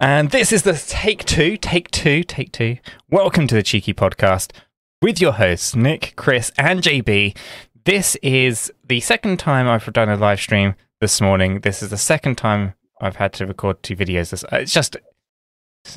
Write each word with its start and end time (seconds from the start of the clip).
And 0.00 0.30
this 0.30 0.52
is 0.52 0.62
the 0.62 0.74
take 0.74 1.24
two, 1.24 1.56
take 1.56 1.90
two, 1.90 2.22
take 2.22 2.52
two. 2.52 2.78
Welcome 3.10 3.46
to 3.48 3.54
the 3.54 3.62
Cheeky 3.62 3.94
Podcast 3.94 4.52
with 5.02 5.20
your 5.20 5.32
hosts, 5.32 5.74
Nick, 5.74 6.14
Chris, 6.16 6.52
and 6.58 6.82
JB. 6.82 7.36
This 7.84 8.16
is 8.16 8.72
the 8.86 9.00
second 9.00 9.38
time 9.38 9.66
I've 9.66 9.90
done 9.92 10.08
a 10.08 10.16
live 10.16 10.40
stream 10.40 10.74
this 11.00 11.20
morning. 11.20 11.60
This 11.60 11.82
is 11.82 11.90
the 11.90 11.96
second 11.96 12.36
time 12.36 12.74
I've 13.00 13.16
had 13.16 13.32
to 13.34 13.46
record 13.46 13.82
two 13.82 13.96
videos. 13.96 14.30
This, 14.30 14.44
it's 14.52 14.72
just. 14.72 14.96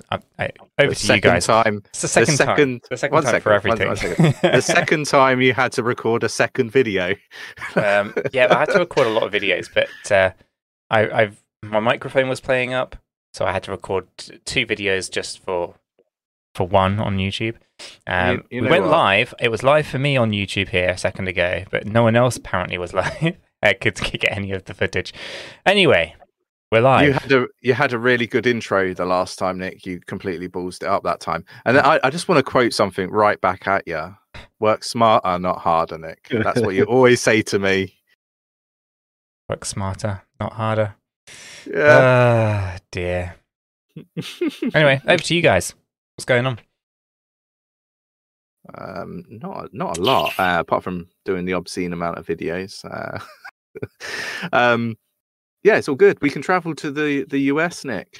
I, 0.09 0.19
I, 0.39 0.49
over 0.79 0.89
the 0.91 0.95
to 0.95 1.15
you 1.15 1.21
guys. 1.21 1.45
Time, 1.47 1.81
It's 1.89 2.01
the 2.01 2.07
second, 2.07 2.37
time. 2.37 2.47
second- 2.47 2.81
The 2.89 2.97
second 2.97 3.13
one 3.13 3.23
time 3.23 3.31
second, 3.31 3.43
for 3.43 3.51
everything. 3.53 3.87
one 3.87 4.33
the 4.53 4.61
second 4.61 5.05
time 5.07 5.41
you 5.41 5.53
had 5.53 5.71
to 5.73 5.83
record 5.83 6.23
a 6.23 6.29
second 6.29 6.71
video. 6.71 7.15
um, 7.75 8.13
yeah, 8.31 8.47
I 8.55 8.59
had 8.59 8.69
to 8.69 8.79
record 8.79 9.07
a 9.07 9.09
lot 9.09 9.23
of 9.23 9.33
videos, 9.33 9.67
but 9.73 9.89
uh, 10.11 10.31
I, 10.89 11.09
I've 11.23 11.43
my 11.63 11.79
microphone 11.79 12.29
was 12.29 12.39
playing 12.39 12.73
up, 12.73 12.95
so 13.33 13.45
I 13.45 13.51
had 13.51 13.63
to 13.63 13.71
record 13.71 14.07
two 14.45 14.65
videos 14.65 15.11
just 15.11 15.39
for 15.43 15.75
for 16.53 16.67
one 16.67 16.99
on 16.99 17.17
YouTube. 17.17 17.55
Um, 18.05 18.29
You- 18.31 18.43
you 18.57 18.61
we 18.63 18.69
went 18.69 18.83
what? 18.83 18.91
live. 18.91 19.33
It 19.39 19.49
was 19.49 19.63
live 19.63 19.87
for 19.87 19.97
me 19.99 20.17
on 20.17 20.31
YouTube 20.31 20.69
here 20.69 20.89
a 20.89 20.97
second 20.97 21.27
ago, 21.29 21.63
but 21.71 21.87
no 21.87 22.03
one 22.03 22.15
else 22.15 22.35
apparently 22.37 22.77
was 22.77 22.93
live. 23.01 23.37
I 23.63 23.73
could 23.73 23.95
get 24.01 24.25
any 24.35 24.51
of 24.51 24.65
the 24.65 24.73
footage. 24.73 25.13
Anyway, 25.65 26.15
we're 26.71 26.81
live. 26.81 27.07
You 27.07 27.13
had 27.13 27.31
a 27.31 27.47
you 27.61 27.73
had 27.73 27.93
a 27.93 27.99
really 27.99 28.27
good 28.27 28.45
intro 28.47 28.93
the 28.93 29.05
last 29.05 29.39
time, 29.39 29.57
Nick. 29.59 29.85
You 29.85 29.99
completely 30.01 30.49
ballsed 30.49 30.83
it 30.83 30.89
up 30.89 31.03
that 31.03 31.19
time. 31.21 31.45
And 31.65 31.77
I, 31.77 31.99
I 32.03 32.09
just 32.09 32.27
want 32.27 32.37
to 32.39 32.43
quote 32.51 32.73
something 32.73 33.09
right 33.09 33.39
back 33.39 33.67
at 33.67 33.87
you. 33.87 34.15
Work 34.59 34.83
smarter, 34.83 35.39
not 35.39 35.59
harder, 35.59 35.97
Nick. 35.97 36.27
That's 36.29 36.61
what 36.61 36.75
you 36.75 36.83
always 36.95 37.21
say 37.21 37.41
to 37.43 37.59
me. 37.59 37.95
Work 39.49 39.65
smarter, 39.65 40.21
not 40.39 40.53
harder. 40.53 40.95
Yeah. 41.69 41.99
Ah, 42.01 42.77
dear. 42.91 43.35
Anyway, 44.73 45.01
over 45.07 45.21
to 45.23 45.35
you 45.35 45.41
guys. 45.41 45.73
What's 46.15 46.25
going 46.25 46.45
on? 46.45 46.59
um, 48.77 49.25
not 49.29 49.73
not 49.73 49.97
a 49.97 50.01
lot, 50.01 50.33
uh, 50.39 50.57
apart 50.59 50.83
from 50.83 51.07
doing 51.25 51.45
the 51.45 51.53
obscene 51.53 51.91
amount 51.93 52.17
of 52.17 52.25
videos. 52.25 52.85
Uh, 52.85 53.19
um, 54.53 54.95
yeah, 55.63 55.75
it's 55.77 55.89
all 55.89 55.95
good. 55.95 56.21
We 56.21 56.29
can 56.29 56.41
travel 56.41 56.73
to 56.75 56.91
the 56.91 57.25
the 57.25 57.39
US, 57.53 57.83
Nick. 57.83 58.19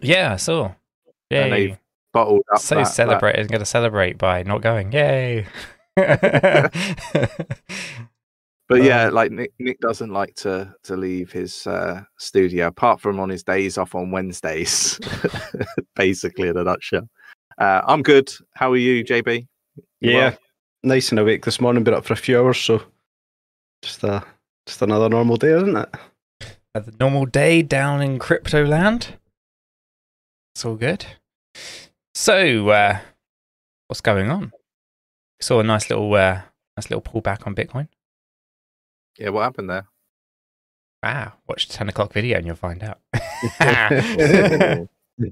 Yeah, 0.00 0.34
I 0.34 0.36
saw. 0.36 0.66
I 0.68 0.74
Yay. 1.34 1.78
Bottled 2.12 2.42
up. 2.54 2.60
so 2.60 2.74
that- 2.76 2.84
that- 2.84 2.92
celebrate. 2.92 3.38
I'm 3.38 3.46
going 3.46 3.60
to 3.60 3.66
celebrate 3.66 4.18
by 4.18 4.42
not 4.42 4.60
going. 4.62 4.92
Yay! 4.92 5.46
But 8.68 8.80
Uh, 8.80 8.84
yeah, 8.84 9.08
like 9.08 9.32
Nick, 9.32 9.52
Nick 9.58 9.80
doesn't 9.80 10.12
like 10.12 10.34
to 10.36 10.74
to 10.84 10.96
leave 10.96 11.32
his 11.32 11.66
uh, 11.66 12.02
studio 12.18 12.66
apart 12.66 13.00
from 13.00 13.18
on 13.18 13.28
his 13.28 13.42
days 13.42 13.78
off 13.78 13.94
on 13.94 14.10
Wednesdays. 14.10 15.00
Basically, 15.96 16.48
in 16.48 16.56
a 16.56 16.64
nutshell. 16.64 17.08
Uh, 17.58 17.80
I'm 17.86 18.02
good. 18.02 18.30
How 18.54 18.70
are 18.72 18.76
you, 18.76 19.04
JB? 19.04 19.46
You 20.00 20.10
Yeah, 20.12 20.16
well? 20.30 20.38
nice 20.84 21.10
and 21.10 21.18
awake 21.18 21.44
this 21.44 21.60
morning. 21.60 21.82
Been 21.82 21.94
up 21.94 22.04
for 22.04 22.12
a 22.12 22.16
few 22.16 22.38
hours, 22.38 22.58
so 22.58 22.82
just 23.82 24.04
uh, 24.04 24.20
just 24.66 24.82
another 24.82 25.08
normal 25.08 25.36
day, 25.36 25.52
isn't 25.52 25.76
it? 25.76 25.94
a 26.74 26.84
normal 27.00 27.26
day 27.26 27.62
down 27.62 28.02
in 28.02 28.18
crypto 28.18 28.64
land. 28.64 29.16
It's 30.54 30.64
all 30.64 30.76
good. 30.76 31.06
So, 32.14 32.68
uh, 32.68 32.98
what's 33.86 34.00
going 34.00 34.30
on? 34.30 34.52
Saw 35.40 35.60
a 35.60 35.64
nice 35.64 35.88
little, 35.88 36.12
uh, 36.14 36.42
nice 36.76 36.90
little 36.90 37.00
pullback 37.02 37.46
on 37.46 37.54
Bitcoin. 37.54 37.88
Yeah, 39.18 39.30
what 39.30 39.42
happened 39.42 39.70
there? 39.70 39.86
Wow, 41.02 41.34
watch 41.48 41.68
the 41.68 41.74
ten 41.74 41.88
o'clock 41.88 42.12
video 42.12 42.38
and 42.38 42.46
you'll 42.46 42.56
find 42.56 42.82
out. 42.82 42.98
The- 45.18 45.28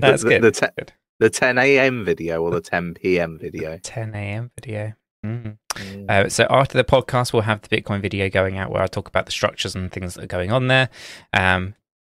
That's 0.00 0.22
the, 0.22 0.28
good. 0.30 0.42
The, 0.42 0.50
te- 0.50 0.66
Good. 0.78 0.92
the 1.20 1.28
10 1.28 1.58
a.m. 1.58 2.02
video 2.04 2.42
or 2.42 2.50
the 2.50 2.62
10 2.62 2.94
p.m. 2.94 3.38
video? 3.38 3.76
10 3.76 4.14
a.m. 4.14 4.50
video. 4.58 4.94
Mm. 5.24 5.58
Uh, 6.08 6.28
so 6.30 6.46
after 6.48 6.78
the 6.78 6.84
podcast, 6.84 7.32
we'll 7.34 7.42
have 7.42 7.60
the 7.60 7.68
Bitcoin 7.68 8.00
video 8.00 8.30
going 8.30 8.56
out 8.56 8.70
where 8.70 8.82
I 8.82 8.86
talk 8.86 9.06
about 9.08 9.26
the 9.26 9.32
structures 9.32 9.74
and 9.74 9.92
things 9.92 10.14
that 10.14 10.24
are 10.24 10.28
going 10.28 10.50
on 10.50 10.68
there. 10.68 10.88
Um, 11.34 11.74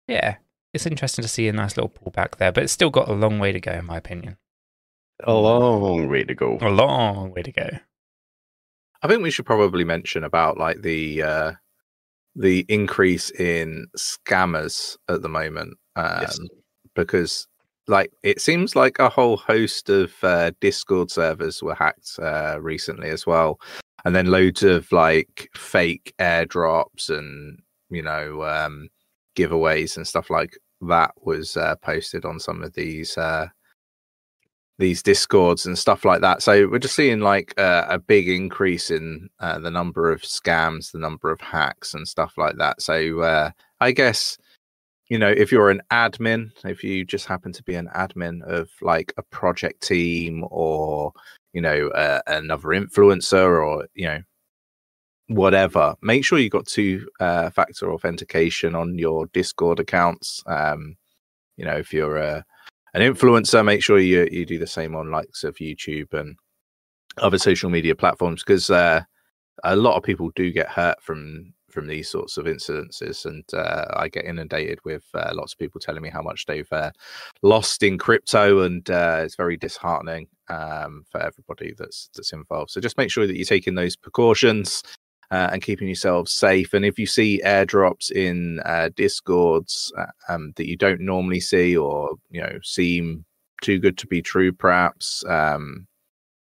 yeah, 0.08 0.38
it's 0.74 0.86
interesting 0.86 1.24
to 1.24 1.28
see 1.28 1.50
a 1.50 1.54
nice 1.54 1.76
little 1.76 1.90
pullback 1.90 2.38
there, 2.38 2.54
but 2.54 2.64
it's 2.64 2.72
still 2.74 2.90
got 2.92 3.10
a 3.10 3.14
long 3.14 3.40
way 3.40 3.52
to 3.52 3.60
go, 3.60 3.74
in 3.74 3.86
my 3.86 3.98
opinion. 3.98 4.38
A 5.24 5.34
long 5.34 6.08
way 6.08 6.24
to 6.24 6.34
go. 6.34 6.58
A 6.62 6.70
long 6.70 7.32
way 7.32 7.42
to 7.42 7.52
go. 7.52 7.70
I 9.04 9.08
think 9.08 9.24
we 9.24 9.32
should 9.32 9.46
probably 9.46 9.84
mention 9.84 10.24
about 10.24 10.58
like 10.58 10.82
the 10.82 11.24
uh, 11.24 11.52
the 12.36 12.66
increase 12.70 13.32
in 13.32 13.88
scammers 13.98 14.98
at 15.10 15.22
the 15.22 15.30
moment, 15.30 15.78
um, 15.96 16.22
Yes. 16.22 16.40
because 16.96 17.48
like 17.88 18.12
it 18.24 18.40
seems 18.40 18.76
like 18.76 19.00
a 19.00 19.10
whole 19.10 19.38
host 19.38 19.90
of 19.90 20.14
uh, 20.24 20.52
Discord 20.62 21.10
servers 21.12 21.62
were 21.64 21.76
hacked 21.76 22.20
uh, 22.20 22.58
recently 22.62 23.10
as 23.10 23.26
well, 23.26 23.60
and 24.06 24.16
then 24.16 24.28
loads 24.28 24.64
of 24.64 24.92
like 24.92 25.50
fake 25.56 26.14
airdrops 26.20 27.10
and 27.10 27.60
you 27.90 28.02
know 28.04 28.44
um, 28.44 28.88
giveaways 29.36 29.98
and 29.98 30.08
stuff 30.08 30.30
like 30.30 30.58
that 30.82 31.12
was 31.24 31.58
uh, 31.58 31.76
posted 31.78 32.24
on 32.26 32.40
some 32.40 32.64
of 32.64 32.74
these 32.74 33.18
uh, 33.18 33.48
these 34.80 35.04
discords 35.04 35.66
and 35.66 35.78
stuff 35.78 36.06
like 36.06 36.22
that. 36.22 36.42
So 36.42 36.68
we're 36.68 36.80
just 36.80 36.96
seeing 36.96 37.20
like 37.20 37.54
uh, 37.60 37.86
a 37.88 38.00
big 38.00 38.28
increase 38.28 38.90
in 38.90 39.30
uh, 39.40 39.60
the 39.60 39.72
number 39.72 40.12
of 40.12 40.22
scams, 40.22 40.92
the 40.92 41.00
number 41.00 41.32
of 41.32 41.40
hacks 41.42 41.94
and 41.94 42.08
stuff 42.08 42.34
like 42.38 42.58
that. 42.58 42.82
So 42.82 43.22
uh, 43.22 43.52
I 43.80 43.92
guess 43.92 44.38
you 45.10 45.18
know 45.20 45.30
if 45.30 45.52
you're 45.52 45.70
an 45.70 45.82
admin, 45.92 46.52
if 46.66 46.84
you 46.84 47.06
just 47.06 47.28
happen 47.28 47.52
to 47.54 47.64
be 47.64 47.76
an 47.76 47.90
admin 47.96 48.42
of 48.44 48.70
like 48.82 49.14
a 49.18 49.24
project 49.24 49.82
team 49.82 50.46
or 50.50 51.14
you 51.54 51.62
know 51.62 51.90
uh, 51.90 52.22
another 52.28 52.70
influencer 52.70 53.66
or 53.66 53.88
you 53.94 54.08
know 54.08 54.22
whatever 55.28 55.96
make 56.02 56.26
sure 56.26 56.40
you 56.40 56.50
got 56.50 56.66
two 56.66 57.08
uh, 57.22 57.50
factor 57.50 57.94
authentication 57.94 58.76
on 58.76 58.98
your 58.98 59.28
discord 59.28 59.80
accounts 59.80 60.44
um 60.48 60.98
you 61.56 61.64
know 61.64 61.78
if 61.78 61.94
you're 61.94 62.18
a 62.18 62.44
an 62.94 63.02
influencer, 63.02 63.64
make 63.64 63.84
sure 63.84 64.00
you 64.00 64.28
you 64.32 64.46
do 64.46 64.60
the 64.60 64.68
same 64.68 64.96
on 64.96 65.12
likes 65.12 65.44
of 65.44 65.56
YouTube 65.56 66.14
and 66.14 66.38
other 67.18 67.38
social 67.38 67.70
media 67.70 67.96
platforms 67.96 68.44
because 68.44 68.70
uh, 68.70 69.02
a 69.64 69.76
lot 69.76 69.98
of 69.98 70.04
people 70.04 70.32
do 70.36 70.52
get 70.52 70.70
hurt 70.70 71.02
from 71.02 71.54
from 71.70 71.88
these 71.88 72.10
sorts 72.10 72.38
of 72.38 72.46
incidences, 72.46 73.26
and 73.26 73.46
uh, 73.54 73.86
I 73.96 74.10
get 74.10 74.26
inundated 74.26 74.80
with 74.84 75.06
uh, 75.14 75.32
lots 75.34 75.54
of 75.54 75.60
people 75.60 75.80
telling 75.80 76.02
me 76.02 76.10
how 76.10 76.22
much 76.22 76.46
they've 76.46 76.72
uh, 76.72 76.92
lost 77.42 77.82
in 77.82 77.98
crypto, 77.98 78.60
and 78.60 78.88
uh, 78.90 79.22
it's 79.24 79.36
very 79.36 79.58
disheartening 79.58 80.28
um, 80.50 81.06
for 81.10 81.22
everybody 81.22 81.74
that's 81.78 82.10
that's 82.16 82.34
involved. 82.34 82.72
So 82.72 82.82
just 82.82 82.98
make 82.98 83.10
sure 83.10 83.26
that 83.26 83.36
you're 83.36 83.46
taking 83.46 83.76
those 83.76 83.96
precautions. 83.96 84.84
Uh, 85.32 85.50
and 85.54 85.62
keeping 85.62 85.88
yourselves 85.88 86.34
safe. 86.34 86.74
And 86.74 86.84
if 86.84 87.00
you 87.00 87.06
see 87.06 87.42
airdrops 87.46 88.12
in 88.12 88.60
uh, 88.66 88.90
discords 88.98 89.90
uh, 89.98 90.08
um, 90.28 90.52
that 90.58 90.68
you 90.68 90.76
don't 90.76 91.00
normally 91.00 91.40
see, 91.40 91.78
or 91.78 92.16
you 92.30 92.42
know, 92.42 92.60
seem 92.64 93.24
too 93.62 93.80
good 93.80 93.98
to 94.00 94.08
be 94.08 94.22
true, 94.22 94.52
perhaps, 94.52 95.24
um, 95.30 95.88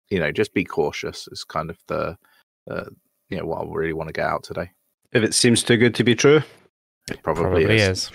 you 0.09 0.19
know, 0.21 0.31
just 0.31 0.53
be 0.53 0.63
cautious. 0.63 1.27
Is 1.33 1.43
kind 1.43 1.69
of 1.69 1.77
the, 1.87 2.17
uh, 2.71 2.85
you 3.29 3.37
know, 3.37 3.45
what 3.45 3.61
I 3.61 3.69
really 3.69 3.91
want 3.91 4.07
to 4.07 4.13
get 4.13 4.25
out 4.25 4.43
today. 4.43 4.71
If 5.11 5.21
it 5.21 5.33
seems 5.33 5.63
too 5.63 5.75
good 5.75 5.95
to 5.95 6.05
be 6.05 6.15
true, 6.15 6.41
It 7.11 7.21
probably, 7.23 7.43
Probably 7.65 7.75
is. 7.75 8.09
is. 8.09 8.11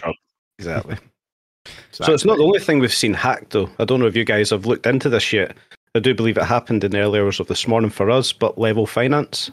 exactly. 0.59 0.97
So 1.93 2.13
it's 2.13 2.25
not 2.25 2.39
the 2.39 2.45
only 2.45 2.59
thing 2.59 2.81
we've 2.81 2.93
seen 2.93 3.15
hacked, 3.15 3.51
though. 3.51 3.71
I 3.79 3.85
don't 3.85 4.01
know 4.01 4.07
if 4.07 4.17
you 4.17 4.25
guys 4.25 4.51
have 4.51 4.67
looked 4.67 4.85
into 4.87 5.09
this 5.09 5.33
yet. 5.33 5.57
I 5.95 6.01
do 6.01 6.13
believe 6.13 6.37
it 6.37 6.43
happened 6.45 6.83
in 6.83 6.91
the 6.91 6.99
early 6.99 7.21
hours 7.21 7.39
of 7.39 7.47
this 7.47 7.69
morning 7.69 7.91
for 7.91 8.11
us, 8.11 8.33
but 8.33 8.59
Level 8.59 8.85
Finance. 8.87 9.53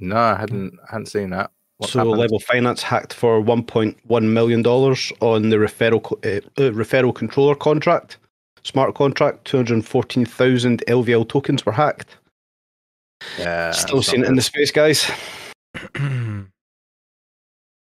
No, 0.00 0.16
I 0.16 0.36
hadn't 0.36 0.78
hadn't 0.88 1.06
seen 1.06 1.30
that. 1.30 1.50
What's 1.78 1.92
so 1.92 2.00
happened? 2.00 2.18
Level 2.18 2.38
Finance 2.40 2.82
hacked 2.82 3.14
for 3.14 3.42
1.1 3.42 4.22
million 4.22 4.62
dollars 4.62 5.12
on 5.20 5.50
the 5.50 5.56
referral 5.56 6.04
uh, 6.24 6.40
uh, 6.62 6.70
referral 6.72 7.14
controller 7.14 7.54
contract, 7.54 8.18
smart 8.62 8.94
contract. 8.94 9.44
214,000 9.46 10.84
LVL 10.86 11.28
tokens 11.28 11.64
were 11.64 11.72
hacked. 11.72 12.16
yeah, 13.38 13.70
Still 13.72 13.98
it's 13.98 14.08
seeing 14.08 14.24
it 14.24 14.28
in 14.28 14.36
the 14.36 14.42
space, 14.42 14.70
guys. 14.70 15.10
a 15.94 16.44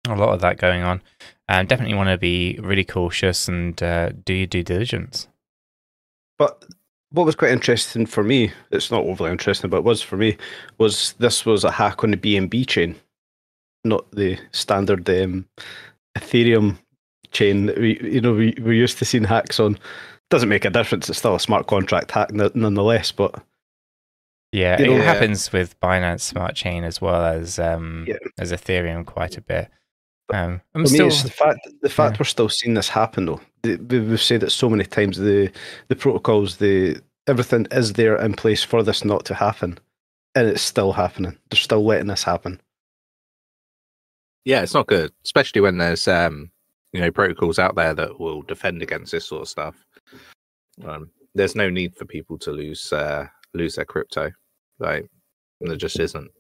lot 0.08 0.34
of 0.34 0.42
that 0.42 0.58
going 0.58 0.84
on. 0.84 1.02
Um, 1.48 1.66
definitely 1.66 1.96
want 1.96 2.10
to 2.10 2.18
be 2.18 2.60
really 2.62 2.86
cautious 2.86 3.48
and 3.48 3.82
uh, 3.82 4.12
do 4.24 4.34
your 4.34 4.48
due 4.48 4.64
diligence. 4.64 5.28
But 6.38 6.64
what 7.12 7.26
was 7.26 7.36
quite 7.36 7.52
interesting 7.52 8.06
for 8.06 8.24
me, 8.24 8.52
it's 8.72 8.92
not 8.92 9.04
overly 9.04 9.32
interesting, 9.32 9.70
but 9.70 9.78
it 9.78 9.84
was 9.84 10.02
for 10.02 10.18
me, 10.18 10.38
was 10.78 11.14
this 11.20 11.46
was 11.46 11.64
a 11.64 11.72
hack 11.72 12.04
on 12.04 12.12
the 12.12 12.18
BNB 12.18 12.68
chain, 12.68 12.96
not 13.84 14.10
the 14.12 14.38
standard 14.52 15.10
um, 15.10 15.48
Ethereum 16.18 16.78
chain 17.32 17.66
that 17.68 17.78
we, 17.78 18.00
you 18.02 18.22
know, 18.22 18.34
we, 18.34 18.56
we're 18.60 18.74
used 18.74 18.98
to 19.00 19.06
seeing 19.06 19.24
hacks 19.24 19.60
on. 19.60 19.78
Doesn't 20.30 20.50
make 20.50 20.66
a 20.66 20.70
difference. 20.70 21.10
It's 21.10 21.18
still 21.20 21.36
a 21.36 21.40
smart 21.40 21.66
contract 21.68 22.12
hack 22.12 22.30
n- 22.32 22.52
nonetheless, 22.54 23.12
but 23.12 23.42
Yeah, 24.52 24.80
You 24.80 24.86
it 24.86 24.88
know- 24.90 24.98
Yeah. 24.98 25.04
happens 25.14 25.52
with 25.52 25.80
Binance 25.80 26.22
Smart 26.22 26.56
Chain 26.56 26.84
as 26.84 27.02
well 27.02 27.24
as 27.26 27.58
um, 27.60 28.06
Yeah. 28.08 28.18
as 28.38 28.52
Ethereum 28.52 29.06
quite 29.06 29.38
a 29.38 29.42
bit. 29.42 29.70
Um, 30.32 30.62
I'm 30.76 30.86
still, 30.86 31.10
the 31.10 31.32
fact 31.32 31.60
the 31.82 31.90
fact 31.90 32.14
yeah. 32.14 32.18
we're 32.20 32.26
still 32.26 32.50
seeing 32.50 32.76
this 32.76 32.90
happen 32.90 33.26
though. 33.26 33.42
We've 33.64 34.22
said 34.22 34.44
it 34.44 34.52
so 34.52 34.70
many 34.70 34.86
times. 34.86 35.18
The 35.18 35.52
the 35.88 35.96
protocols, 35.96 36.58
the 36.58 37.02
everything 37.28 37.68
is 37.72 37.94
there 37.94 38.18
in 38.18 38.34
place 38.34 38.64
for 38.64 38.84
this 38.84 39.04
not 39.04 39.26
to 39.26 39.34
happen, 39.34 39.78
and 40.36 40.48
it's 40.48 40.62
still 40.62 40.94
happening. 40.94 41.38
They're 41.50 41.58
still 41.58 41.86
letting 41.86 42.08
this 42.08 42.24
happen. 42.24 42.62
Yeah, 44.46 44.62
it's 44.62 44.74
not 44.74 44.88
good, 44.88 45.12
especially 45.26 45.62
when 45.62 45.78
there's 45.78 46.08
um, 46.08 46.52
you 46.94 47.02
know, 47.02 47.12
protocols 47.12 47.60
out 47.60 47.76
there 47.76 47.94
that 47.94 48.20
will 48.20 48.42
defend 48.44 48.82
against 48.82 49.12
this 49.12 49.26
sort 49.26 49.44
of 49.44 49.50
stuff. 49.50 49.86
Um, 50.84 51.10
there's 51.36 51.56
no 51.56 51.70
need 51.70 51.96
for 51.96 52.06
people 52.06 52.38
to 52.40 52.52
lose 52.52 52.92
uh, 52.94 53.28
lose 53.54 53.76
their 53.76 53.86
crypto, 53.86 54.32
like 54.80 55.10
there 55.60 55.76
just 55.76 56.00
isn't. 56.00 56.32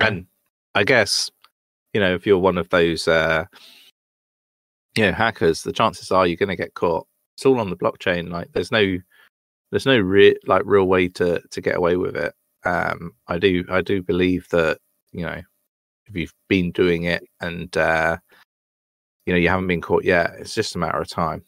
And 0.00 0.26
I 0.74 0.84
guess 0.84 1.30
you 1.94 2.00
know, 2.00 2.14
if 2.14 2.26
you're 2.26 2.38
one 2.38 2.58
of 2.58 2.68
those 2.68 3.08
uh, 3.08 3.44
you 4.96 5.06
know 5.06 5.12
hackers, 5.12 5.62
the 5.62 5.72
chances 5.72 6.10
are 6.10 6.26
you're 6.26 6.36
going 6.36 6.48
to 6.48 6.56
get 6.56 6.74
caught. 6.74 7.06
It's 7.36 7.46
all 7.46 7.58
on 7.58 7.70
the 7.70 7.76
blockchain. 7.76 8.30
Like, 8.30 8.52
there's 8.52 8.70
no 8.72 8.98
there's 9.70 9.86
no 9.86 9.98
re- 9.98 10.38
like 10.46 10.62
real 10.64 10.84
way 10.84 11.08
to 11.08 11.40
to 11.50 11.60
get 11.60 11.76
away 11.76 11.96
with 11.96 12.16
it. 12.16 12.32
Um, 12.64 13.12
I 13.26 13.38
do 13.38 13.64
I 13.68 13.80
do 13.82 14.02
believe 14.02 14.48
that 14.50 14.78
you 15.12 15.22
know 15.22 15.40
if 16.06 16.16
you've 16.16 16.34
been 16.48 16.70
doing 16.70 17.04
it 17.04 17.24
and 17.40 17.74
uh, 17.76 18.16
you 19.26 19.32
know 19.32 19.38
you 19.38 19.48
haven't 19.48 19.66
been 19.66 19.80
caught 19.80 20.04
yet, 20.04 20.32
it's 20.38 20.54
just 20.54 20.76
a 20.76 20.78
matter 20.78 21.00
of 21.00 21.08
time. 21.08 21.42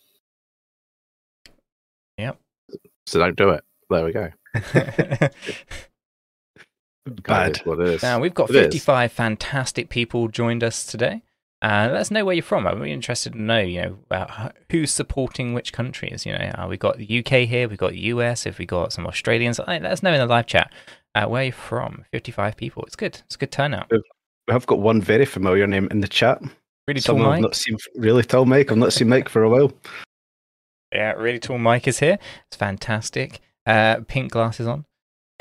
Yep. 2.18 2.38
So 3.06 3.18
don't 3.18 3.36
do 3.36 3.50
it. 3.50 3.62
There 3.90 4.04
we 4.04 4.12
go. 4.12 4.30
Bad. 7.22 7.60
is. 7.80 8.02
now 8.02 8.18
we've 8.18 8.34
got 8.34 8.50
It 8.50 8.56
is. 8.56 8.64
55 8.64 9.12
fantastic 9.12 9.88
people 9.88 10.26
joined 10.26 10.64
us 10.64 10.84
today. 10.84 11.22
Uh, 11.62 11.88
let 11.90 12.00
us 12.02 12.10
know 12.10 12.24
where 12.24 12.34
you're 12.34 12.42
from. 12.42 12.66
I'm 12.66 12.78
really 12.78 12.92
interested 12.92 13.32
to 13.32 13.40
know, 13.40 13.58
you 13.60 13.80
know, 13.82 13.98
about 14.10 14.54
who's 14.70 14.90
supporting 14.90 15.54
which 15.54 15.72
countries. 15.72 16.26
You 16.26 16.32
know, 16.32 16.52
uh, 16.58 16.66
we've 16.68 16.78
got 16.78 16.98
the 16.98 17.18
UK 17.20 17.48
here, 17.48 17.66
we've 17.68 17.78
got 17.78 17.92
the 17.92 18.00
US, 18.12 18.46
if 18.46 18.58
we 18.58 18.66
got 18.66 18.92
some 18.92 19.06
Australians, 19.06 19.58
uh, 19.58 19.64
let 19.66 19.84
us 19.86 20.02
know 20.02 20.12
in 20.12 20.18
the 20.20 20.26
live 20.26 20.46
chat 20.46 20.70
uh, 21.14 21.26
where 21.26 21.44
you're 21.44 21.52
from. 21.52 22.04
55 22.12 22.56
people. 22.56 22.84
It's 22.84 22.94
good. 22.96 23.20
It's 23.24 23.36
a 23.36 23.38
good 23.38 23.50
turnout. 23.52 23.90
We 23.90 24.52
have 24.52 24.66
got 24.66 24.80
one 24.80 25.00
very 25.00 25.24
familiar 25.24 25.66
name 25.66 25.88
in 25.90 26.00
the 26.00 26.08
chat. 26.08 26.40
Really 26.86 27.00
tall 27.00 27.16
Someone 27.16 27.26
I've 27.26 27.32
Mike. 27.36 27.42
not 27.42 27.56
seen 27.56 27.76
really 27.96 28.22
tall 28.22 28.44
Mike. 28.44 28.70
I've 28.70 28.78
not 28.78 28.92
seen 28.92 29.08
Mike 29.08 29.28
for 29.28 29.42
a 29.42 29.48
while. 29.50 29.72
Yeah, 30.92 31.12
really 31.12 31.38
tall 31.40 31.58
Mike 31.58 31.88
is 31.88 31.98
here. 31.98 32.18
It's 32.48 32.56
fantastic. 32.56 33.40
Uh, 33.64 34.00
pink 34.06 34.30
glasses 34.30 34.68
on. 34.68 34.84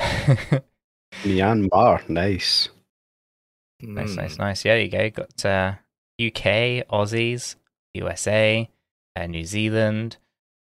Myanmar, 1.22 2.08
nice. 2.08 2.68
Nice, 3.80 4.10
Mm. 4.12 4.16
nice, 4.16 4.38
nice. 4.38 4.64
Yeah, 4.64 4.74
there 4.74 4.82
you 4.82 5.10
go. 5.10 5.10
Got 5.10 5.44
uh, 5.44 5.74
UK, 6.20 6.86
Aussies, 6.90 7.56
USA, 7.94 8.68
uh, 9.16 9.26
New 9.26 9.44
Zealand. 9.44 10.16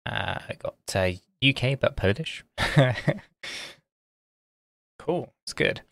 Uh, 0.06 0.38
I 0.48 0.54
got 0.58 0.76
uh, 0.94 1.12
UK, 1.46 1.78
but 1.78 1.96
Polish. 1.96 2.44
cool. 4.98 5.32
It's 5.44 5.52
good. 5.52 5.82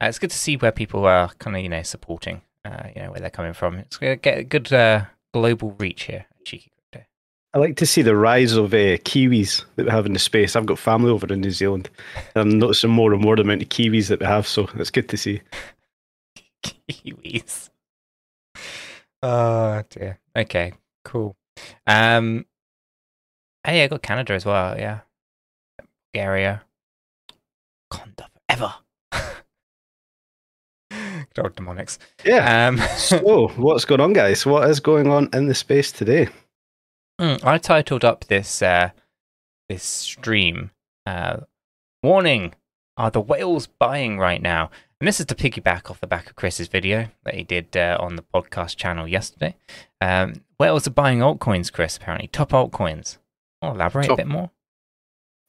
Uh, 0.00 0.06
it's 0.06 0.18
good 0.18 0.30
to 0.30 0.36
see 0.36 0.56
where 0.56 0.72
people 0.72 1.06
are 1.06 1.28
kind 1.38 1.56
of, 1.56 1.62
you 1.62 1.68
know, 1.68 1.82
supporting, 1.82 2.42
uh, 2.64 2.88
you 2.94 3.02
know, 3.02 3.10
where 3.10 3.20
they're 3.20 3.30
coming 3.30 3.52
from. 3.52 3.76
It's 3.76 3.96
going 3.96 4.12
to 4.12 4.20
get 4.20 4.38
a 4.38 4.44
good 4.44 4.72
uh, 4.72 5.04
global 5.32 5.72
reach 5.78 6.04
here 6.04 6.26
at 6.30 6.44
Cheeky 6.44 6.72
Crypto. 6.76 7.06
I 7.54 7.58
like 7.58 7.76
to 7.76 7.86
see 7.86 8.02
the 8.02 8.16
rise 8.16 8.52
of 8.52 8.72
uh, 8.72 8.98
Kiwis 8.98 9.64
that 9.76 9.86
we 9.86 9.90
have 9.90 10.06
in 10.06 10.12
the 10.12 10.18
space. 10.18 10.56
I've 10.56 10.66
got 10.66 10.78
family 10.78 11.10
over 11.10 11.32
in 11.32 11.40
New 11.40 11.50
Zealand, 11.50 11.90
and 12.34 12.52
I'm 12.52 12.58
noticing 12.58 12.90
more 12.90 13.12
and 13.12 13.22
more 13.22 13.36
the 13.36 13.42
amount 13.42 13.62
of 13.62 13.68
Kiwis 13.68 14.08
that 14.08 14.20
we 14.20 14.26
have. 14.26 14.46
So 14.46 14.68
it's 14.74 14.90
good 14.90 15.08
to 15.08 15.16
see. 15.16 15.40
Kiwis. 16.90 17.70
Oh 19.22 19.82
dear. 19.90 20.18
Okay, 20.34 20.72
cool. 21.04 21.36
Um, 21.86 22.46
hey, 23.64 23.84
I 23.84 23.88
got 23.88 24.02
Canada 24.02 24.32
as 24.32 24.46
well. 24.46 24.78
Yeah, 24.78 25.00
Bulgaria, 26.12 26.62
Conda 27.92 28.26
forever. 28.48 28.74
Good 30.90 31.38
old 31.44 31.54
demonics. 31.54 31.98
Yeah. 32.24 32.68
Um, 32.68 32.78
so 32.96 33.48
what's 33.56 33.84
going 33.84 34.00
on, 34.00 34.12
guys? 34.14 34.46
What 34.46 34.68
is 34.70 34.80
going 34.80 35.08
on 35.08 35.28
in 35.32 35.46
the 35.46 35.54
space 35.54 35.92
today? 35.92 36.28
Mm, 37.20 37.44
I 37.44 37.58
titled 37.58 38.04
up 38.04 38.24
this 38.24 38.62
uh, 38.62 38.90
this 39.68 39.82
stream. 39.82 40.70
Uh, 41.04 41.40
Warning: 42.02 42.54
Are 42.96 43.10
the 43.10 43.20
whales 43.20 43.66
buying 43.66 44.18
right 44.18 44.40
now? 44.40 44.70
And 45.00 45.08
this 45.08 45.18
is 45.18 45.26
to 45.26 45.34
piggyback 45.34 45.90
off 45.90 46.00
the 46.00 46.06
back 46.06 46.28
of 46.28 46.36
Chris's 46.36 46.68
video 46.68 47.08
that 47.24 47.34
he 47.34 47.42
did 47.42 47.74
uh, 47.76 47.96
on 48.00 48.16
the 48.16 48.22
podcast 48.34 48.76
channel 48.76 49.08
yesterday. 49.08 49.56
Um, 50.02 50.42
whales 50.58 50.86
are 50.86 50.90
buying 50.90 51.20
altcoins, 51.20 51.72
Chris. 51.72 51.96
Apparently, 51.96 52.28
top 52.28 52.50
altcoins. 52.50 53.16
I'll 53.62 53.72
elaborate 53.74 54.06
Top- 54.08 54.18
a 54.18 54.22
bit 54.22 54.28
more. 54.28 54.50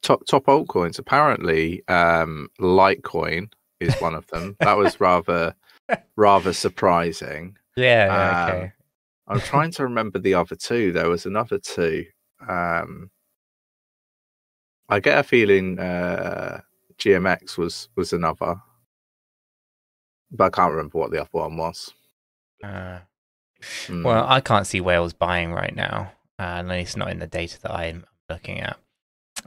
top 0.02 0.26
top 0.26 0.46
altcoins. 0.46 1.00
Apparently, 1.00 1.86
um, 1.90 2.48
Litecoin 2.62 3.52
is 3.82 3.94
one 4.00 4.16
of 4.16 4.26
them. 4.28 4.56
that 4.62 4.78
was 4.78 5.02
rather 5.02 5.54
rather 6.16 6.54
surprising. 6.54 7.58
Yeah. 7.76 8.06
yeah, 8.06 8.46
Um, 8.46 8.50
okay. 8.56 8.72
I'm 9.28 9.40
trying 9.42 9.72
to 9.72 9.84
remember 9.84 10.20
the 10.20 10.34
other 10.34 10.56
two. 10.56 10.94
There 10.94 11.10
was 11.10 11.26
another 11.26 11.58
two. 11.60 12.06
Um, 12.48 13.12
I 14.88 15.00
get 15.02 15.18
a 15.20 15.24
feeling 15.24 15.78
uh, 15.78 16.62
GMX 16.98 17.58
was 17.58 17.90
was 17.96 18.12
another, 18.14 18.62
but 20.32 20.46
I 20.46 20.50
can't 20.50 20.72
remember 20.72 20.98
what 20.98 21.12
the 21.12 21.20
other 21.22 21.30
one 21.32 21.58
was. 21.58 21.94
Uh, 22.64 23.00
Hmm. 23.86 24.04
well, 24.04 24.26
I 24.28 24.42
can't 24.42 24.66
see 24.66 24.82
whales 24.82 25.14
buying 25.14 25.54
right 25.54 25.76
now. 25.76 26.14
Uh, 26.40 26.44
at 26.60 26.68
least 26.68 26.98
not 26.98 27.12
in 27.12 27.20
the 27.20 27.28
data 27.28 27.62
that 27.62 27.72
I'm 27.72 28.06
looking 28.28 28.60
at. 28.60 28.76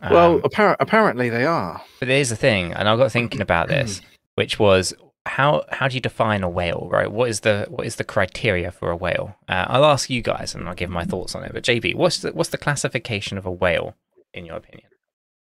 well, 0.09 0.35
Um, 0.37 0.43
appar- 0.43 0.77
apparently 0.79 1.29
they 1.31 1.45
are. 1.45 1.83
But 1.99 2.07
here's 2.09 2.29
the 2.29 2.37
thing, 2.37 2.73
and 2.73 2.89
I 2.89 2.97
got 2.97 3.11
thinking 3.19 3.41
about 3.41 3.67
this, 3.67 4.01
which 4.37 4.59
was 4.61 4.95
how 5.27 5.65
how 5.73 5.89
do 5.89 5.95
you 5.97 6.01
define 6.01 6.45
a 6.45 6.49
whale, 6.49 6.87
right? 6.93 7.11
What 7.11 7.29
is 7.29 7.41
the 7.41 7.67
what 7.71 7.87
is 7.87 7.97
the 7.97 8.05
criteria 8.05 8.71
for 8.71 8.91
a 8.93 8.97
whale? 8.97 9.35
Uh, 9.49 9.65
I'll 9.69 9.85
ask 9.85 10.09
you 10.11 10.23
guys, 10.23 10.55
and 10.55 10.69
I'll 10.69 10.75
give 10.77 10.91
my 10.91 11.05
thoughts 11.05 11.35
on 11.35 11.43
it. 11.43 11.53
But 11.53 11.65
JB, 11.65 11.97
what's 11.97 12.19
the 12.19 12.31
what's 12.33 12.51
the 12.51 12.59
classification 12.59 13.37
of 13.37 13.47
a 13.47 13.51
whale 13.51 13.97
in 14.33 14.45
your 14.47 14.57
opinion? 14.57 14.91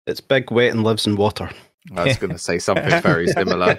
It's 0.07 0.23
big, 0.23 0.51
wet, 0.51 0.71
and 0.73 0.85
lives 0.85 1.07
in 1.07 1.17
water. 1.17 1.51
I 1.95 2.05
was 2.05 2.17
going 2.17 2.33
to 2.33 2.39
say 2.39 2.59
something 2.59 2.89
very 3.03 3.27
similar. 3.29 3.79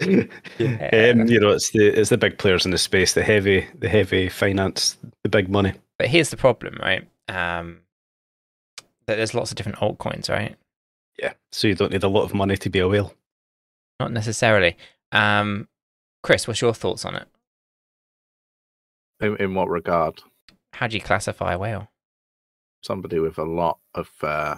um, 0.00 1.28
you 1.28 1.38
know, 1.38 1.50
it's 1.50 1.70
the 1.70 1.86
it's 1.86 2.10
the 2.10 2.18
big 2.18 2.38
players 2.38 2.64
in 2.64 2.72
the 2.72 2.78
space, 2.78 3.14
the 3.14 3.22
heavy, 3.22 3.66
the 3.78 3.88
heavy 3.88 4.28
finance, 4.28 4.96
the 5.22 5.28
big 5.28 5.48
money. 5.48 5.72
But 5.98 6.08
here's 6.08 6.30
the 6.30 6.36
problem, 6.36 6.78
right? 6.82 7.06
Um, 7.28 7.82
that 9.06 9.16
there's 9.16 9.34
lots 9.34 9.50
of 9.50 9.56
different 9.56 9.78
altcoins, 9.78 10.28
right? 10.28 10.56
Yeah. 11.18 11.34
So 11.52 11.68
you 11.68 11.74
don't 11.74 11.92
need 11.92 12.02
a 12.02 12.08
lot 12.08 12.24
of 12.24 12.34
money 12.34 12.56
to 12.56 12.70
be 12.70 12.80
a 12.80 12.88
whale. 12.88 13.14
Not 14.00 14.12
necessarily. 14.12 14.76
Um, 15.12 15.68
Chris, 16.22 16.48
what's 16.48 16.60
your 16.60 16.74
thoughts 16.74 17.04
on 17.04 17.14
it? 17.14 17.28
In, 19.20 19.36
in 19.36 19.54
what 19.54 19.68
regard? 19.68 20.20
How 20.72 20.88
do 20.88 20.96
you 20.96 21.02
classify 21.02 21.52
a 21.52 21.58
whale? 21.58 21.90
Somebody 22.82 23.20
with 23.20 23.38
a 23.38 23.44
lot 23.44 23.78
of 23.94 24.10
uh, 24.22 24.56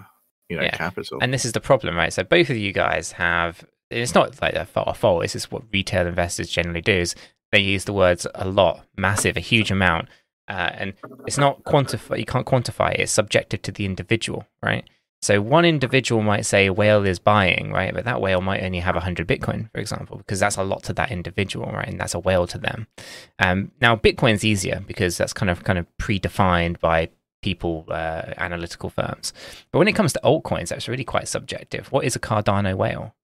you 0.54 0.60
know 0.60 0.64
Yeah. 0.64 0.76
capital. 0.76 1.18
And 1.20 1.32
this 1.32 1.44
is 1.44 1.52
the 1.52 1.60
problem, 1.60 1.96
right? 1.96 2.12
So 2.12 2.22
both 2.24 2.50
of 2.50 2.56
you 2.56 2.72
guys 2.72 3.12
have. 3.12 3.64
It's 3.90 4.14
not 4.14 4.40
like 4.42 4.54
a 4.54 4.64
fault. 4.64 4.96
fault. 4.96 5.22
This 5.22 5.36
is 5.36 5.50
what 5.50 5.62
retail 5.72 6.06
investors 6.06 6.48
generally 6.50 6.80
do. 6.80 6.92
Is 6.92 7.14
they 7.52 7.60
use 7.60 7.84
the 7.84 7.92
words 7.92 8.26
a 8.34 8.46
lot, 8.48 8.84
massive, 8.96 9.36
a 9.36 9.40
huge 9.40 9.70
amount, 9.70 10.08
uh, 10.48 10.70
and 10.74 10.94
it's 11.26 11.38
not 11.38 11.62
quantify. 11.64 12.18
You 12.18 12.24
can't 12.24 12.46
quantify 12.46 12.94
it. 12.94 13.00
It's 13.00 13.12
subjective 13.12 13.62
to 13.62 13.72
the 13.72 13.84
individual, 13.84 14.46
right? 14.62 14.84
So 15.22 15.40
one 15.40 15.64
individual 15.64 16.20
might 16.22 16.44
say 16.44 16.66
a 16.66 16.72
whale 16.72 17.02
is 17.06 17.18
buying, 17.18 17.72
right? 17.72 17.94
But 17.94 18.04
that 18.04 18.20
whale 18.20 18.42
might 18.42 18.62
only 18.62 18.80
have 18.80 18.94
100 18.94 19.26
Bitcoin, 19.26 19.70
for 19.72 19.78
example, 19.78 20.18
because 20.18 20.38
that's 20.38 20.56
a 20.56 20.62
lot 20.62 20.82
to 20.82 20.92
that 20.94 21.10
individual, 21.10 21.70
right? 21.72 21.88
And 21.88 21.98
that's 21.98 22.12
a 22.12 22.18
whale 22.18 22.46
to 22.48 22.58
them. 22.58 22.88
Um, 23.38 23.70
now 23.80 23.96
Bitcoin's 23.96 24.44
easier 24.44 24.82
because 24.86 25.16
that's 25.16 25.32
kind 25.32 25.48
of 25.48 25.64
kind 25.64 25.78
of 25.78 25.86
predefined 25.98 26.78
by 26.80 27.08
people, 27.44 27.84
uh, 27.90 28.32
analytical 28.38 28.88
firms. 28.88 29.34
But 29.70 29.78
when 29.78 29.86
it 29.86 29.92
comes 29.92 30.14
to 30.14 30.20
altcoins, 30.24 30.70
that's 30.70 30.88
really 30.88 31.04
quite 31.04 31.28
subjective. 31.28 31.92
What 31.92 32.06
is 32.06 32.16
a 32.16 32.18
Cardano 32.18 32.74
whale? 32.74 33.14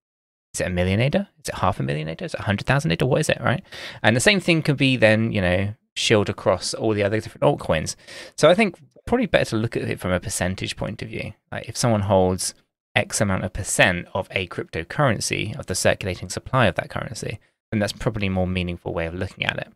Is 0.52 0.60
it 0.60 0.66
a 0.66 0.70
million 0.70 1.00
ADA? 1.00 1.30
Is 1.42 1.48
it 1.48 1.54
half 1.54 1.80
a 1.80 1.82
million 1.82 2.06
ADA? 2.06 2.26
Is 2.26 2.34
it 2.34 2.40
a 2.40 2.42
100,000 2.42 2.92
ADA? 2.92 3.06
What 3.06 3.22
is 3.22 3.30
it, 3.30 3.40
right? 3.40 3.64
And 4.02 4.14
the 4.14 4.20
same 4.20 4.38
thing 4.38 4.60
could 4.60 4.76
be 4.76 4.98
then, 4.98 5.32
you 5.32 5.40
know, 5.40 5.74
shield 5.96 6.28
across 6.28 6.74
all 6.74 6.92
the 6.92 7.02
other 7.02 7.18
different 7.18 7.44
altcoins. 7.44 7.96
So 8.36 8.50
I 8.50 8.54
think 8.54 8.78
probably 9.06 9.24
better 9.24 9.46
to 9.46 9.56
look 9.56 9.74
at 9.74 9.88
it 9.88 9.98
from 9.98 10.12
a 10.12 10.20
percentage 10.20 10.76
point 10.76 11.00
of 11.00 11.08
view. 11.08 11.32
Like 11.50 11.66
if 11.66 11.78
someone 11.78 12.02
holds 12.02 12.52
X 12.94 13.22
amount 13.22 13.44
of 13.44 13.54
percent 13.54 14.06
of 14.12 14.28
a 14.32 14.46
cryptocurrency, 14.48 15.58
of 15.58 15.64
the 15.64 15.74
circulating 15.74 16.28
supply 16.28 16.66
of 16.66 16.74
that 16.74 16.90
currency, 16.90 17.40
then 17.72 17.78
that's 17.78 17.94
probably 17.94 18.26
a 18.26 18.30
more 18.30 18.46
meaningful 18.46 18.92
way 18.92 19.06
of 19.06 19.14
looking 19.14 19.46
at 19.46 19.56
it. 19.56 19.72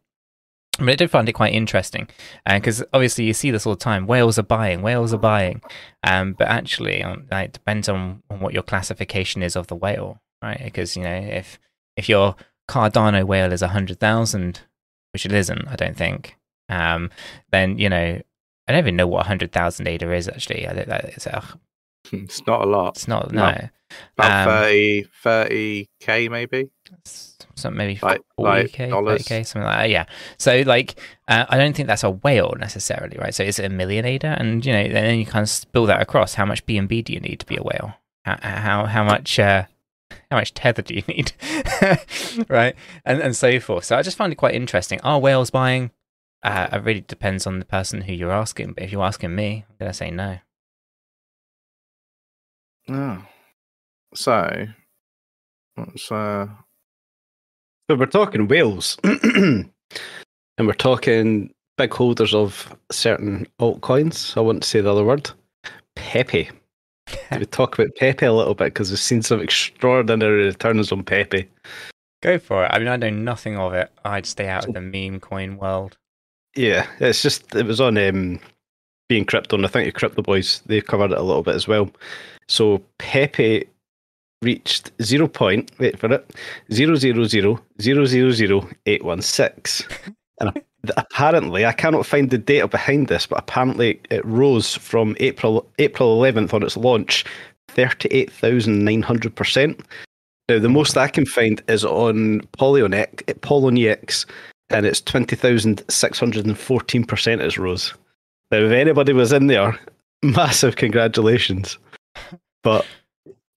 But 0.78 0.88
I 0.88 0.94
did 0.96 1.10
find 1.10 1.28
it 1.28 1.34
quite 1.34 1.52
interesting 1.54 2.08
because 2.46 2.82
obviously 2.92 3.24
you 3.26 3.32
see 3.32 3.50
this 3.50 3.64
all 3.66 3.74
the 3.74 3.78
time. 3.78 4.06
Whales 4.06 4.38
are 4.38 4.42
buying, 4.42 4.82
whales 4.82 5.14
are 5.14 5.18
buying, 5.18 5.62
um, 6.02 6.32
but 6.32 6.48
actually, 6.48 7.02
um, 7.02 7.26
like, 7.30 7.46
it 7.50 7.52
depends 7.52 7.88
on, 7.88 8.22
on 8.28 8.40
what 8.40 8.52
your 8.54 8.62
classification 8.64 9.42
is 9.42 9.54
of 9.56 9.68
the 9.68 9.76
whale, 9.76 10.20
right? 10.42 10.60
Because 10.64 10.96
you 10.96 11.04
know, 11.04 11.14
if 11.14 11.58
if 11.96 12.08
your 12.08 12.34
Cardano 12.68 13.24
whale 13.24 13.52
is 13.52 13.62
a 13.62 13.68
hundred 13.68 14.00
thousand 14.00 14.62
which 15.12 15.24
it 15.24 15.32
isn't, 15.32 15.68
I 15.68 15.76
don't 15.76 15.96
think, 15.96 16.36
um, 16.68 17.10
then 17.52 17.78
you 17.78 17.88
know, 17.88 18.20
I 18.66 18.72
don't 18.72 18.78
even 18.80 18.96
know 18.96 19.06
what 19.06 19.26
hundred 19.26 19.52
thousand 19.52 19.86
ADA 19.86 20.12
is 20.12 20.28
actually. 20.28 20.66
I 20.66 20.72
don't, 20.72 20.88
it's, 20.88 21.26
uh, 21.28 21.44
It's 22.12 22.44
not 22.46 22.62
a 22.62 22.66
lot. 22.66 22.96
it's 22.96 23.06
not 23.06 23.32
No. 23.32 23.50
no, 23.52 23.68
About 24.18 24.48
Um, 24.48 24.54
30 24.64 25.04
30 25.22 25.88
k 26.00 26.28
maybe. 26.28 26.70
Some 27.56 27.76
maybe 27.76 27.98
Like- 28.02 28.20
forty 28.36 28.62
like 28.62 28.72
k, 29.24 29.42
something 29.44 29.62
like 29.62 29.78
that. 29.78 29.90
Yeah. 29.90 30.06
So 30.38 30.62
like, 30.66 30.96
uh, 31.28 31.46
I 31.48 31.56
don't 31.56 31.74
think 31.74 31.86
that's 31.88 32.02
a 32.02 32.10
whale 32.10 32.54
necessarily, 32.58 33.16
right? 33.18 33.34
So 33.34 33.42
is 33.44 33.58
it 33.58 33.64
a 33.64 33.68
million 33.68 34.04
ADA? 34.04 34.36
And 34.38 34.64
you 34.66 34.72
know, 34.72 34.88
then 34.88 35.18
you 35.18 35.24
kind 35.26 35.42
of 35.42 35.48
spill 35.48 35.86
that 35.86 36.02
across. 36.02 36.34
How 36.34 36.44
much 36.44 36.66
BNB 36.66 37.04
do 37.04 37.12
you 37.12 37.20
need 37.20 37.40
to 37.40 37.46
be 37.46 37.56
a 37.56 37.62
whale? 37.62 37.94
How 38.24 38.38
how 38.42 38.86
how 38.86 39.04
much 39.04 39.38
uh, 39.38 39.64
how 40.30 40.38
much 40.38 40.52
tether 40.54 40.82
do 40.82 40.94
you 40.94 41.02
need, 41.08 41.32
right? 42.48 42.74
And 43.04 43.20
and 43.20 43.36
so 43.36 43.60
forth. 43.60 43.84
So 43.84 43.96
I 43.96 44.02
just 44.02 44.16
find 44.16 44.32
it 44.32 44.36
quite 44.36 44.54
interesting. 44.54 45.00
Are 45.02 45.18
whales 45.20 45.50
buying? 45.50 45.90
Uh, 46.42 46.68
it 46.72 46.82
really 46.82 47.00
depends 47.02 47.46
on 47.46 47.58
the 47.60 47.64
person 47.64 48.02
who 48.02 48.12
you're 48.12 48.32
asking. 48.32 48.72
But 48.72 48.82
if 48.84 48.92
you're 48.92 49.02
asking 49.04 49.34
me, 49.34 49.64
I'm 49.70 49.76
gonna 49.78 49.94
say 49.94 50.10
no. 50.10 50.38
Oh. 52.88 53.24
So, 54.14 54.66
what's 55.74 56.12
uh, 56.12 56.46
But 57.86 57.98
we're 57.98 58.06
talking 58.06 58.48
whales, 58.48 58.96
and 59.04 59.68
we're 60.58 60.72
talking 60.72 61.52
big 61.76 61.92
holders 61.92 62.34
of 62.34 62.74
certain 62.90 63.46
altcoins. 63.60 64.36
I 64.36 64.40
want 64.40 64.62
to 64.62 64.68
say 64.68 64.80
the 64.80 64.90
other 64.90 65.04
word, 65.04 65.30
Pepe. 65.96 66.50
We 67.38 67.44
talk 67.44 67.78
about 67.78 67.94
Pepe 67.96 68.24
a 68.24 68.32
little 68.32 68.54
bit 68.54 68.66
because 68.66 68.90
we've 68.90 68.98
seen 68.98 69.20
some 69.20 69.40
extraordinary 69.40 70.46
returns 70.46 70.90
on 70.90 71.04
Pepe. 71.04 71.48
Go 72.22 72.38
for 72.38 72.64
it. 72.64 72.70
I 72.72 72.78
mean, 72.78 72.88
I 72.88 72.96
know 72.96 73.10
nothing 73.10 73.58
of 73.58 73.74
it. 73.74 73.92
I'd 74.04 74.24
stay 74.24 74.48
out 74.48 74.66
of 74.66 74.72
the 74.72 74.80
meme 74.80 75.20
coin 75.20 75.58
world. 75.58 75.98
Yeah, 76.56 76.86
it's 77.00 77.20
just 77.20 77.54
it 77.54 77.66
was 77.66 77.80
on 77.80 77.98
um, 77.98 78.40
BeInCrypto, 79.10 79.52
and 79.52 79.66
I 79.66 79.68
think 79.68 79.86
the 79.86 79.92
crypto 79.92 80.22
boys 80.22 80.62
they 80.64 80.80
covered 80.80 81.12
it 81.12 81.18
a 81.18 81.22
little 81.22 81.42
bit 81.42 81.54
as 81.54 81.68
well. 81.68 81.90
So 82.48 82.82
Pepe 82.98 83.66
reached 84.42 84.92
zero 85.02 85.26
point 85.26 85.70
wait 85.78 85.98
for 85.98 86.12
it 86.12 86.30
zero 86.72 86.96
zero 86.96 87.24
zero 87.24 87.60
zero 87.80 88.04
zero 88.04 88.30
zero 88.30 88.68
eight 88.86 89.04
one 89.04 89.22
six, 89.22 89.86
and 90.40 90.62
apparently 90.96 91.64
I 91.64 91.72
cannot 91.72 92.06
find 92.06 92.30
the 92.30 92.38
data 92.38 92.68
behind 92.68 93.08
this, 93.08 93.26
but 93.26 93.38
apparently 93.38 94.00
it 94.10 94.24
rose 94.24 94.74
from 94.74 95.16
April 95.20 95.68
April 95.78 96.12
eleventh 96.12 96.52
on 96.52 96.62
its 96.62 96.76
launch 96.76 97.24
thirty 97.68 98.08
eight 98.10 98.32
thousand 98.32 98.84
nine 98.84 99.02
hundred 99.02 99.34
percent. 99.34 99.80
Now 100.48 100.58
the 100.58 100.68
most 100.68 100.96
I 100.96 101.08
can 101.08 101.24
find 101.24 101.62
is 101.68 101.84
on 101.84 102.40
Polyonic 102.52 103.24
Poloniex 103.40 104.26
and 104.70 104.86
it's 104.86 105.02
20,614% 105.02 107.40
it's 107.40 107.58
rose. 107.58 107.92
Now, 108.50 108.58
if 108.58 108.72
anybody 108.72 109.12
was 109.12 109.32
in 109.32 109.46
there, 109.46 109.78
massive 110.22 110.74
congratulations. 110.76 111.78
But 112.62 112.86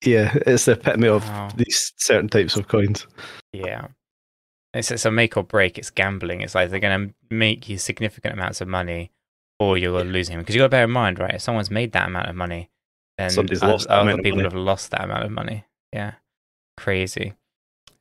yeah, 0.04 0.38
it's 0.46 0.66
the 0.66 0.74
epitome 0.74 1.08
of 1.08 1.28
Wow. 1.28 1.50
these 1.56 1.94
certain 1.98 2.30
types 2.30 2.56
of 2.56 2.68
coins. 2.68 3.08
Yeah. 3.54 3.88
It's, 4.74 4.92
it's 4.92 5.06
a 5.06 5.12
make 5.12 5.38
or 5.38 5.44
break. 5.44 5.78
It's 5.78 5.90
gambling. 5.90 6.42
It's 6.42 6.54
like 6.56 6.70
they're 6.70 6.80
going 6.80 7.10
to 7.10 7.16
make 7.36 7.68
you 7.70 7.78
significant 7.78 8.34
amounts 8.34 8.62
of 8.62 8.68
money 8.68 9.12
or 9.60 9.78
you're 9.78 10.04
losing 10.04 10.38
Because 10.38 10.54
you've 10.54 10.62
got 10.62 10.66
to 10.68 10.70
bear 10.70 10.84
in 10.84 10.92
mind, 10.92 11.18
right? 11.20 11.34
If 11.36 11.42
someone's 11.42 11.72
made 11.72 11.94
that 11.94 12.08
amount 12.08 12.30
of 12.30 12.36
money, 12.36 12.70
then 13.18 13.32
Somebody's 13.32 13.64
oth- 13.64 13.70
lost 13.72 13.88
other 13.88 14.18
people 14.18 14.42
have 14.44 14.54
lost 14.54 14.92
that 14.92 15.04
amount 15.04 15.24
of 15.24 15.32
money. 15.32 15.66
Yeah. 15.92 16.14
Crazy. 16.78 17.34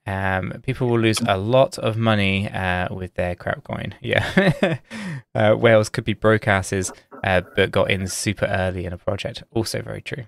Um, 0.07 0.61
people 0.62 0.88
will 0.88 1.00
lose 1.00 1.19
a 1.26 1.37
lot 1.38 1.79
of 1.79 1.97
money 1.97 2.49
uh, 2.50 2.95
with 2.95 3.15
their 3.15 3.35
crap 3.35 3.65
coin. 3.65 3.95
Yeah. 4.03 4.79
uh, 5.35 5.55
whales 5.55 5.88
could 5.88 6.05
be 6.05 6.12
broke 6.12 6.47
asses, 6.47 6.93
uh, 7.25 7.41
but 7.57 7.71
got 7.71 7.91
in 7.91 8.07
super 8.07 8.47
early 8.47 8.85
in 8.85 8.93
a 8.93 8.99
project. 8.99 9.43
Also 9.53 9.81
very 9.83 10.03
true. 10.03 10.26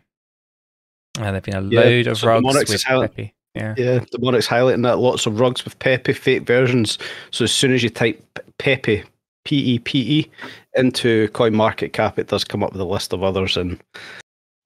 Uh, 1.18 1.24
there 1.24 1.34
have 1.34 1.42
been 1.42 1.56
a 1.56 1.62
Yeah, 1.62 1.80
load 1.80 2.06
of 2.06 2.18
so 2.18 2.28
rugs 2.28 2.42
Monarchs 2.44 2.70
with 2.70 2.76
is 2.76 2.84
how- 2.84 3.00
Pepe. 3.02 3.34
Yeah. 3.54 3.74
Yeah, 3.76 4.04
the 4.12 4.18
Monarch's 4.20 4.46
highlighting 4.46 4.84
that 4.84 4.98
lots 4.98 5.26
of 5.26 5.40
rugs 5.40 5.64
with 5.64 5.78
Pepe 5.80 6.12
fake 6.12 6.42
versions. 6.42 6.96
So 7.32 7.44
as 7.44 7.52
soon 7.52 7.72
as 7.72 7.82
you 7.82 7.90
type 7.90 8.22
Pepe, 8.58 9.02
P 9.44 9.56
E 9.56 9.78
P 9.80 10.20
E, 10.20 10.30
into 10.76 11.28
Coin 11.28 11.54
Market 11.54 11.92
Cap, 11.92 12.18
it 12.18 12.28
does 12.28 12.44
come 12.44 12.62
up 12.62 12.72
with 12.72 12.80
a 12.80 12.84
list 12.84 13.12
of 13.12 13.22
others. 13.24 13.56
And 13.56 13.82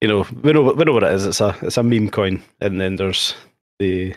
you 0.01 0.07
know, 0.07 0.25
we 0.43 0.53
know 0.53 0.61
what- 0.61 0.77
we 0.77 0.83
know 0.83 0.91
what 0.93 1.03
it 1.03 1.13
is. 1.13 1.25
It's 1.25 1.41
a 1.41 1.55
it's 1.61 1.77
a 1.77 1.83
meme 1.83 2.09
coin, 2.09 2.43
and 2.61 2.79
then 2.79 2.97
there's 2.97 3.33
the 3.79 4.13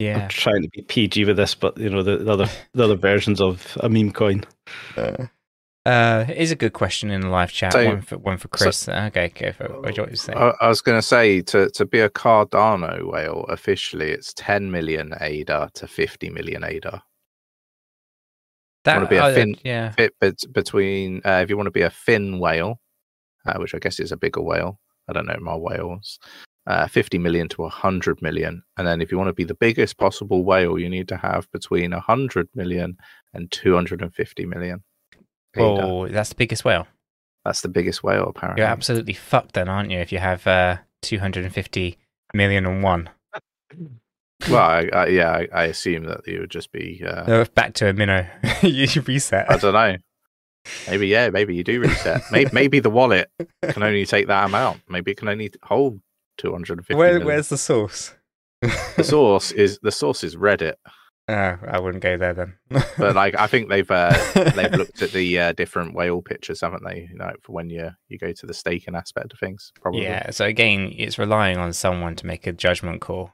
Yeah. 0.00 0.22
I'm 0.24 0.28
trying 0.28 0.62
to 0.62 0.68
be 0.70 0.82
PG 0.82 1.24
with 1.26 1.36
this, 1.36 1.54
but 1.54 1.76
you 1.78 1.88
know 1.90 2.02
the, 2.02 2.16
the 2.16 2.32
other 2.32 2.48
the 2.72 2.84
other 2.84 2.96
versions 2.96 3.40
of 3.40 3.76
a 3.80 3.88
meme 3.88 4.10
coin. 4.12 4.42
Uh, 4.96 5.26
it 5.86 6.38
is 6.38 6.50
a 6.50 6.56
good 6.56 6.72
question 6.72 7.10
in 7.10 7.20
the 7.20 7.28
live 7.28 7.52
chat. 7.52 7.72
So- 7.72 7.84
one 7.84 8.02
for 8.02 8.18
one 8.18 8.38
for 8.38 8.48
Chris. 8.48 8.88
okay, 8.88 9.28
go 9.28 9.52
for 9.52 9.64
it. 9.64 9.82
What 9.82 9.94
do 9.94 9.96
you 9.96 10.02
want 10.02 10.10
to 10.12 10.16
say? 10.16 10.32
I, 10.32 10.52
I 10.60 10.68
was 10.68 10.80
going 10.80 10.98
to 10.98 11.02
say 11.02 11.42
to 11.42 11.68
to 11.70 11.84
be 11.84 12.00
a 12.00 12.08
Cardano 12.08 13.10
whale 13.10 13.44
officially, 13.48 14.10
it's 14.10 14.32
10 14.34 14.70
million 14.70 15.14
ADA 15.20 15.70
to 15.74 15.86
50 15.86 16.30
million 16.30 16.64
ADA. 16.64 17.02
wanna 18.86 19.08
be 19.08 19.16
a 19.16 19.26
oh, 19.26 19.34
fin- 19.34 19.56
yeah, 19.64 19.90
Fit 19.92 20.14
bet 20.20 20.40
between 20.52 21.20
uh, 21.24 21.40
if 21.42 21.50
you 21.50 21.56
want 21.56 21.66
to 21.66 21.70
be 21.70 21.82
a 21.82 21.90
fin 21.90 22.38
whale, 22.38 22.80
uh, 23.46 23.58
which 23.58 23.74
I 23.74 23.78
guess 23.78 24.00
is 24.00 24.12
a 24.12 24.16
bigger 24.16 24.42
whale. 24.42 24.80
I 25.08 25.12
don't 25.12 25.26
know 25.26 25.36
my 25.40 25.56
whales. 25.56 26.18
Uh, 26.66 26.86
50 26.86 27.18
million 27.18 27.46
to 27.48 27.60
100 27.60 28.22
million. 28.22 28.62
And 28.78 28.86
then 28.86 29.02
if 29.02 29.12
you 29.12 29.18
want 29.18 29.28
to 29.28 29.34
be 29.34 29.44
the 29.44 29.54
biggest 29.54 29.98
possible 29.98 30.44
whale, 30.44 30.78
you 30.78 30.88
need 30.88 31.08
to 31.08 31.16
have 31.18 31.46
between 31.52 31.90
100 31.90 32.48
million 32.54 32.96
and 33.34 33.52
250 33.52 34.46
million. 34.46 34.82
Oh, 35.56 36.08
that's 36.08 36.30
the 36.30 36.34
biggest 36.36 36.64
whale. 36.64 36.86
That's 37.44 37.60
the 37.60 37.68
biggest 37.68 38.02
whale, 38.02 38.28
apparently. 38.28 38.62
You're 38.62 38.70
absolutely 38.70 39.12
fucked 39.12 39.52
then, 39.54 39.68
aren't 39.68 39.90
you? 39.90 39.98
If 39.98 40.12
you 40.12 40.18
have 40.18 40.46
uh, 40.46 40.78
250 41.02 41.98
million 42.32 42.66
and 42.66 42.82
one. 42.82 43.10
Well, 44.50 44.60
I, 44.60 44.90
I, 44.92 45.06
yeah, 45.06 45.30
I, 45.30 45.48
I 45.54 45.64
assume 45.66 46.04
that 46.04 46.26
you 46.26 46.40
would 46.40 46.50
just 46.50 46.70
be. 46.70 47.02
Uh, 47.02 47.22
Uh, 47.22 47.44
back 47.54 47.72
to 47.74 47.88
a 47.88 47.92
minnow. 47.94 48.26
you 48.62 48.86
reset. 49.02 49.50
I 49.50 49.56
don't 49.56 49.72
know. 49.72 49.96
Maybe 50.88 51.06
yeah, 51.08 51.30
maybe 51.30 51.54
you 51.54 51.64
do 51.64 51.80
reset. 51.80 52.22
maybe, 52.30 52.50
maybe 52.52 52.80
the 52.80 52.90
wallet 52.90 53.30
can 53.62 53.82
only 53.82 54.04
take 54.04 54.26
that 54.26 54.44
amount. 54.44 54.82
Maybe 54.88 55.12
it 55.12 55.16
can 55.16 55.28
only 55.28 55.50
hold 55.62 56.00
250 56.38 56.94
Where, 56.94 57.20
where's 57.24 57.48
the 57.48 57.56
source? 57.56 58.12
the 58.60 59.04
source 59.04 59.52
is 59.52 59.78
the 59.82 59.92
source 59.92 60.24
is 60.24 60.36
Reddit, 60.36 60.74
Oh, 61.26 61.58
I 61.66 61.80
wouldn't 61.80 62.02
go 62.02 62.18
there 62.18 62.34
then. 62.34 62.54
but 62.98 63.14
like 63.14 63.34
I 63.38 63.46
think 63.46 63.68
they've 63.70 63.90
uh, 63.90 64.12
they've 64.34 64.72
looked 64.74 65.00
at 65.00 65.12
the 65.12 65.38
uh, 65.38 65.52
different 65.52 65.94
whale 65.94 66.20
pictures, 66.20 66.60
haven't 66.60 66.84
they? 66.84 67.08
You 67.10 67.16
know, 67.16 67.32
for 67.42 67.52
when 67.52 67.70
you 67.70 67.90
you 68.08 68.18
go 68.18 68.32
to 68.32 68.46
the 68.46 68.52
staking 68.52 68.94
aspect 68.94 69.32
of 69.32 69.38
things, 69.38 69.72
probably. 69.80 70.02
Yeah. 70.02 70.30
So 70.30 70.44
again, 70.44 70.92
it's 70.96 71.18
relying 71.18 71.56
on 71.56 71.72
someone 71.72 72.14
to 72.16 72.26
make 72.26 72.46
a 72.46 72.52
judgment 72.52 73.00
call. 73.00 73.32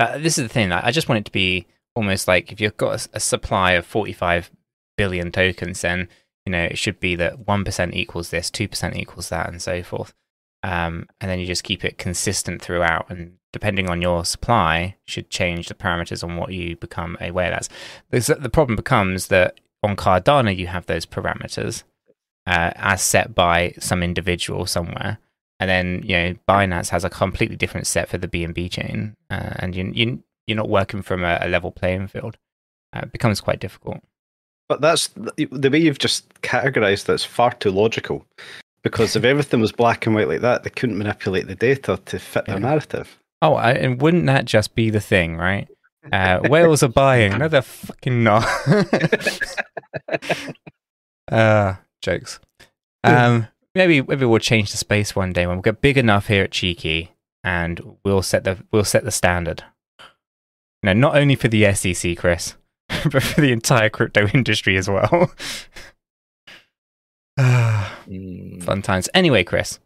Uh, 0.00 0.18
this 0.18 0.36
is 0.38 0.44
the 0.44 0.52
thing. 0.52 0.72
I 0.72 0.88
I 0.88 0.90
just 0.90 1.08
want 1.08 1.20
it 1.20 1.24
to 1.26 1.32
be 1.32 1.66
almost 1.94 2.26
like 2.26 2.50
if 2.50 2.60
you've 2.60 2.76
got 2.76 3.06
a 3.12 3.20
supply 3.20 3.72
of 3.72 3.86
45 3.86 4.50
billion 4.96 5.30
tokens, 5.30 5.80
then 5.80 6.08
you 6.44 6.50
know 6.50 6.64
it 6.64 6.78
should 6.78 6.98
be 6.98 7.14
that 7.16 7.46
one 7.46 7.64
percent 7.64 7.94
equals 7.94 8.30
this, 8.30 8.50
two 8.50 8.66
percent 8.66 8.96
equals 8.96 9.28
that, 9.28 9.48
and 9.48 9.62
so 9.62 9.84
forth. 9.84 10.12
Um, 10.62 11.06
and 11.20 11.30
then 11.30 11.38
you 11.38 11.46
just 11.46 11.64
keep 11.64 11.84
it 11.84 11.98
consistent 11.98 12.60
throughout, 12.60 13.06
and 13.10 13.38
depending 13.52 13.88
on 13.88 14.02
your 14.02 14.24
supply, 14.24 14.96
should 15.04 15.30
change 15.30 15.68
the 15.68 15.74
parameters 15.74 16.24
on 16.24 16.36
what 16.36 16.52
you 16.52 16.76
become 16.76 17.16
a 17.20 17.30
whale 17.30 17.54
as. 17.54 17.68
The 18.10 18.50
problem 18.52 18.76
becomes 18.76 19.28
that 19.28 19.60
on 19.82 19.94
Cardano 19.94 20.54
you 20.56 20.66
have 20.66 20.86
those 20.86 21.06
parameters 21.06 21.84
uh, 22.46 22.72
as 22.74 23.02
set 23.02 23.34
by 23.34 23.74
some 23.78 24.02
individual 24.02 24.66
somewhere 24.66 25.18
and 25.60 25.68
then 25.68 26.02
you 26.04 26.16
know 26.16 26.34
Binance 26.48 26.90
has 26.90 27.04
a 27.04 27.10
completely 27.10 27.56
different 27.56 27.86
set 27.86 28.08
for 28.08 28.18
the 28.18 28.28
BNB 28.28 28.70
chain, 28.70 29.16
uh, 29.30 29.54
and 29.56 29.74
you 29.74 29.90
you 29.94 30.22
you're 30.46 30.56
not 30.56 30.68
working 30.68 31.02
from 31.02 31.24
a, 31.24 31.38
a 31.40 31.48
level 31.48 31.70
playing 31.70 32.08
field. 32.08 32.36
Uh, 32.94 33.00
it 33.02 33.12
becomes 33.12 33.40
quite 33.40 33.60
difficult. 33.60 33.98
But 34.68 34.80
that's 34.80 35.08
the 35.08 35.70
way 35.70 35.78
you've 35.78 35.98
just 35.98 36.28
categorized 36.42 37.06
that's 37.06 37.24
far 37.24 37.52
too 37.54 37.70
logical. 37.70 38.26
Because 38.82 39.16
if 39.16 39.24
everything 39.24 39.60
was 39.60 39.72
black 39.72 40.06
and 40.06 40.14
white 40.14 40.28
like 40.28 40.40
that, 40.42 40.62
they 40.62 40.70
couldn't 40.70 40.98
manipulate 40.98 41.46
the 41.46 41.54
data 41.54 42.00
to 42.06 42.18
fit 42.18 42.46
their 42.46 42.56
Yeah. 42.56 42.60
narrative. 42.68 43.18
Oh, 43.42 43.54
I, 43.54 43.72
and 43.72 44.00
wouldn't 44.00 44.26
that 44.26 44.44
just 44.44 44.74
be 44.74 44.90
the 44.90 45.00
thing, 45.00 45.36
right? 45.36 45.68
Uh, 46.12 46.40
whales 46.48 46.82
are 46.82 46.88
buying. 46.88 47.36
No, 47.38 47.48
they're 47.48 47.62
fucking 47.62 48.22
not. 48.24 48.44
uh, 51.30 51.74
jokes. 52.02 52.40
Um, 53.04 53.48
maybe 53.74 54.02
maybe 54.02 54.24
we'll 54.26 54.38
change 54.40 54.70
the 54.70 54.76
space 54.76 55.14
one 55.14 55.32
day 55.32 55.46
when 55.46 55.56
we 55.58 55.62
get 55.62 55.80
big 55.80 55.96
enough 55.98 56.26
here 56.28 56.44
at 56.44 56.50
Cheeky, 56.50 57.12
and 57.44 57.96
we'll 58.04 58.22
set 58.22 58.44
the 58.44 58.58
we'll 58.72 58.84
set 58.84 59.04
the 59.04 59.10
standard. 59.10 59.64
No, 60.82 60.92
not 60.92 61.16
only 61.16 61.34
for 61.34 61.48
the 61.48 61.72
SEC, 61.74 62.16
Chris, 62.16 62.54
but 62.88 63.22
for 63.22 63.40
the 63.40 63.52
entire 63.52 63.88
crypto 63.90 64.26
industry 64.28 64.76
as 64.76 64.88
well. 64.88 65.32
Mm. 67.38 68.62
Fun 68.62 68.82
times. 68.82 69.08
Anyway, 69.14 69.44
Chris, 69.44 69.78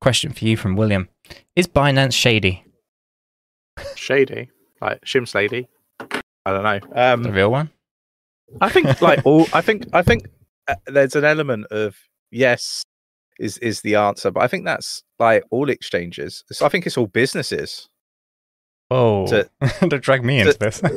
question 0.00 0.32
for 0.32 0.44
you 0.44 0.56
from 0.56 0.76
William: 0.76 1.08
Is 1.56 1.66
Binance 1.66 2.12
shady? 2.14 2.64
Shady, 3.96 4.50
like 4.80 5.06
Slim 5.06 5.24
Shady. 5.24 5.68
I 6.00 6.52
don't 6.52 6.62
know. 6.64 6.80
The 6.94 7.12
Um, 7.14 7.22
real 7.24 7.50
one? 7.50 7.70
I 8.60 8.68
think 8.68 9.00
like 9.00 9.20
all. 9.24 9.46
I 9.52 9.60
think 9.60 9.86
I 9.92 10.02
think 10.02 10.26
uh, 10.68 10.74
there's 10.86 11.16
an 11.16 11.24
element 11.24 11.66
of 11.70 11.96
yes 12.30 12.82
is 13.38 13.56
is 13.58 13.80
the 13.80 13.94
answer, 13.94 14.30
but 14.30 14.42
I 14.42 14.48
think 14.48 14.64
that's 14.64 15.02
like 15.18 15.44
all 15.50 15.70
exchanges. 15.70 16.44
So 16.52 16.66
I 16.66 16.68
think 16.68 16.86
it's 16.86 16.98
all 16.98 17.06
businesses. 17.06 17.88
Oh, 18.90 19.26
To- 19.28 19.48
don't 19.88 20.02
drag 20.02 20.22
me 20.22 20.40
into 20.40 20.58
this. 20.58 20.82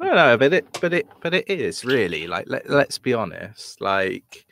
No, 0.00 0.16
no, 0.16 0.36
but 0.36 0.52
it, 0.52 0.66
but 0.80 0.92
it, 0.92 1.06
but 1.22 1.32
it 1.32 1.48
is 1.48 1.84
really 1.86 2.26
like 2.26 2.44
let, 2.48 2.68
let's 2.68 2.98
be 2.98 3.14
honest. 3.14 3.80
Like, 3.80 4.44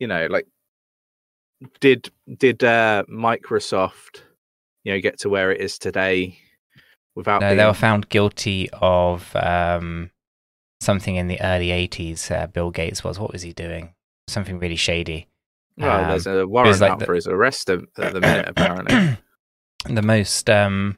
you 0.00 0.08
know, 0.08 0.26
like 0.28 0.48
did 1.80 2.10
did 2.38 2.64
uh, 2.64 3.04
Microsoft, 3.08 4.22
you 4.82 4.92
know, 4.92 5.00
get 5.00 5.20
to 5.20 5.28
where 5.28 5.52
it 5.52 5.60
is 5.60 5.78
today 5.78 6.38
without 7.14 7.42
no, 7.42 7.48
being, 7.48 7.58
they 7.58 7.66
were 7.66 7.74
found 7.74 8.08
guilty 8.08 8.68
of 8.72 9.34
um, 9.36 10.10
something 10.80 11.16
in 11.16 11.28
the 11.28 11.40
early 11.40 11.68
80s. 11.68 12.30
Uh, 12.30 12.46
Bill 12.48 12.70
Gates 12.70 13.04
was. 13.04 13.18
What 13.18 13.32
was 13.32 13.42
he 13.42 13.52
doing? 13.52 13.94
Something 14.26 14.58
really 14.58 14.76
shady. 14.76 15.28
well, 15.76 16.08
there's 16.08 16.26
um, 16.26 16.36
a 16.36 16.46
warrant 16.46 16.80
like 16.80 16.92
out 16.92 16.98
the- 16.98 17.06
for 17.06 17.14
his 17.14 17.26
arrest 17.26 17.70
at 17.70 17.80
at 17.98 18.14
the 18.14 18.20
minute, 18.20 18.48
apparently. 18.56 19.18
the 19.94 20.02
most 20.02 20.48
um, 20.48 20.96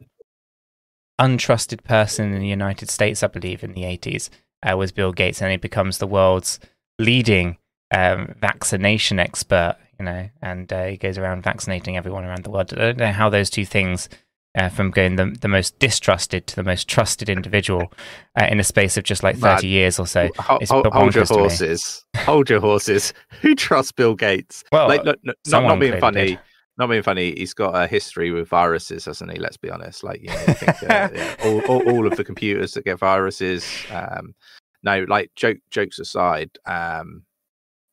untrusted 1.20 1.82
person 1.82 2.32
in 2.32 2.40
the 2.40 2.48
United 2.48 2.88
States, 2.88 3.22
I 3.22 3.26
believe, 3.26 3.64
in 3.64 3.72
the 3.72 3.82
80s 3.82 4.30
uh, 4.62 4.76
was 4.76 4.92
Bill 4.92 5.12
Gates, 5.12 5.42
and 5.42 5.50
he 5.50 5.56
becomes 5.56 5.98
the 5.98 6.06
world's 6.06 6.60
leading 6.98 7.58
um, 7.92 8.34
vaccination 8.40 9.18
expert. 9.18 9.76
You 9.98 10.06
know, 10.06 10.28
and 10.40 10.72
uh, 10.72 10.86
he 10.86 10.96
goes 10.96 11.16
around 11.16 11.44
vaccinating 11.44 11.96
everyone 11.96 12.24
around 12.24 12.42
the 12.42 12.50
world. 12.50 12.72
I 12.72 12.76
don't 12.76 12.98
know 12.98 13.12
how 13.12 13.28
those 13.28 13.50
two 13.50 13.64
things. 13.64 14.08
Uh, 14.54 14.68
from 14.68 14.90
going 14.90 15.16
the, 15.16 15.34
the 15.40 15.48
most 15.48 15.78
distrusted 15.78 16.46
to 16.46 16.54
the 16.54 16.62
most 16.62 16.86
trusted 16.86 17.30
individual 17.30 17.90
uh, 18.38 18.46
in 18.50 18.60
a 18.60 18.62
space 18.62 18.98
of 18.98 19.04
just 19.04 19.22
like 19.22 19.34
30 19.36 19.42
Mad. 19.46 19.64
years 19.64 19.98
or 19.98 20.06
so. 20.06 20.28
Ho- 20.38 20.58
ho- 20.60 20.90
hold 20.90 21.14
your 21.14 21.24
bonkers 21.24 21.28
to 21.28 21.34
me. 21.36 21.40
horses. 21.40 22.04
Hold 22.18 22.50
your 22.50 22.60
horses. 22.60 23.14
Who 23.40 23.54
trusts 23.54 23.92
Bill 23.92 24.14
Gates? 24.14 24.62
Well, 24.70 24.88
like, 24.88 25.06
no, 25.06 25.14
no, 25.22 25.32
not, 25.46 25.62
not 25.62 25.80
being 25.80 25.98
funny. 25.98 26.26
did. 26.26 26.40
Not 26.76 26.88
being 26.90 27.02
funny. 27.02 27.34
He's 27.34 27.54
got 27.54 27.74
a 27.74 27.86
history 27.86 28.30
with 28.30 28.46
viruses, 28.46 29.06
hasn't 29.06 29.32
he? 29.32 29.38
Let's 29.38 29.56
be 29.56 29.70
honest. 29.70 30.04
Like, 30.04 30.20
you 30.20 30.28
know, 30.28 30.34
think, 30.34 30.82
uh, 30.82 31.08
yeah, 31.14 31.34
all, 31.44 31.60
all, 31.62 31.90
all 31.90 32.06
of 32.06 32.18
the 32.18 32.24
computers 32.24 32.74
that 32.74 32.84
get 32.84 32.98
viruses. 32.98 33.64
Um, 33.90 34.34
no, 34.82 35.04
like 35.08 35.30
joke 35.34 35.58
jokes 35.70 35.98
aside. 35.98 36.50
Um, 36.66 37.22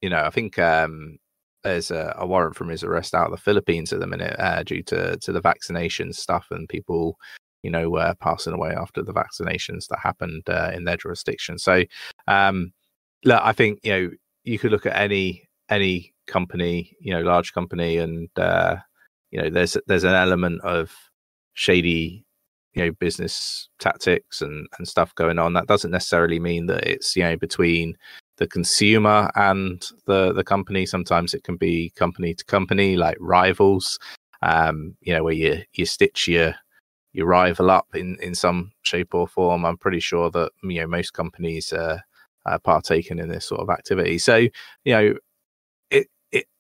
you 0.01 0.09
know, 0.09 0.21
I 0.23 0.29
think 0.29 0.57
um, 0.59 1.17
there's 1.63 1.91
a, 1.91 2.15
a 2.17 2.25
warrant 2.25 2.55
from 2.55 2.69
his 2.69 2.83
arrest 2.83 3.13
out 3.13 3.25
of 3.25 3.31
the 3.31 3.37
Philippines 3.37 3.91
at 3.91 3.99
the 3.99 4.07
minute 4.07 4.35
uh, 4.39 4.63
due 4.63 4.83
to 4.83 5.17
to 5.17 5.31
the 5.31 5.41
vaccination 5.41 6.13
stuff 6.13 6.47
and 6.51 6.69
people, 6.69 7.17
you 7.63 7.71
know, 7.71 7.95
uh, 7.97 8.13
passing 8.21 8.53
away 8.53 8.71
after 8.71 9.03
the 9.03 9.13
vaccinations 9.13 9.87
that 9.89 9.99
happened 9.99 10.43
uh, 10.49 10.71
in 10.73 10.85
their 10.85 10.97
jurisdiction. 10.97 11.57
So, 11.57 11.83
um, 12.27 12.71
look, 13.25 13.41
I 13.43 13.53
think 13.53 13.79
you 13.83 13.91
know 13.91 14.09
you 14.43 14.59
could 14.59 14.71
look 14.71 14.85
at 14.85 14.95
any 14.95 15.47
any 15.69 16.13
company, 16.27 16.95
you 16.99 17.13
know, 17.13 17.21
large 17.21 17.53
company, 17.53 17.97
and 17.97 18.29
uh, 18.37 18.77
you 19.31 19.41
know, 19.41 19.49
there's 19.49 19.77
there's 19.87 20.03
an 20.03 20.15
element 20.15 20.61
of 20.61 20.91
shady, 21.53 22.25
you 22.73 22.85
know, 22.85 22.91
business 22.91 23.69
tactics 23.79 24.41
and 24.41 24.67
and 24.77 24.88
stuff 24.88 25.13
going 25.15 25.39
on. 25.39 25.53
That 25.53 25.67
doesn't 25.67 25.91
necessarily 25.91 26.39
mean 26.39 26.67
that 26.67 26.88
it's 26.88 27.15
you 27.15 27.23
know 27.23 27.38
between 27.38 27.97
the 28.38 28.47
consumer 28.47 29.29
and 29.35 29.85
the 30.05 30.33
the 30.33 30.43
company. 30.43 30.85
Sometimes 30.85 31.33
it 31.33 31.43
can 31.43 31.57
be 31.57 31.91
company 31.95 32.33
to 32.33 32.45
company, 32.45 32.95
like 32.95 33.17
rivals. 33.19 33.99
Um, 34.41 34.95
you 35.01 35.13
know, 35.13 35.23
where 35.23 35.33
you 35.33 35.63
you 35.73 35.85
stitch 35.85 36.27
your 36.27 36.55
your 37.13 37.27
rival 37.27 37.71
up 37.71 37.88
in 37.93 38.17
in 38.21 38.35
some 38.35 38.71
shape 38.83 39.13
or 39.13 39.27
form. 39.27 39.65
I'm 39.65 39.77
pretty 39.77 39.99
sure 39.99 40.29
that 40.31 40.51
you 40.63 40.81
know 40.81 40.88
most 40.88 41.13
companies 41.13 41.73
uh, 41.73 41.99
are 42.45 42.59
partaking 42.59 43.19
in 43.19 43.29
this 43.29 43.45
sort 43.45 43.61
of 43.61 43.69
activity. 43.69 44.17
So 44.17 44.35
you 44.38 44.51
know, 44.85 45.13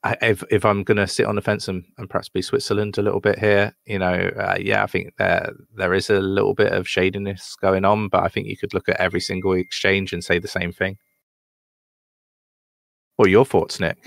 I- 0.03 0.17
if 0.21 0.43
if 0.49 0.65
I'm 0.65 0.83
going 0.83 0.97
to 0.97 1.07
sit 1.07 1.25
on 1.27 1.35
the 1.35 1.41
fence 1.41 1.67
and, 1.67 1.85
and 1.97 2.09
perhaps 2.09 2.29
be 2.29 2.41
Switzerland 2.41 2.97
a 2.97 3.01
little 3.01 3.19
bit 3.19 3.37
here, 3.37 3.75
you 3.85 3.99
know, 3.99 4.31
uh, 4.37 4.57
yeah, 4.59 4.83
I 4.83 4.87
think 4.87 5.13
there 5.17 5.51
there 5.75 5.93
is 5.93 6.09
a 6.09 6.19
little 6.19 6.53
bit 6.55 6.71
of 6.71 6.87
shadiness 6.87 7.55
going 7.61 7.85
on, 7.85 8.07
but 8.09 8.23
I 8.23 8.29
think 8.29 8.47
you 8.47 8.57
could 8.57 8.73
look 8.73 8.89
at 8.89 8.99
every 8.99 9.19
single 9.19 9.53
exchange 9.53 10.11
and 10.13 10.23
say 10.23 10.39
the 10.39 10.47
same 10.47 10.71
thing. 10.71 10.97
What 13.17 13.27
are 13.27 13.31
your 13.31 13.45
thoughts, 13.45 13.79
Nick? 13.79 13.97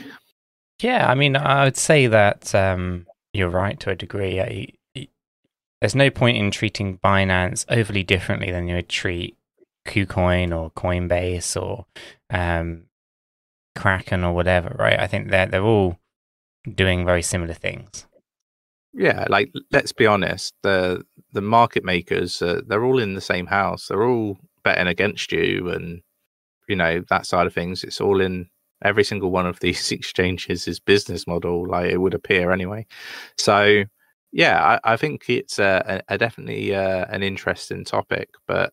Yeah, 0.80 1.08
I 1.08 1.14
mean, 1.14 1.36
I 1.36 1.64
would 1.64 1.76
say 1.76 2.06
that 2.06 2.54
um, 2.54 3.06
you're 3.32 3.48
right 3.50 3.78
to 3.80 3.90
a 3.90 3.94
degree. 3.94 4.38
Y- 4.38 4.66
y- 4.96 5.08
There's 5.80 5.94
no 5.94 6.10
point 6.10 6.38
in 6.38 6.50
treating 6.50 6.98
Binance 6.98 7.64
overly 7.68 8.02
differently 8.02 8.50
than 8.50 8.66
you 8.68 8.76
would 8.76 8.88
treat 8.88 9.36
KuCoin 9.86 10.56
or 10.56 10.70
Coinbase 10.72 11.60
or 11.60 11.86
um, 12.30 12.84
Kraken 13.74 14.24
or 14.24 14.34
whatever, 14.34 14.74
right? 14.78 14.98
I 14.98 15.06
think 15.06 15.30
they're 15.30 15.46
they're 15.46 15.62
all 15.62 15.96
doing 16.74 17.04
very 17.04 17.22
similar 17.22 17.54
things. 17.54 18.06
Yeah, 18.92 19.26
like 19.28 19.50
let's 19.70 19.92
be 19.92 20.06
honest, 20.06 20.54
the 20.62 21.04
the 21.32 21.40
market 21.40 21.84
makers 21.84 22.42
uh, 22.42 22.60
they're 22.66 22.84
all 22.84 22.98
in 22.98 23.14
the 23.14 23.20
same 23.20 23.46
house. 23.46 23.88
They're 23.88 24.04
all 24.04 24.38
betting 24.64 24.86
against 24.86 25.32
you, 25.32 25.70
and 25.70 26.02
you 26.68 26.76
know 26.76 27.02
that 27.08 27.26
side 27.26 27.46
of 27.46 27.54
things. 27.54 27.84
It's 27.84 28.00
all 28.00 28.20
in 28.20 28.48
every 28.84 29.04
single 29.04 29.30
one 29.30 29.46
of 29.46 29.60
these 29.60 29.92
exchanges' 29.92 30.68
is 30.68 30.80
business 30.80 31.26
model, 31.26 31.66
like 31.68 31.90
it 31.90 31.98
would 31.98 32.14
appear 32.14 32.50
anyway. 32.52 32.86
So 33.38 33.84
yeah, 34.32 34.78
I, 34.84 34.94
I 34.94 34.96
think 34.96 35.28
it's 35.28 35.58
a, 35.58 36.02
a, 36.08 36.14
a 36.14 36.18
definitely 36.18 36.74
uh, 36.74 37.06
an 37.10 37.22
interesting 37.22 37.84
topic, 37.84 38.30
but 38.46 38.72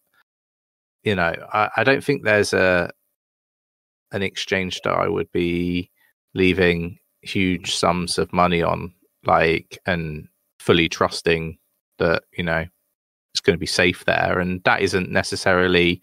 you 1.03 1.15
know, 1.15 1.33
I, 1.53 1.69
I 1.77 1.83
don't 1.83 2.03
think 2.03 2.23
there's 2.23 2.53
a 2.53 2.91
an 4.11 4.23
exchange 4.23 4.81
that 4.83 4.93
I 4.93 5.07
would 5.07 5.31
be 5.31 5.89
leaving 6.33 6.99
huge 7.21 7.75
sums 7.75 8.17
of 8.17 8.31
money 8.31 8.61
on 8.61 8.93
like 9.25 9.77
and 9.85 10.27
fully 10.59 10.87
trusting 10.87 11.57
that 11.97 12.23
you 12.37 12.43
know 12.43 12.65
it's 13.33 13.41
going 13.41 13.55
to 13.55 13.59
be 13.59 13.65
safe 13.65 14.05
there 14.05 14.39
and 14.39 14.63
that 14.63 14.81
isn't 14.81 15.11
necessarily 15.11 16.01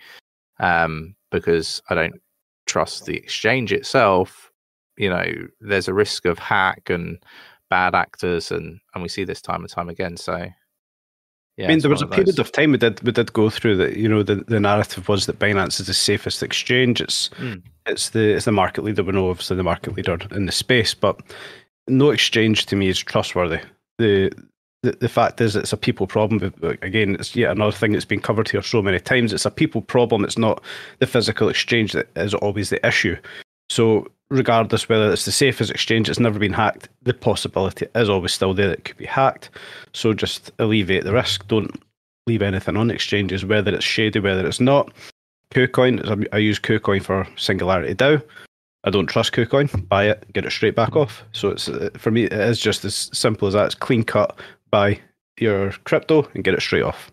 um 0.61 1.14
because 1.31 1.81
i 1.88 1.95
don't 1.95 2.21
trust 2.66 3.07
the 3.07 3.16
exchange 3.16 3.73
itself 3.73 4.51
you 4.97 5.09
know 5.09 5.25
there's 5.61 5.88
a 5.88 5.95
risk 5.95 6.27
of 6.27 6.38
hack 6.38 6.90
and 6.90 7.19
bad 7.71 7.95
actors 7.95 8.51
and 8.51 8.79
and 8.95 9.03
we 9.03 9.09
see 9.09 9.25
this 9.25 9.40
time 9.40 9.61
and 9.61 9.71
time 9.71 9.88
again 9.88 10.16
so 10.16 10.47
yeah 11.57 11.64
I 11.64 11.69
mean, 11.69 11.79
there 11.79 11.90
was 11.90 12.03
a 12.03 12.07
period 12.07 12.38
of 12.38 12.53
time 12.53 12.73
we 12.73 12.79
did 12.79 13.03
we 13.03 13.12
did 13.12 13.33
go 13.33 13.49
through 13.49 13.79
that. 13.79 13.97
You 13.97 14.11
know, 14.11 14.23
the, 14.23 14.37
the 14.37 14.61
narrative 14.61 15.09
was 15.09 15.25
that 15.25 15.38
Binance 15.38 15.81
is 15.81 15.87
the 15.87 15.95
safest 15.95 16.42
exchange. 16.42 17.01
It's 17.01 17.31
Mm. 17.31 17.62
It's 17.87 18.11
the 18.11 18.35
it's 18.35 18.44
the 18.44 18.53
market 18.53 18.85
leader. 18.85 19.03
We 19.03 19.12
know 19.12 19.31
obviously 19.31 19.57
the 19.57 19.62
market 19.62 19.94
leader 19.94 20.18
in 20.31 20.46
the 20.46 20.53
space, 20.53 20.94
but 20.94 21.20
no 21.88 22.11
exchange 22.11 22.66
to 22.66 22.77
me 22.77 22.88
is 22.88 22.99
trustworthy. 22.99 23.61
The 23.99 24.31
the, 24.83 24.92
the 24.92 25.09
fact 25.09 25.40
is, 25.40 25.57
it's 25.57 25.72
a 25.72 25.77
people 25.77 26.07
problem. 26.07 26.53
Again, 26.83 27.16
it's 27.16 27.35
yet 27.35 27.51
another 27.51 27.72
thing 27.72 27.92
that's 27.92 28.05
been 28.05 28.20
covered 28.20 28.49
here 28.49 28.62
so 28.62 28.83
many 28.83 29.01
times. 29.01 29.33
It's 29.33 29.46
a 29.46 29.51
people 29.51 29.83
problem. 29.83 30.25
It's 30.25 30.38
not 30.38 30.62
the 31.01 31.07
physical 31.07 31.49
exchange 31.49 31.92
that 31.92 32.09
is 32.16 32.35
always 32.35 32.70
the 32.70 32.85
issue. 32.87 33.16
So, 33.68 34.07
regardless 34.31 34.88
whether 34.88 35.11
it's 35.12 35.25
the 35.25 35.33
safest 35.33 35.70
exchange, 35.70 36.09
it's 36.09 36.20
never 36.20 36.38
been 36.38 36.53
hacked. 36.53 36.88
The 37.03 37.14
possibility 37.14 37.87
is 37.94 38.09
always 38.09 38.33
still 38.33 38.55
there 38.55 38.68
that 38.68 38.79
it 38.79 38.85
could 38.85 38.96
be 38.96 39.07
hacked. 39.07 39.51
So, 39.92 40.12
just 40.12 40.53
alleviate 40.59 41.05
the 41.05 41.12
risk. 41.12 41.49
Don't 41.49 41.83
leave 42.27 42.42
anything 42.42 42.77
on 42.77 42.90
exchanges, 42.90 43.44
whether 43.44 43.75
it's 43.75 43.85
shady, 43.85 44.20
whether 44.20 44.46
it's 44.46 44.61
not. 44.61 44.92
KuCoin, 45.53 46.27
I 46.33 46.39
use 46.39 46.59
KuCoin 46.59 47.03
for 47.03 47.27
Singularity 47.37 47.95
DAO. 47.95 48.23
I 48.85 48.91
don't 48.91 49.07
trust 49.07 49.33
KuCoin. 49.33 49.89
Buy 49.89 50.09
it, 50.11 50.33
get 50.33 50.45
it 50.45 50.51
straight 50.51 50.77
back 50.77 50.95
off. 50.97 51.25
So 51.33 51.49
it's 51.49 51.69
uh, 51.69 51.91
for 51.97 52.11
me, 52.11 52.25
it 52.25 52.33
is 52.33 52.61
just 52.61 52.85
as 52.85 53.11
simple 53.13 53.49
as 53.49 53.55
that. 53.55 53.67
It's 53.67 53.75
clean 53.75 54.05
cut. 54.05 54.39
Buy 54.71 55.01
your 55.39 55.73
crypto 55.85 56.29
and 56.35 56.45
get 56.45 56.55
it 56.55 56.63
straight 56.63 56.83
off. 56.83 57.11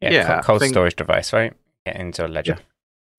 Yeah, 0.00 0.10
Yeah, 0.10 0.42
cold 0.42 0.60
think- 0.60 0.72
storage 0.72 0.96
device, 0.96 1.32
right? 1.32 1.52
Get 1.86 1.96
into 1.96 2.26
a 2.26 2.28
ledger. 2.28 2.58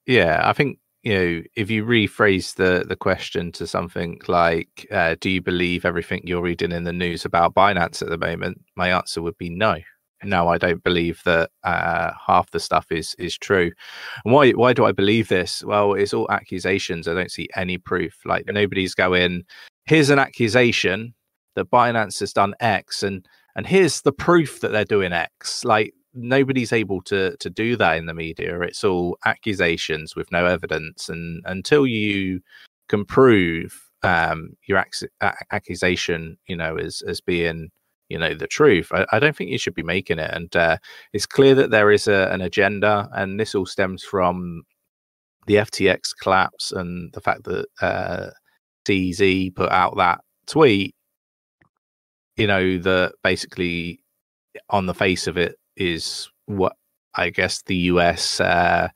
Yeah, 0.07 0.41
I 0.43 0.53
think 0.53 0.79
you 1.03 1.13
know 1.13 1.43
if 1.55 1.69
you 1.69 1.83
rephrase 1.85 2.55
the 2.55 2.85
the 2.87 2.95
question 2.95 3.51
to 3.53 3.67
something 3.67 4.19
like, 4.27 4.87
uh, 4.91 5.15
"Do 5.19 5.29
you 5.29 5.41
believe 5.41 5.83
everything 5.85 6.21
you're 6.25 6.41
reading 6.41 6.71
in 6.71 6.83
the 6.83 6.93
news 6.93 7.25
about 7.25 7.53
Binance 7.55 8.01
at 8.01 8.09
the 8.09 8.17
moment?" 8.17 8.61
My 8.75 8.89
answer 8.91 9.21
would 9.21 9.37
be 9.37 9.49
no. 9.49 9.77
No, 10.25 10.47
I 10.47 10.57
don't 10.57 10.83
believe 10.83 11.21
that 11.25 11.51
uh, 11.63 12.11
half 12.25 12.51
the 12.51 12.59
stuff 12.59 12.91
is 12.91 13.15
is 13.19 13.37
true. 13.37 13.71
And 14.23 14.33
why 14.33 14.51
why 14.51 14.73
do 14.73 14.85
I 14.85 14.91
believe 14.91 15.29
this? 15.29 15.63
Well, 15.63 15.93
it's 15.93 16.13
all 16.13 16.29
accusations. 16.31 17.07
I 17.07 17.13
don't 17.13 17.31
see 17.31 17.47
any 17.55 17.77
proof. 17.77 18.17
Like 18.25 18.45
nobody's 18.47 18.95
going, 18.95 19.43
"Here's 19.85 20.09
an 20.09 20.19
accusation 20.19 21.13
that 21.55 21.71
Binance 21.71 22.19
has 22.19 22.33
done 22.33 22.55
X," 22.59 23.03
and 23.03 23.25
and 23.55 23.67
here's 23.67 24.01
the 24.01 24.11
proof 24.11 24.61
that 24.61 24.71
they're 24.71 24.85
doing 24.85 25.13
X. 25.13 25.63
Like 25.63 25.93
nobody's 26.13 26.73
able 26.73 27.01
to 27.03 27.35
to 27.37 27.49
do 27.49 27.75
that 27.77 27.97
in 27.97 28.05
the 28.05 28.13
media. 28.13 28.59
It's 28.61 28.83
all 28.83 29.17
accusations 29.25 30.15
with 30.15 30.31
no 30.31 30.45
evidence, 30.45 31.09
and 31.09 31.43
until 31.45 31.85
you 31.85 32.41
can 32.89 33.05
prove 33.05 33.81
um, 34.03 34.51
your 34.67 34.77
ac- 34.77 35.07
accusation, 35.51 36.37
you 36.47 36.55
know, 36.55 36.77
as 36.77 37.01
as 37.07 37.21
being 37.21 37.69
you 38.09 38.17
know 38.17 38.33
the 38.33 38.47
truth, 38.47 38.89
I, 38.91 39.05
I 39.11 39.19
don't 39.19 39.35
think 39.35 39.49
you 39.49 39.57
should 39.57 39.75
be 39.75 39.83
making 39.83 40.19
it. 40.19 40.31
And 40.33 40.55
uh, 40.55 40.77
it's 41.13 41.25
clear 41.25 41.55
that 41.55 41.71
there 41.71 41.91
is 41.91 42.07
a, 42.07 42.29
an 42.31 42.41
agenda, 42.41 43.09
and 43.13 43.39
this 43.39 43.55
all 43.55 43.65
stems 43.65 44.03
from 44.03 44.63
the 45.47 45.55
FTX 45.55 46.11
collapse 46.19 46.71
and 46.71 47.11
the 47.13 47.21
fact 47.21 47.43
that 47.43 47.67
uh, 47.81 48.29
CZ 48.87 49.55
put 49.55 49.71
out 49.71 49.97
that 49.97 50.21
tweet, 50.47 50.95
you 52.35 52.47
know, 52.47 52.77
that 52.79 53.13
basically 53.23 53.99
on 54.69 54.85
the 54.85 54.93
face 54.93 55.27
of 55.27 55.37
it 55.37 55.55
is 55.75 56.29
what 56.45 56.75
I 57.15 57.29
guess 57.29 57.61
the 57.63 57.75
US 57.75 58.39
uh, 58.39 58.89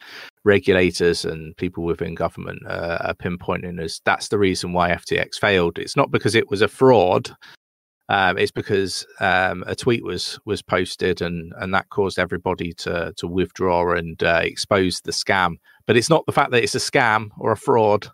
regulators 0.44 1.26
and 1.26 1.56
people 1.58 1.84
within 1.84 2.16
government 2.16 2.60
uh, 2.66 2.98
are 3.02 3.14
pinpointing 3.14 3.82
as 3.82 4.02
that's 4.06 4.28
the 4.28 4.38
reason 4.38 4.74
why 4.74 4.90
FTX 4.92 5.36
failed. 5.36 5.78
It's 5.80 5.96
not 5.96 6.12
because 6.12 6.36
it 6.36 6.50
was 6.50 6.62
a 6.62 6.68
fraud. 6.68 7.32
Um, 8.10 8.40
it's 8.40 8.52
because 8.52 9.06
um, 9.20 9.64
a 9.68 9.76
tweet 9.76 10.04
was 10.04 10.40
was 10.46 10.64
posted 10.64 11.22
and 11.22 11.54
and 11.58 11.74
that 11.74 11.90
caused 11.90 12.18
everybody 12.18 12.74
to 12.74 13.14
to 13.18 13.28
withdraw 13.28 13.94
and 13.94 14.22
uh, 14.24 14.42
expose 14.44 15.00
the 15.02 15.12
scam. 15.12 15.56
But 15.86 15.96
it's 15.96 16.10
not 16.10 16.26
the 16.26 16.32
fact 16.32 16.52
that 16.52 16.64
it's 16.64 16.76
a 16.76 16.80
scam 16.80 17.30
or 17.38 17.52
a 17.52 17.58
fraud. 17.58 18.08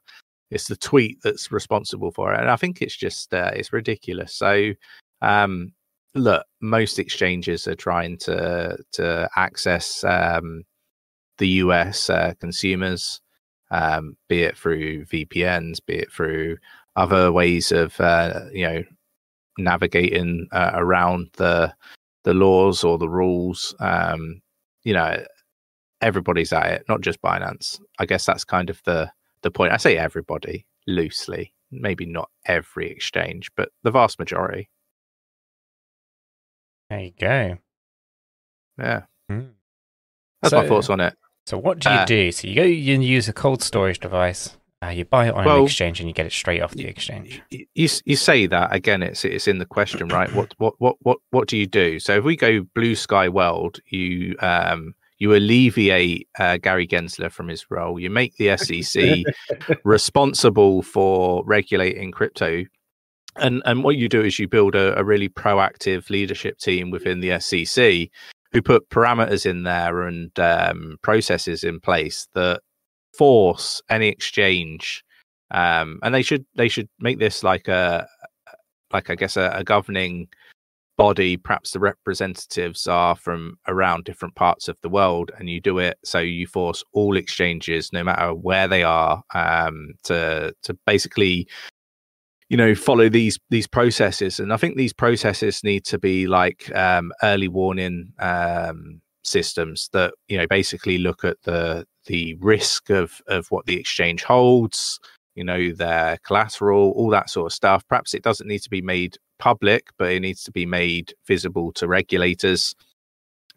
It's 0.52 0.68
the 0.68 0.76
tweet 0.76 1.20
that's 1.24 1.52
responsible 1.52 2.12
for 2.12 2.34
it, 2.34 2.40
and 2.42 2.50
I 2.50 2.58
think 2.58 2.82
it's 2.82 2.96
just 2.96 3.34
uh, 3.34 3.52
it's 3.56 3.74
ridiculous. 3.74 4.36
So 4.36 4.74
um, 5.22 5.72
look, 6.14 6.46
most 6.62 7.00
exchanges 7.00 7.66
are 7.68 7.76
trying 7.76 8.18
to 8.20 8.78
to 8.94 9.30
access 9.38 10.04
um, 10.04 10.64
the 11.38 11.48
US 11.48 12.10
uh, 12.10 12.34
consumers, 12.40 13.22
um, 13.72 14.18
be 14.28 14.44
it 14.44 14.58
through 14.58 15.06
VPNs, 15.06 15.78
be 15.86 15.96
it 15.96 16.12
through 16.12 16.58
other 16.98 17.32
ways 17.32 17.72
of 17.72 18.00
uh, 18.02 18.42
you 18.52 18.68
know 18.68 18.84
navigating 19.58 20.48
uh, 20.52 20.72
around 20.74 21.30
the 21.38 21.74
the 22.24 22.34
laws 22.34 22.84
or 22.84 22.98
the 22.98 23.10
rules. 23.10 23.76
Um, 23.80 24.42
you 24.84 24.94
know, 24.94 25.24
everybody's 26.02 26.52
at 26.54 26.72
it, 26.72 26.86
not 26.90 27.02
just 27.02 27.22
Binance. 27.22 27.80
I 28.00 28.06
guess 28.06 28.26
that's 28.26 28.44
kind 28.44 28.70
of 28.70 28.82
the 28.84 29.12
the 29.42 29.52
point. 29.52 29.74
I 29.74 29.78
say 29.78 29.98
everybody 29.98 30.66
loosely, 30.88 31.54
maybe 31.72 32.06
not 32.06 32.30
every 32.46 32.90
exchange, 32.90 33.50
but 33.56 33.70
the 33.84 33.92
vast 33.92 34.18
majority. 34.20 34.70
There 36.90 37.00
you 37.00 37.14
go. 37.20 37.58
Yeah. 38.78 39.04
Mm. 39.32 39.52
That's 40.42 40.52
So- 40.52 40.62
my 40.62 40.68
thoughts 40.68 40.90
on 40.90 41.00
it. 41.00 41.16
So 41.48 41.58
what 41.60 41.78
do 41.80 41.90
you 41.90 41.96
Uh, 41.96 42.06
do? 42.06 42.32
So 42.32 42.48
you 42.48 42.56
go, 42.56 42.64
you 42.64 43.00
use 43.02 43.30
a 43.30 43.34
cold 43.34 43.62
storage 43.62 44.00
device. 44.00 44.58
Uh, 44.84 44.90
you 44.90 45.06
buy 45.06 45.28
it 45.28 45.34
on 45.34 45.46
Well, 45.46 45.60
an 45.60 45.64
exchange 45.66 46.00
and 46.00 46.08
you 46.10 46.14
get 46.14 46.26
it 46.26 46.32
straight 46.32 46.62
off 46.62 46.72
the 46.74 46.86
exchange. 46.86 47.42
Y- 47.52 47.66
You 47.74 47.90
you 48.06 48.16
say 48.16 48.46
that 48.48 48.74
again. 48.74 49.02
It's 49.02 49.26
it's 49.26 49.48
in 49.48 49.58
the 49.58 49.66
question, 49.66 50.08
right? 50.10 50.32
What 50.36 50.54
what 50.58 50.74
what 50.80 50.98
what 51.02 51.18
what 51.32 51.48
do 51.48 51.58
you 51.58 51.66
do? 51.66 52.00
So 52.00 52.16
if 52.18 52.24
we 52.24 52.36
go 52.36 52.62
blue 52.76 52.96
sky 52.96 53.30
world, 53.30 53.80
you 53.90 54.36
um 54.40 54.94
you 55.18 55.34
alleviate 55.34 56.28
uh, 56.38 56.58
Gary 56.58 56.86
Gensler 56.86 57.32
from 57.32 57.48
his 57.48 57.72
role. 57.72 57.98
You 58.00 58.10
make 58.10 58.36
the 58.36 58.58
SEC 58.58 59.26
responsible 59.86 60.82
for 60.82 61.44
regulating 61.46 62.12
crypto. 62.12 62.66
And 63.38 63.62
and 63.66 63.84
what 63.84 63.96
you 63.96 64.10
do 64.10 64.22
is 64.22 64.40
you 64.40 64.48
build 64.48 64.76
a, 64.76 64.98
a 65.00 65.04
really 65.04 65.30
proactive 65.30 66.10
leadership 66.10 66.58
team 66.60 66.92
within 66.92 67.22
the 67.22 67.40
SEC 67.40 68.10
who 68.52 68.62
put 68.62 68.90
parameters 68.90 69.46
in 69.46 69.64
there 69.64 70.04
and 70.04 70.38
um, 70.40 70.98
processes 71.02 71.64
in 71.64 71.80
place 71.80 72.28
that 72.36 72.62
force 73.18 73.82
any 73.90 74.08
exchange 74.10 75.04
um, 75.52 76.00
and 76.04 76.14
they 76.14 76.22
should 76.22 76.46
they 76.56 76.68
should 76.68 76.90
make 77.00 77.20
this 77.20 77.44
like 77.44 77.68
a 77.68 78.08
like 78.92 79.10
I 79.10 79.16
guess 79.16 79.38
a, 79.38 79.52
a 79.54 79.64
governing 79.64 80.28
body. 80.98 81.38
Perhaps 81.38 81.72
the 81.72 81.80
representatives 81.80 82.88
are 82.88 83.16
from 83.16 83.58
around 83.68 84.06
different 84.06 84.36
parts 84.36 84.68
of 84.68 84.78
the 84.82 84.90
world, 84.90 85.32
and 85.38 85.50
you 85.50 85.62
do 85.62 85.80
it 85.80 85.98
so 86.04 86.20
you 86.20 86.48
force 86.48 86.84
all 86.94 87.16
exchanges, 87.16 87.94
no 87.94 88.04
matter 88.04 88.34
where 88.34 88.68
they 88.68 88.84
are, 88.84 89.24
um, 89.34 89.94
to 90.04 90.54
to 90.64 90.78
basically 90.86 91.48
you 92.50 92.58
know 92.58 92.76
follow 92.76 93.10
these 93.10 93.40
these 93.50 93.66
processes 93.66 94.40
and 94.40 94.54
i 94.54 94.58
think 94.58 94.78
these 94.78 94.94
processes 94.94 95.64
need 95.64 95.84
to 95.84 95.98
be 95.98 96.28
like 96.28 96.72
um 96.76 97.12
early 97.24 97.48
warning 97.48 98.14
um 98.20 99.02
systems 99.24 99.90
that 99.94 100.14
you 100.28 100.38
know 100.38 100.46
basically 100.48 101.00
look 101.00 101.24
at 101.24 101.38
the 101.42 101.84
the 102.06 102.36
risk 102.36 102.90
of 102.90 103.22
of 103.28 103.48
what 103.52 103.66
the 103.66 103.78
exchange 103.80 104.24
holds 104.24 105.00
you 105.36 105.44
know 105.44 105.72
their 105.72 106.18
collateral 106.24 106.92
all 106.96 107.10
that 107.10 107.30
sort 107.30 107.48
of 107.48 107.54
stuff. 107.54 107.86
Perhaps 107.88 108.14
it 108.14 108.24
doesn't 108.24 108.48
need 108.48 108.62
to 108.64 108.70
be 108.70 108.82
made 108.82 109.18
public 109.38 109.90
but 109.98 110.12
it 110.12 110.22
needs 110.22 110.44
to 110.44 110.52
be 110.52 110.66
made 110.66 111.14
visible 111.28 111.72
to 111.74 111.88
regulators. 111.88 112.74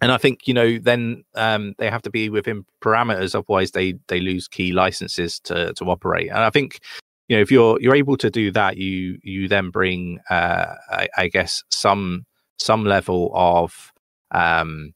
And 0.01 0.13
i 0.13 0.17
think 0.17 0.47
you 0.47 0.55
know 0.55 0.79
then 0.79 1.25
um, 1.35 1.75
they 1.79 1.91
have 1.91 2.03
to 2.03 2.11
be 2.11 2.29
within 2.29 2.65
parameters 2.83 3.35
otherwise 3.35 3.73
they 3.73 3.95
they 4.09 4.21
lose 4.21 4.49
key 4.49 4.73
licenses 4.73 5.41
to 5.41 5.73
to 5.75 5.85
operate. 5.85 6.29
And 6.29 6.39
i 6.39 6.51
think 6.51 6.81
you 7.29 7.37
know 7.37 7.43
if 7.43 7.51
you're 7.51 7.81
you're 7.81 7.95
able 7.95 8.17
to 8.17 8.31
do 8.31 8.51
that 8.53 8.77
you 8.77 9.19
you 9.23 9.49
then 9.49 9.71
bring 9.71 10.19
uh 10.31 10.75
I, 10.91 11.09
I 11.17 11.29
guess 11.29 11.63
some 11.71 12.25
some 12.59 12.85
level 12.85 13.31
of 13.35 13.93
um 14.33 14.93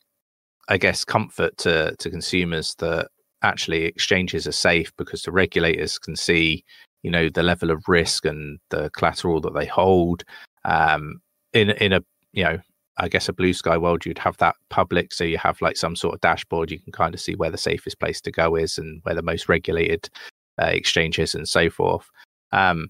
i 0.68 0.76
guess 0.76 1.04
comfort 1.04 1.56
to 1.58 1.94
to 1.96 2.10
consumers 2.10 2.74
that 2.76 3.08
actually 3.42 3.84
exchanges 3.84 4.46
are 4.46 4.52
safe 4.52 4.92
because 4.96 5.22
the 5.22 5.32
regulators 5.32 5.98
can 5.98 6.16
see 6.16 6.64
you 7.02 7.10
know 7.10 7.28
the 7.28 7.42
level 7.42 7.70
of 7.70 7.88
risk 7.88 8.24
and 8.24 8.58
the 8.70 8.90
collateral 8.90 9.40
that 9.40 9.54
they 9.54 9.66
hold. 9.66 10.24
Um 10.64 11.20
in 11.52 11.70
in 11.70 11.92
a 11.92 12.00
you 12.32 12.44
know 12.44 12.58
i 12.98 13.08
guess 13.08 13.28
a 13.28 13.32
blue 13.32 13.52
sky 13.52 13.76
world 13.76 14.06
you'd 14.06 14.18
have 14.18 14.36
that 14.38 14.56
public. 14.70 15.12
So 15.12 15.24
you 15.24 15.38
have 15.38 15.60
like 15.60 15.76
some 15.76 15.96
sort 15.96 16.14
of 16.14 16.20
dashboard. 16.20 16.70
You 16.70 16.78
can 16.80 16.92
kind 16.92 17.14
of 17.14 17.20
see 17.20 17.34
where 17.34 17.50
the 17.50 17.58
safest 17.58 17.98
place 18.00 18.20
to 18.22 18.30
go 18.30 18.54
is 18.56 18.78
and 18.78 19.00
where 19.04 19.14
the 19.14 19.22
most 19.22 19.48
regulated 19.48 20.08
uh, 20.60 20.66
exchanges 20.66 21.34
and 21.34 21.48
so 21.48 21.70
forth. 21.70 22.08
Um 22.52 22.88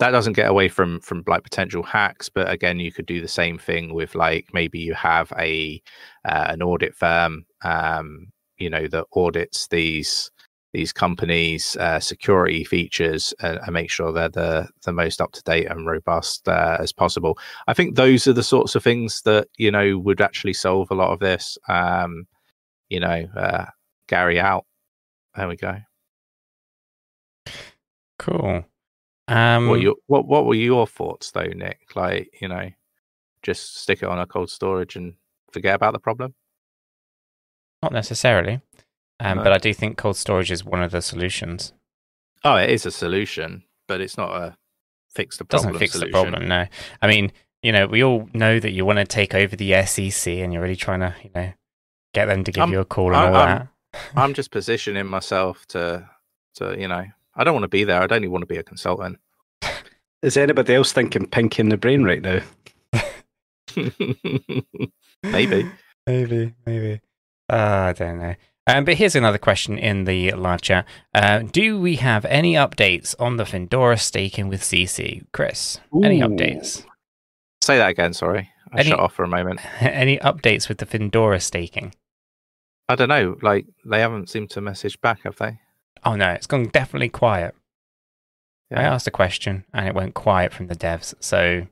that 0.00 0.10
doesn't 0.10 0.32
get 0.34 0.50
away 0.50 0.68
from 0.68 1.00
from 1.00 1.22
like 1.26 1.44
potential 1.44 1.82
hacks. 1.82 2.28
But 2.28 2.50
again 2.50 2.80
you 2.80 2.92
could 2.92 3.06
do 3.06 3.20
the 3.20 3.28
same 3.28 3.58
thing 3.58 3.94
with 3.94 4.14
like 4.14 4.46
maybe 4.52 4.78
you 4.78 4.94
have 4.94 5.32
a 5.38 5.82
uh, 6.24 6.46
an 6.48 6.62
audit 6.62 6.94
firm 6.94 7.44
um 7.62 8.28
you 8.64 8.70
know 8.70 8.88
that 8.88 9.04
audits 9.12 9.68
these 9.68 10.30
these 10.72 10.90
companies 10.92 11.76
uh, 11.76 12.00
security 12.00 12.64
features 12.64 13.34
and, 13.40 13.60
and 13.62 13.72
make 13.74 13.90
sure 13.90 14.10
they're 14.10 14.30
the 14.30 14.66
the 14.86 14.92
most 14.92 15.20
up 15.20 15.32
to 15.32 15.42
date 15.42 15.66
and 15.66 15.86
robust 15.86 16.48
uh, 16.48 16.78
as 16.80 16.92
possible. 16.92 17.38
I 17.68 17.74
think 17.74 17.94
those 17.94 18.26
are 18.26 18.32
the 18.32 18.42
sorts 18.42 18.74
of 18.74 18.82
things 18.82 19.20
that 19.26 19.48
you 19.58 19.70
know 19.70 19.98
would 19.98 20.22
actually 20.22 20.54
solve 20.54 20.90
a 20.90 20.94
lot 20.94 21.12
of 21.12 21.20
this. 21.20 21.58
Um 21.68 22.26
you 22.88 23.00
know 23.00 23.26
uh 23.36 23.66
gary 24.08 24.40
out. 24.40 24.64
There 25.36 25.48
we 25.48 25.56
go. 25.56 25.76
Cool. 28.18 28.64
Um, 29.28 29.68
what 29.68 29.80
you 29.80 29.96
what 30.06 30.26
what 30.26 30.46
were 30.46 30.54
your 30.54 30.86
thoughts 30.86 31.32
though 31.32 31.52
nick? 31.54 31.80
Like 31.94 32.30
you 32.40 32.48
know 32.48 32.70
just 33.42 33.76
stick 33.82 34.02
it 34.02 34.08
on 34.08 34.18
a 34.18 34.26
cold 34.26 34.50
storage 34.50 34.96
and 34.96 35.14
forget 35.52 35.74
about 35.74 35.92
the 35.92 35.98
problem 35.98 36.34
not 37.84 37.92
necessarily, 37.92 38.60
um, 39.20 39.36
No. 39.38 39.44
but 39.44 39.52
I 39.52 39.58
do 39.58 39.72
think 39.74 39.96
cold 39.98 40.16
storage 40.16 40.50
is 40.50 40.64
one 40.64 40.82
of 40.82 40.90
the 40.90 41.02
solutions. 41.02 41.72
oh 42.46 42.56
it 42.56 42.70
is 42.70 42.84
a 42.86 42.90
solution 42.90 43.62
but 43.88 44.00
it's 44.00 44.16
not 44.16 44.30
a 44.42 44.56
fix 45.14 45.36
the 45.38 45.44
problem 45.44 45.68
Doesn't 45.72 45.78
fix 45.78 45.92
solution. 45.92 46.10
the 46.12 46.18
problem. 46.18 46.48
No, 46.48 46.66
I 47.02 47.06
mean, 47.06 47.30
you 47.62 47.72
know, 47.72 47.86
we 47.86 48.02
all 48.02 48.28
know 48.34 48.58
that 48.58 48.72
you 48.72 48.84
want 48.86 48.98
to 48.98 49.04
take 49.04 49.32
over 49.34 49.54
the 49.56 49.70
SEC, 49.86 50.26
and 50.42 50.52
you're 50.52 50.62
really 50.62 50.76
trying 50.86 51.00
to, 51.00 51.14
you 51.22 51.30
know, 51.34 51.52
get 52.14 52.26
them 52.26 52.42
to 52.44 52.52
give 52.52 52.62
I'm- 52.62 52.72
you 52.72 52.80
a 52.80 52.84
call 52.84 53.08
and 53.08 53.16
I'm- 53.16 53.34
all 53.34 53.40
I'm- 53.40 53.58
that. 53.58 53.68
i'm 54.16 54.34
just 54.34 54.50
positioning 54.50 55.06
myself 55.06 55.66
to 55.74 56.08
to 56.56 56.74
you 56.78 56.88
know 56.88 57.04
i 57.36 57.44
don't 57.44 57.54
want 57.54 57.62
to 57.64 57.68
be 57.78 57.84
there 57.84 58.00
i 58.02 58.06
don't 58.08 58.22
even 58.24 58.32
want 58.32 58.42
to 58.42 58.54
be 58.54 58.58
a 58.58 58.62
consultant 58.72 59.18
Is 60.22 60.36
anybody 60.38 60.74
else 60.74 60.90
thinking 60.92 61.26
Pinky 61.26 61.60
and 61.62 61.70
the 61.70 61.76
Brain 61.76 62.02
right 62.02 62.22
now? 62.22 62.40
maybe 65.22 65.70
Maybe, 66.06 66.52
maybe. 66.66 67.00
Uh, 67.50 67.56
I 67.88 67.92
don't 67.92 68.18
know. 68.18 68.34
Um, 68.66 68.84
but 68.84 68.94
here's 68.94 69.14
another 69.14 69.36
question 69.38 69.76
in 69.76 70.04
the 70.04 70.32
live 70.32 70.62
chat. 70.62 70.86
Uh, 71.14 71.40
do 71.40 71.78
we 71.78 71.96
have 71.96 72.24
any 72.24 72.54
updates 72.54 73.14
on 73.18 73.36
the 73.36 73.44
Findora 73.44 74.00
staking 74.00 74.48
with 74.48 74.62
CC? 74.62 75.22
Chris, 75.32 75.80
any 76.02 76.20
updates? 76.20 76.84
say 77.62 77.78
that 77.78 77.88
again 77.88 78.12
sorry 78.12 78.50
i 78.74 78.80
Any- 78.80 78.90
shut 78.90 79.00
off 79.00 79.14
for 79.14 79.24
a 79.24 79.28
moment 79.28 79.58
any 79.82 80.18
updates 80.18 80.68
with 80.68 80.76
the 80.76 80.84
Findora 80.84 81.40
staking? 81.40 81.94
i 82.90 82.94
don't 82.94 83.08
know 83.08 83.38
like 83.40 83.64
they 83.86 84.00
haven't 84.00 84.28
seemed 84.28 84.50
to 84.50 84.60
message 84.60 85.00
back 85.00 85.22
have 85.22 85.36
they 85.36 85.58
Oh 86.04 86.14
no, 86.16 86.28
it's 86.32 86.46
gone 86.46 86.66
definitely 86.66 87.08
quiet. 87.08 87.54
I 88.70 88.82
asked 88.82 89.06
a 89.06 89.10
question 89.10 89.64
and 89.72 89.88
it 89.88 89.94
went 89.94 90.12
quiet 90.12 90.52
from 90.52 90.66
the 90.66 90.76
devs. 90.76 91.14
So 91.20 91.66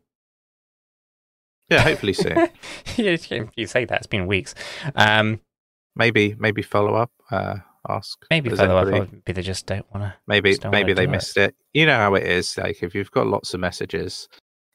yeah 1.68 1.80
hopefully 1.82 2.14
soon 2.14 2.48
yeah, 2.96 3.16
you 3.54 3.66
say 3.66 3.84
that 3.84 3.98
it's 3.98 4.06
been 4.06 4.26
weeks. 4.26 4.54
Um, 4.94 5.40
maybe 5.96 6.34
maybe 6.38 6.62
follow 6.62 6.94
up 6.94 7.10
uh 7.30 7.56
ask 7.88 8.24
maybe 8.30 8.48
Does 8.50 8.58
follow 8.60 8.76
up. 8.76 8.86
anybody- 8.88 9.10
Or 9.10 9.14
maybe 9.26 9.32
they 9.32 9.42
just 9.42 9.66
don't 9.66 9.86
want 9.92 10.04
to. 10.04 10.14
maybe 10.26 10.56
wanna 10.62 10.70
maybe 10.70 10.92
they 10.92 11.04
do 11.06 11.10
it. 11.10 11.12
missed 11.12 11.36
it. 11.36 11.54
You 11.74 11.86
know 11.86 11.96
how 11.96 12.14
it 12.14 12.22
is. 12.24 12.56
Like 12.56 12.82
if 12.82 12.94
you've 12.94 13.10
got 13.10 13.26
lots 13.26 13.54
of 13.54 13.60
messages, 13.60 14.28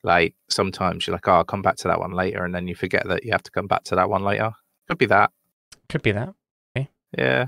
like 0.04 0.36
sometimes 0.50 1.08
you're 1.08 1.14
like, 1.16 1.28
"Oh, 1.28 1.34
I'll 1.34 1.44
come 1.46 1.62
back 1.62 1.78
to 1.78 1.88
that 1.88 2.00
one 2.00 2.12
later," 2.12 2.44
and 2.44 2.54
then 2.54 2.68
you 2.68 2.76
forget 2.76 3.08
that 3.08 3.24
you 3.24 3.32
have 3.32 3.44
to 3.44 3.52
come 3.52 3.68
back 3.68 3.84
to 3.86 3.96
that 3.96 4.10
one 4.10 4.24
later. 4.24 4.52
Could 4.90 4.98
be 4.98 5.06
that. 5.08 5.32
Could 5.90 6.02
be 6.02 6.12
that. 6.12 6.34
Yeah, 7.18 7.46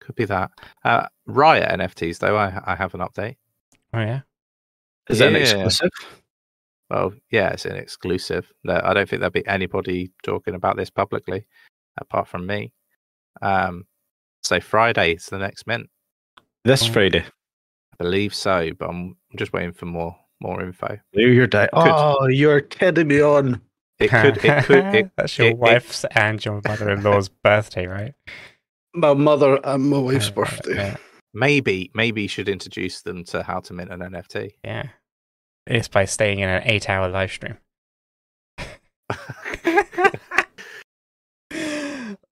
could 0.00 0.14
be 0.14 0.24
that. 0.24 0.50
Uh, 0.82 1.06
Riot 1.26 1.68
NFTs 1.78 2.18
though, 2.20 2.36
I 2.38 2.58
I 2.64 2.74
have 2.74 2.94
an 2.94 3.00
update. 3.00 3.36
Oh 3.92 4.00
yeah. 4.00 4.20
Is 5.10 5.18
that 5.18 5.28
an 5.28 5.36
exclusive? 5.36 5.90
Well, 6.88 7.12
yeah, 7.30 7.50
it's 7.50 7.66
an 7.66 7.76
exclusive. 7.76 8.50
No, 8.64 8.80
I 8.82 8.94
don't 8.94 9.08
think 9.08 9.20
there'll 9.20 9.30
be 9.30 9.46
anybody 9.46 10.10
talking 10.22 10.54
about 10.54 10.76
this 10.76 10.88
publicly, 10.88 11.46
apart 11.98 12.28
from 12.28 12.46
me. 12.46 12.72
Um, 13.42 13.84
so 14.42 14.60
Friday 14.60 15.14
is 15.14 15.26
the 15.26 15.38
next 15.38 15.66
mint. 15.66 15.88
This 16.64 16.88
Oh. 16.88 16.92
Friday. 16.92 17.20
I 17.24 17.96
believe 17.98 18.34
so, 18.34 18.70
but 18.78 18.88
I'm 18.90 19.16
just 19.36 19.52
waiting 19.52 19.72
for 19.72 19.86
more 19.86 20.16
more 20.40 20.62
info. 20.62 20.98
New 21.14 21.28
Year 21.28 21.46
Day. 21.46 21.66
Oh, 21.72 22.26
you're 22.26 22.60
kidding 22.60 23.08
me 23.08 23.22
on. 23.22 23.60
It 23.98 24.08
could, 24.10 24.36
it 24.44 24.64
could, 24.66 24.94
it, 24.94 25.10
That's 25.16 25.38
your 25.38 25.46
it- 25.48 25.50
it- 25.52 25.58
wife's 25.58 26.04
and 26.10 26.44
your 26.44 26.60
mother-in-law's 26.66 27.28
birthday, 27.42 27.86
right? 27.86 28.12
My 28.94 29.14
mother 29.14 29.58
and 29.64 29.88
my 29.88 29.98
wife's 29.98 30.28
Uh, 30.28 30.32
birthday. 30.32 30.74
Yeah, 30.74 30.96
maybe, 31.32 31.90
maybe 31.94 32.22
you 32.22 32.28
should 32.28 32.48
introduce 32.50 33.00
them 33.00 33.24
to 33.24 33.42
how 33.42 33.60
to 33.60 33.72
mint 33.72 33.90
an 33.90 34.00
NFT. 34.00 34.52
yeah. 34.62 34.88
It's 35.66 35.88
by 35.88 36.04
staying 36.04 36.40
in 36.40 36.48
an 36.50 36.62
eight-hour 36.66 37.08
live 37.08 37.32
stream. 37.32 37.56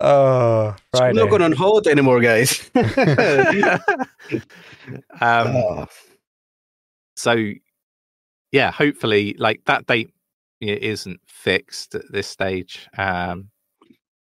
oh, 0.05 0.77
Friday. 0.93 1.09
I'm 1.09 1.17
not 1.17 1.31
going 1.31 1.43
on 1.43 1.53
holiday 1.53 1.91
anymore, 1.91 2.21
guys. 2.21 2.71
um, 2.75 4.41
Oh, 5.21 5.87
so 7.17 7.37
yeah 8.53 8.71
hopefully 8.71 9.35
like 9.39 9.61
that 9.67 9.87
date 9.87 10.11
isn't 10.61 11.21
fixed 11.27 11.95
at 11.95 12.03
this 12.11 12.27
stage. 12.27 12.89
Um 12.97 13.51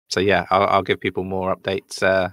so 0.08 0.20
yeah 0.20 0.46
i'll, 0.50 0.66
I'll 0.66 0.82
give 0.82 1.00
people 1.00 1.24
more 1.24 1.54
updates 1.54 2.02
uh 2.02 2.30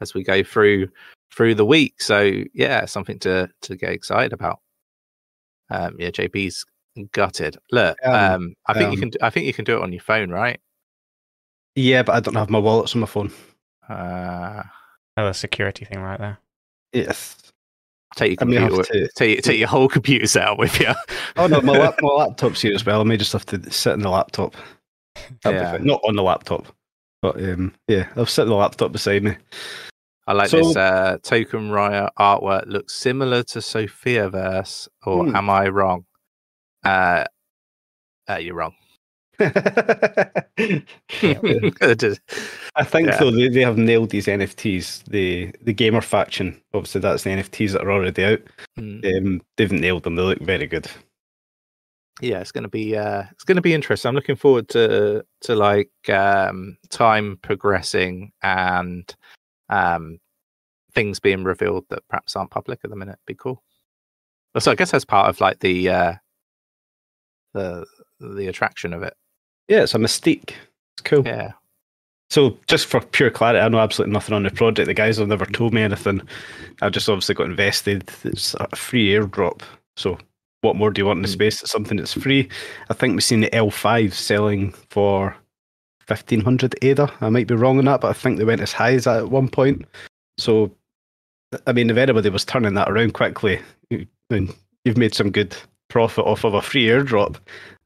as 0.00 0.14
we 0.14 0.22
go 0.24 0.42
through 0.42 0.88
through 1.34 1.54
the 1.54 1.64
week. 1.64 2.00
So 2.00 2.44
yeah 2.54 2.84
something 2.84 3.18
to 3.20 3.48
to 3.62 3.76
get 3.76 3.90
excited 3.92 4.32
about. 4.32 4.60
Um 5.70 5.96
yeah 5.98 6.10
JB's 6.10 6.64
gutted. 7.12 7.56
Look 7.72 7.96
Um, 8.04 8.14
um 8.14 8.54
i 8.66 8.74
think 8.74 8.92
you 8.92 9.02
um, 9.02 9.10
can 9.10 9.22
i 9.22 9.30
think 9.30 9.46
you 9.46 9.54
can 9.54 9.64
do 9.64 9.76
it 9.76 9.82
on 9.82 9.92
your 9.92 10.02
phone 10.02 10.30
right 10.30 10.60
yeah, 11.78 12.02
but 12.02 12.14
I 12.14 12.20
don't 12.20 12.34
have 12.34 12.50
my 12.50 12.58
wallets 12.58 12.94
on 12.94 13.00
my 13.00 13.06
phone. 13.06 13.30
uh 13.88 14.62
Another 15.16 15.32
security 15.32 15.84
thing 15.84 16.00
right 16.00 16.18
there. 16.18 16.38
Yes. 16.92 17.36
take 18.16 18.40
your 18.40 18.48
may 18.48 18.56
have 18.56 18.72
computer 18.72 19.06
to. 19.06 19.12
take, 19.16 19.42
take 19.42 19.58
your 19.58 19.68
whole 19.68 19.88
computer 19.88 20.26
set 20.26 20.46
up 20.48 20.58
with 20.58 20.78
you 20.80 20.92
Oh 21.36 21.46
no, 21.46 21.60
my, 21.60 21.72
lap, 21.78 21.96
my 22.02 22.08
laptop's 22.10 22.62
here 22.62 22.74
as 22.74 22.86
well. 22.86 23.00
I 23.00 23.04
may 23.04 23.16
just 23.16 23.32
have 23.32 23.44
to 23.46 23.70
sit 23.70 23.92
in 23.94 24.00
the 24.00 24.10
laptop. 24.10 24.54
Yeah. 25.44 25.78
Not 25.80 26.00
on 26.04 26.14
the 26.16 26.22
laptop, 26.22 26.66
but 27.22 27.36
um, 27.42 27.74
yeah, 27.88 28.06
I'll 28.16 28.26
sit 28.26 28.42
in 28.42 28.48
the 28.48 28.54
laptop 28.54 28.92
beside 28.92 29.22
me. 29.24 29.36
I 30.28 30.32
like 30.34 30.48
So- 30.50 30.58
this 30.58 30.76
uh, 30.76 31.18
token 31.22 31.70
riot 31.70 32.10
artwork 32.18 32.66
looks 32.66 32.94
similar 32.94 33.42
to 33.44 33.60
Sophia 33.62 34.28
Verse, 34.30 34.88
or 35.04 35.26
Hmm. 35.26 35.34
am 35.36 35.50
I 35.50 35.68
wrong? 35.68 36.04
Uh, 36.84 37.24
uh 38.30 38.36
you're 38.36 38.54
wrong. 38.54 38.74
I 42.76 42.84
think 42.84 43.08
Yeah. 43.08 43.16
though 43.18 43.30
they, 43.30 43.48
they 43.48 43.60
have 43.60 43.78
nailed 43.78 44.10
these 44.10 44.26
NFTs. 44.26 45.04
The 45.04 45.52
the 45.62 45.72
gamer 45.72 46.00
faction, 46.00 46.60
obviously 46.74 47.00
that's 47.00 47.22
the 47.24 47.30
NFTs 47.30 47.72
that 47.72 47.82
are 47.82 47.92
already 47.92 48.24
out. 48.24 48.40
Mm. 48.78 49.16
Um, 49.16 49.42
they've 49.56 49.72
nailed 49.72 50.02
them. 50.04 50.16
They 50.16 50.22
look 50.22 50.40
very 50.40 50.66
good. 50.66 50.88
yeah, 52.20 52.40
it's 52.40 52.52
gonna 52.52 52.68
be 52.68 52.96
uh, 52.96 53.24
it's 53.32 53.44
gonna 53.44 53.60
be 53.60 53.74
interesting. 53.74 54.08
I'm 54.08 54.14
looking 54.14 54.36
forward 54.36 54.68
to 54.70 55.24
to 55.42 55.54
like 55.54 55.90
um, 56.08 56.76
time 56.90 57.38
progressing 57.42 58.32
and 58.42 59.14
um, 59.68 60.18
things 60.94 61.20
being 61.20 61.44
revealed 61.44 61.84
that 61.90 62.02
perhaps 62.08 62.34
aren't 62.36 62.50
public 62.50 62.80
at 62.84 62.90
the 62.90 62.96
minute. 62.96 63.18
Be 63.26 63.34
cool. 63.34 63.62
So 64.58 64.72
I 64.72 64.74
guess 64.74 64.90
that's 64.90 65.04
part 65.04 65.28
of 65.28 65.40
like 65.40 65.60
the 65.60 65.88
uh, 65.90 66.14
the 67.54 67.86
the 68.20 68.48
attraction 68.48 68.92
of 68.92 69.02
it. 69.04 69.14
Yeah, 69.68 69.82
it's 69.82 69.94
a 69.94 69.98
mystique. 69.98 70.50
It's 70.96 71.02
cool. 71.04 71.22
Yeah. 71.26 71.52
So, 72.30 72.58
just 72.66 72.86
for 72.86 73.00
pure 73.00 73.30
clarity, 73.30 73.60
I 73.60 73.68
know 73.68 73.78
absolutely 73.78 74.12
nothing 74.12 74.34
on 74.34 74.42
the 74.42 74.50
project. 74.50 74.86
The 74.86 74.94
guys 74.94 75.16
have 75.16 75.28
never 75.28 75.46
told 75.46 75.72
me 75.72 75.80
anything. 75.82 76.20
I've 76.82 76.92
just 76.92 77.08
obviously 77.08 77.34
got 77.34 77.46
invested. 77.46 78.08
It's 78.24 78.54
a 78.54 78.74
free 78.76 79.08
airdrop. 79.12 79.62
So, 79.96 80.18
what 80.60 80.76
more 80.76 80.90
do 80.90 81.00
you 81.00 81.06
want 81.06 81.18
in 81.18 81.22
the 81.22 81.28
Mm. 81.28 81.32
space? 81.32 81.62
It's 81.62 81.70
something 81.72 81.96
that's 81.96 82.12
free. 82.12 82.48
I 82.90 82.94
think 82.94 83.14
we've 83.14 83.24
seen 83.24 83.40
the 83.40 83.54
L5 83.54 84.12
selling 84.12 84.72
for 84.90 85.34
1500 86.06 86.74
ADA. 86.82 87.10
I 87.20 87.30
might 87.30 87.46
be 87.46 87.54
wrong 87.54 87.78
on 87.78 87.86
that, 87.86 88.00
but 88.02 88.08
I 88.08 88.12
think 88.12 88.38
they 88.38 88.44
went 88.44 88.60
as 88.60 88.72
high 88.72 88.92
as 88.94 89.04
that 89.04 89.18
at 89.18 89.30
one 89.30 89.48
point. 89.48 89.86
So, 90.36 90.70
I 91.66 91.72
mean, 91.72 91.88
if 91.88 91.96
anybody 91.96 92.28
was 92.28 92.44
turning 92.44 92.74
that 92.74 92.90
around 92.90 93.14
quickly, 93.14 93.60
you- 93.88 94.06
then 94.28 94.50
you've 94.84 94.98
made 94.98 95.14
some 95.14 95.30
good 95.30 95.56
profit 95.88 96.24
off 96.24 96.44
of 96.44 96.54
a 96.54 96.62
free 96.62 96.86
airdrop. 96.86 97.36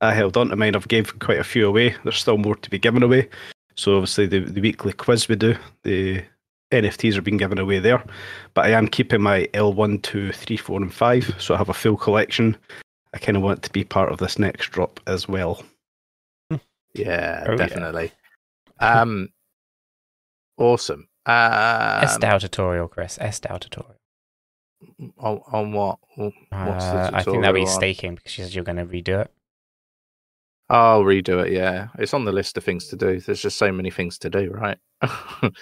I 0.01 0.13
held 0.15 0.37
on 0.37 0.49
to 0.49 0.57
mine. 0.57 0.75
I've 0.77 0.89
gave 0.89 1.19
quite 1.21 1.39
a 1.39 1.45
few 1.45 1.67
away. 1.69 1.95
There's 2.03 2.19
still 2.19 2.39
more 2.39 2.57
to 2.57 2.71
be 2.71 2.79
given 2.79 3.03
away. 3.03 3.29
So 3.77 3.95
obviously 3.97 4.27
the, 4.27 4.41
the 4.41 4.61
weekly 4.61 4.93
quiz 4.93 5.29
we 5.29 5.37
do, 5.37 5.57
the 5.85 6.23
NFTs 6.73 7.17
are 7.17 7.23
being 7.23 7.37
given 7.37 7.59
away 7.59 7.79
there. 7.79 8.03
But 8.55 8.67
I 8.67 8.71
am 8.71 8.89
keeping 8.89 9.23
my 9.23 9.49
L1, 9.55 10.03
2, 10.03 10.33
3, 10.33 10.57
4, 10.57 10.83
and 10.83 10.93
5. 10.93 11.37
So 11.39 11.55
I 11.55 11.59
have 11.59 11.69
a 11.69 11.75
full 11.75 11.97
collection. 11.97 12.57
I 13.15 13.19
kind 13.19 13.37
of 13.37 13.43
want 13.43 13.59
it 13.59 13.63
to 13.63 13.71
be 13.71 13.85
part 13.85 14.11
of 14.11 14.19
this 14.19 14.39
next 14.39 14.71
drop 14.71 14.99
as 15.07 15.29
well. 15.29 15.63
Yeah, 16.95 17.45
Oh, 17.47 17.53
yeah. 17.53 17.57
definitely. 17.57 18.13
Um, 18.81 19.29
awesome. 20.59 21.09
Um, 21.25 22.03
Estelle 22.05 22.41
tutorial, 22.41 22.89
Chris. 22.89 23.17
Estelle 23.19 23.59
tutorial. 23.59 23.97
On, 25.19 25.41
on 25.53 25.73
what? 25.73 25.99
What's 26.17 26.53
Uh, 26.53 27.11
I 27.13 27.23
think 27.23 27.43
that'll 27.43 27.55
be 27.55 27.63
on? 27.63 27.67
staking 27.67 28.15
because 28.17 28.33
she 28.33 28.43
said 28.43 28.55
you're 28.55 28.65
going 28.65 28.77
to 28.77 28.87
redo 28.87 29.21
it. 29.23 29.31
I'll 30.69 31.03
redo 31.05 31.45
it. 31.45 31.53
Yeah, 31.53 31.89
it's 31.99 32.15
on 32.15 32.25
the 32.25 32.33
list 32.33 32.57
of 32.57 32.65
things 32.65 32.89
to 32.89 32.97
do. 32.97 33.21
There's 33.21 33.43
just 33.43 33.59
so 33.59 33.71
many 33.73 33.91
things 33.91 34.19
to 34.19 34.31
do, 34.31 34.51
right? 34.51 34.79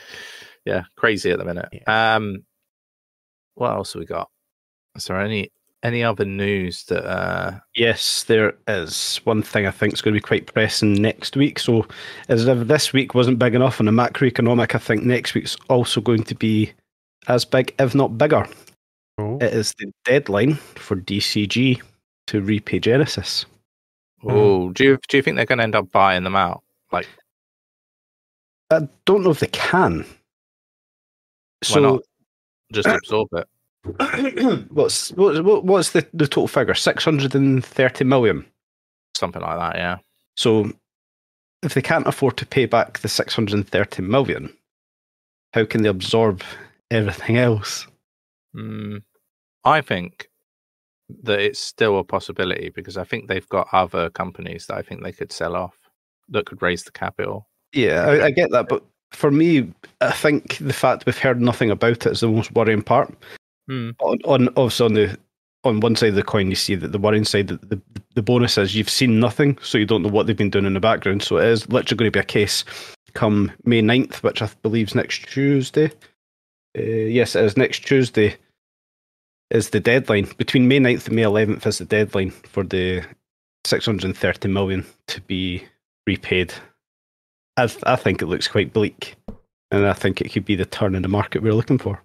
yeah, 0.64 0.84
crazy 0.96 1.30
at 1.30 1.38
the 1.38 1.44
minute. 1.44 1.68
Um, 1.88 2.44
what 3.54 3.72
else 3.72 3.94
have 3.94 4.00
we 4.00 4.06
got? 4.06 4.30
Is 4.96 5.06
there 5.06 5.20
any 5.20 5.50
any 5.82 6.04
other 6.04 6.24
news 6.24 6.84
that? 6.84 7.04
uh 7.04 7.58
Yes, 7.74 8.24
there 8.24 8.54
is 8.68 9.20
one 9.24 9.42
thing 9.42 9.66
I 9.66 9.70
think 9.70 9.94
is 9.94 10.02
going 10.02 10.14
to 10.14 10.18
be 10.18 10.22
quite 10.26 10.52
pressing 10.52 10.94
next 10.94 11.36
week. 11.36 11.58
So, 11.58 11.86
as 12.28 12.46
if 12.46 12.68
this 12.68 12.92
week 12.92 13.14
wasn't 13.14 13.38
big 13.38 13.54
enough 13.54 13.80
on 13.80 13.86
the 13.86 13.92
macroeconomic, 13.92 14.74
I 14.74 14.78
think 14.78 15.02
next 15.02 15.34
week's 15.34 15.56
also 15.68 16.00
going 16.00 16.24
to 16.24 16.34
be 16.34 16.72
as 17.28 17.44
big, 17.44 17.74
if 17.78 17.94
not 17.94 18.18
bigger. 18.18 18.46
Cool. 19.20 19.42
It 19.42 19.52
is 19.52 19.74
the 19.78 19.92
deadline 20.04 20.54
for 20.54 20.96
DCG 20.96 21.82
to 22.28 22.40
repay 22.40 22.78
Genesis. 22.78 23.44
Oh, 24.24 24.70
do 24.70 24.84
you 24.84 24.98
do 25.08 25.16
you 25.16 25.22
think 25.22 25.36
they're 25.36 25.46
going 25.46 25.58
to 25.58 25.64
end 25.64 25.74
up 25.74 25.90
buying 25.92 26.24
them 26.24 26.36
out? 26.36 26.62
Like, 26.92 27.06
I 28.70 28.80
don't 29.04 29.22
know 29.22 29.30
if 29.30 29.40
they 29.40 29.46
can. 29.48 30.04
So, 31.62 31.80
not? 31.80 32.00
just 32.72 32.88
absorb 32.88 33.28
it? 33.32 34.66
what's 34.70 35.10
what, 35.12 35.42
what- 35.44 35.64
what's 35.64 35.90
the, 35.90 36.06
the 36.14 36.26
total 36.26 36.48
figure? 36.48 36.74
Six 36.74 37.04
hundred 37.04 37.34
and 37.34 37.64
thirty 37.64 38.04
million. 38.04 38.44
Something 39.14 39.42
like 39.42 39.58
that. 39.58 39.76
Yeah. 39.76 39.98
So, 40.36 40.72
if 41.62 41.74
they 41.74 41.82
can't 41.82 42.06
afford 42.06 42.36
to 42.38 42.46
pay 42.46 42.66
back 42.66 42.98
the 43.00 43.08
six 43.08 43.34
hundred 43.34 43.54
and 43.54 43.68
thirty 43.68 44.02
million, 44.02 44.52
how 45.52 45.64
can 45.64 45.82
they 45.82 45.88
absorb 45.88 46.42
everything 46.90 47.36
else? 47.38 47.86
Mm, 48.54 49.02
I 49.64 49.80
think 49.80 50.28
that 51.22 51.40
it's 51.40 51.58
still 51.58 51.98
a 51.98 52.04
possibility 52.04 52.70
because 52.70 52.96
I 52.96 53.04
think 53.04 53.28
they've 53.28 53.48
got 53.48 53.68
other 53.72 54.10
companies 54.10 54.66
that 54.66 54.76
I 54.76 54.82
think 54.82 55.02
they 55.02 55.12
could 55.12 55.32
sell 55.32 55.56
off 55.56 55.76
that 56.28 56.46
could 56.46 56.62
raise 56.62 56.84
the 56.84 56.92
capital. 56.92 57.48
Yeah, 57.72 58.04
I, 58.06 58.26
I 58.26 58.30
get 58.30 58.50
that, 58.50 58.68
but 58.68 58.84
for 59.12 59.30
me, 59.30 59.72
I 60.00 60.12
think 60.12 60.58
the 60.58 60.72
fact 60.72 61.06
we've 61.06 61.18
heard 61.18 61.40
nothing 61.40 61.70
about 61.70 62.06
it 62.06 62.12
is 62.12 62.20
the 62.20 62.28
most 62.28 62.52
worrying 62.52 62.82
part. 62.82 63.12
Hmm. 63.68 63.90
On, 64.00 64.18
on 64.24 64.48
obviously 64.48 64.86
on 64.86 64.94
the 64.94 65.18
on 65.62 65.80
one 65.80 65.94
side 65.94 66.10
of 66.10 66.14
the 66.14 66.22
coin, 66.22 66.48
you 66.48 66.56
see 66.56 66.74
that 66.74 66.92
the 66.92 66.98
worrying 66.98 67.24
side, 67.24 67.48
the, 67.48 67.56
the 67.56 67.80
the 68.14 68.22
bonus 68.22 68.58
is 68.58 68.74
you've 68.74 68.90
seen 68.90 69.20
nothing, 69.20 69.58
so 69.62 69.78
you 69.78 69.86
don't 69.86 70.02
know 70.02 70.08
what 70.08 70.26
they've 70.26 70.36
been 70.36 70.50
doing 70.50 70.66
in 70.66 70.74
the 70.74 70.80
background. 70.80 71.22
So 71.22 71.38
it 71.38 71.44
is 71.44 71.68
literally 71.68 71.98
going 71.98 72.10
to 72.10 72.16
be 72.16 72.20
a 72.20 72.24
case 72.24 72.64
come 73.12 73.52
May 73.64 73.82
9th, 73.82 74.22
which 74.22 74.42
I 74.42 74.48
believe 74.62 74.88
is 74.88 74.94
next 74.94 75.28
Tuesday. 75.28 75.86
Uh, 76.78 76.82
yes, 76.82 77.36
it 77.36 77.44
is 77.44 77.56
next 77.56 77.80
Tuesday. 77.80 78.36
Is 79.50 79.70
the 79.70 79.80
deadline 79.80 80.28
between 80.38 80.68
May 80.68 80.78
9th 80.78 81.08
and 81.08 81.16
May 81.16 81.22
11th 81.22 81.66
is 81.66 81.78
the 81.78 81.84
deadline 81.84 82.30
for 82.30 82.62
the 82.62 83.04
630 83.64 84.48
million 84.48 84.86
to 85.08 85.20
be 85.22 85.64
repaid. 86.06 86.54
I, 87.56 87.66
th- 87.66 87.82
I 87.84 87.96
think 87.96 88.22
it 88.22 88.26
looks 88.26 88.48
quite 88.48 88.72
bleak, 88.72 89.16
and 89.70 89.86
I 89.86 89.92
think 89.92 90.20
it 90.20 90.32
could 90.32 90.44
be 90.44 90.54
the 90.54 90.64
turn 90.64 90.94
in 90.94 91.02
the 91.02 91.08
market 91.08 91.42
we're 91.42 91.52
looking 91.52 91.78
for. 91.78 92.00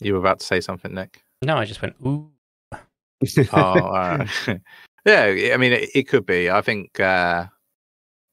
You 0.00 0.14
were 0.14 0.20
about 0.20 0.40
to 0.40 0.46
say 0.46 0.60
something, 0.60 0.94
Nick. 0.94 1.22
No, 1.42 1.56
I 1.56 1.64
just 1.64 1.82
went, 1.82 1.94
ooh. 2.04 2.30
oh, 3.52 3.58
uh, 3.58 4.26
yeah. 5.04 5.52
I 5.52 5.56
mean, 5.56 5.72
it, 5.72 5.90
it 5.94 6.08
could 6.08 6.26
be. 6.26 6.50
I 6.50 6.60
think 6.60 6.98
uh, 6.98 7.46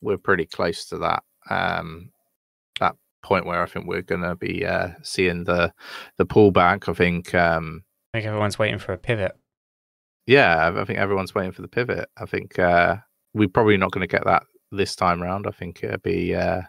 we're 0.01 0.17
pretty 0.17 0.45
close 0.45 0.85
to 0.85 0.97
that 0.99 1.23
um, 1.49 2.11
that 2.13 2.18
point 3.21 3.45
where 3.45 3.61
I 3.61 3.65
think 3.65 3.85
we're 3.87 4.01
going 4.01 4.21
to 4.21 4.35
be 4.35 4.65
uh, 4.65 4.89
seeing 5.01 5.43
the 5.43 5.73
the 6.17 6.25
pullback. 6.25 6.89
I 6.89 6.93
think, 6.93 7.33
um, 7.35 7.83
I 8.13 8.17
think 8.19 8.27
everyone's 8.27 8.59
waiting 8.59 8.79
for 8.79 8.93
a 8.93 8.97
pivot. 8.97 9.33
yeah, 10.27 10.71
I 10.75 10.85
think 10.85 10.99
everyone's 10.99 11.33
waiting 11.35 11.51
for 11.51 11.61
the 11.61 11.67
pivot. 11.67 12.09
I 12.17 12.25
think 12.25 12.59
uh, 12.59 12.97
we're 13.33 13.47
probably 13.49 13.77
not 13.77 13.91
going 13.91 14.07
to 14.07 14.11
get 14.11 14.25
that 14.25 14.43
this 14.71 14.95
time 14.95 15.21
round. 15.21 15.47
I 15.47 15.51
think 15.51 15.83
it'll 15.83 15.97
be 15.99 16.35
uh, 16.35 16.61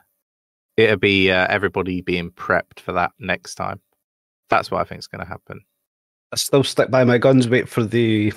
it'll 0.77 0.97
be 0.99 1.31
uh, 1.31 1.47
everybody 1.49 2.01
being 2.01 2.31
prepped 2.31 2.81
for 2.81 2.93
that 2.93 3.13
next 3.19 3.55
time. 3.57 3.81
That's 4.49 4.71
what 4.71 4.81
I 4.81 4.85
think 4.85 4.99
is 5.01 5.07
going 5.07 5.23
to 5.25 5.29
happen. 5.29 5.61
I 6.33 6.37
still 6.37 6.65
stick 6.65 6.91
by 6.91 7.05
my 7.05 7.19
guns. 7.19 7.49
Wait 7.49 7.69
for 7.69 7.83
the 7.85 8.33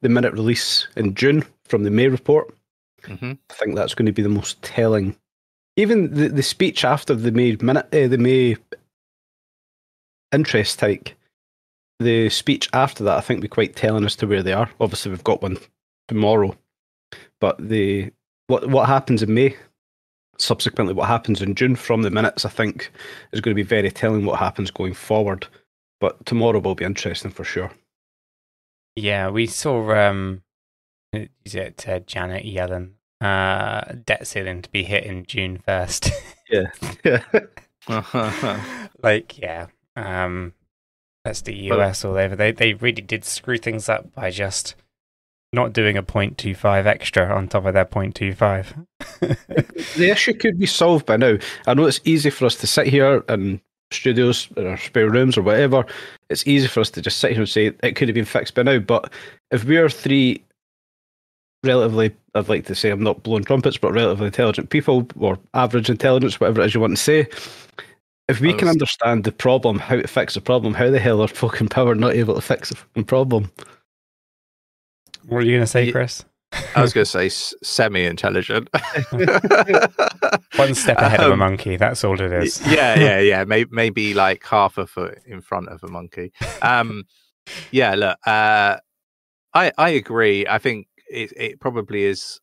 the 0.00 0.08
minute 0.08 0.32
release 0.32 0.88
in 0.96 1.14
June 1.14 1.44
from 1.64 1.84
the 1.84 1.90
May 1.90 2.08
report. 2.08 2.54
hmm 3.06 3.32
I 3.50 3.54
think 3.54 3.76
that's 3.76 3.94
going 3.94 4.06
to 4.06 4.12
be 4.12 4.22
the 4.22 4.28
most 4.28 4.60
telling. 4.62 5.16
Even 5.76 6.12
the, 6.14 6.28
the 6.28 6.42
speech 6.42 6.84
after 6.84 7.14
the 7.14 7.32
May 7.32 7.56
minute, 7.60 7.86
uh, 7.92 8.08
the 8.08 8.18
May 8.18 8.56
interest 10.32 10.80
hike, 10.80 11.16
the 11.98 12.28
speech 12.28 12.68
after 12.72 13.04
that, 13.04 13.16
I 13.16 13.20
think, 13.20 13.40
be 13.40 13.48
quite 13.48 13.76
telling 13.76 14.04
as 14.04 14.16
to 14.16 14.26
where 14.26 14.42
they 14.42 14.52
are. 14.52 14.70
Obviously, 14.80 15.10
we've 15.10 15.24
got 15.24 15.42
one 15.42 15.58
tomorrow, 16.08 16.56
but 17.40 17.56
the 17.58 18.12
what 18.48 18.68
what 18.68 18.88
happens 18.88 19.22
in 19.22 19.32
May, 19.32 19.56
subsequently 20.38 20.94
what 20.94 21.08
happens 21.08 21.40
in 21.40 21.54
June 21.54 21.76
from 21.76 22.02
the 22.02 22.10
minutes, 22.10 22.44
I 22.44 22.50
think, 22.50 22.90
is 23.32 23.40
going 23.40 23.54
to 23.54 23.62
be 23.62 23.66
very 23.66 23.90
telling 23.90 24.26
what 24.26 24.38
happens 24.38 24.70
going 24.70 24.94
forward. 24.94 25.46
But 26.00 26.26
tomorrow 26.26 26.58
will 26.58 26.74
be 26.74 26.84
interesting 26.84 27.30
for 27.30 27.44
sure. 27.44 27.70
Yeah, 28.96 29.30
we 29.30 29.46
saw 29.46 30.08
um 30.08 30.42
is 31.12 31.54
it 31.54 31.88
uh, 31.88 32.00
Janet 32.00 32.44
Yellen 32.44 32.92
uh 33.22 33.94
debt 34.04 34.26
ceiling 34.26 34.62
to 34.62 34.70
be 34.70 34.82
hit 34.82 35.04
in 35.04 35.24
June 35.24 35.58
first. 35.58 36.10
Yeah, 36.50 36.70
yeah. 37.02 37.22
like 39.02 39.38
yeah. 39.38 39.68
Um 39.96 40.52
that's 41.24 41.40
the 41.40 41.54
US 41.70 42.04
all 42.04 42.18
over. 42.18 42.36
They 42.36 42.52
they 42.52 42.74
really 42.74 43.00
did 43.00 43.24
screw 43.24 43.56
things 43.56 43.88
up 43.88 44.14
by 44.14 44.30
just 44.30 44.74
not 45.54 45.72
doing 45.72 45.96
a 45.96 46.02
0.25 46.02 46.86
extra 46.86 47.34
on 47.34 47.48
top 47.48 47.64
of 47.66 47.74
their 47.74 47.84
0.25. 47.84 48.86
the 49.96 50.10
issue 50.10 50.32
could 50.32 50.58
be 50.58 50.66
solved 50.66 51.06
by 51.06 51.16
now. 51.16 51.36
I 51.66 51.74
know 51.74 51.86
it's 51.86 52.00
easy 52.04 52.30
for 52.30 52.46
us 52.46 52.56
to 52.56 52.66
sit 52.66 52.86
here 52.86 53.22
in 53.28 53.60
studios 53.90 54.48
or 54.56 54.68
our 54.68 54.76
spare 54.78 55.10
rooms 55.10 55.36
or 55.36 55.42
whatever. 55.42 55.84
It's 56.30 56.46
easy 56.46 56.68
for 56.68 56.80
us 56.80 56.90
to 56.90 57.02
just 57.02 57.18
sit 57.18 57.32
here 57.32 57.40
and 57.40 57.48
say 57.48 57.72
it 57.82 57.96
could 57.96 58.08
have 58.08 58.14
been 58.14 58.24
fixed 58.24 58.54
by 58.54 58.62
now. 58.62 58.78
But 58.78 59.12
if 59.50 59.64
we 59.64 59.76
are 59.76 59.88
three 59.88 60.42
relatively, 61.64 62.14
I'd 62.34 62.48
like 62.48 62.66
to 62.66 62.74
say 62.74 62.90
I'm 62.90 63.02
not 63.02 63.22
blowing 63.22 63.44
trumpets, 63.44 63.76
but 63.78 63.92
relatively 63.92 64.26
intelligent 64.26 64.70
people 64.70 65.06
or 65.18 65.38
average 65.54 65.90
intelligence, 65.90 66.38
whatever 66.40 66.60
it 66.62 66.66
is 66.66 66.74
you 66.74 66.80
want 66.80 66.96
to 66.96 67.02
say. 67.02 67.26
If 68.28 68.40
we 68.40 68.54
I 68.54 68.56
can 68.56 68.68
understand 68.68 69.24
the 69.24 69.32
problem, 69.32 69.78
how 69.78 69.96
to 69.96 70.06
fix 70.08 70.34
the 70.34 70.40
problem, 70.40 70.74
how 70.74 70.90
the 70.90 71.00
hell 71.00 71.20
are 71.20 71.28
fucking 71.42 71.68
power 71.68 71.94
not 71.94 72.14
able 72.14 72.34
to 72.34 72.40
fix 72.40 72.68
the 72.70 72.76
fucking 72.76 73.04
problem? 73.04 73.50
what 75.26 75.38
are 75.38 75.42
you 75.42 75.52
going 75.52 75.62
to 75.62 75.66
say, 75.66 75.90
Chris? 75.92 76.24
I 76.74 76.82
was 76.82 76.92
going 76.92 77.04
to 77.06 77.10
say 77.10 77.28
semi-intelligent. 77.62 78.68
One 80.56 80.74
step 80.74 80.98
ahead 80.98 81.20
of 81.20 81.30
a 81.30 81.32
Um, 81.32 81.38
monkey, 81.38 81.76
that's 81.76 82.04
all 82.04 82.20
it 82.20 82.32
is. 82.32 82.60
yeah, 82.66 82.98
yeah, 82.98 83.20
yeah. 83.20 83.44
Maybe, 83.44 83.70
maybe 83.72 84.14
like 84.14 84.44
half 84.44 84.78
a 84.78 84.86
foot 84.86 85.18
in 85.26 85.40
front 85.40 85.68
of 85.68 85.82
a 85.82 85.88
monkey. 85.88 86.32
Um, 86.60 87.04
yeah, 87.70 87.94
look, 87.94 88.18
uh, 88.26 88.78
I 89.54 89.72
I 89.78 89.90
agree. 89.90 90.46
I 90.46 90.58
think 90.58 90.88
it 91.12 91.32
it 91.36 91.60
probably 91.60 92.04
is 92.04 92.40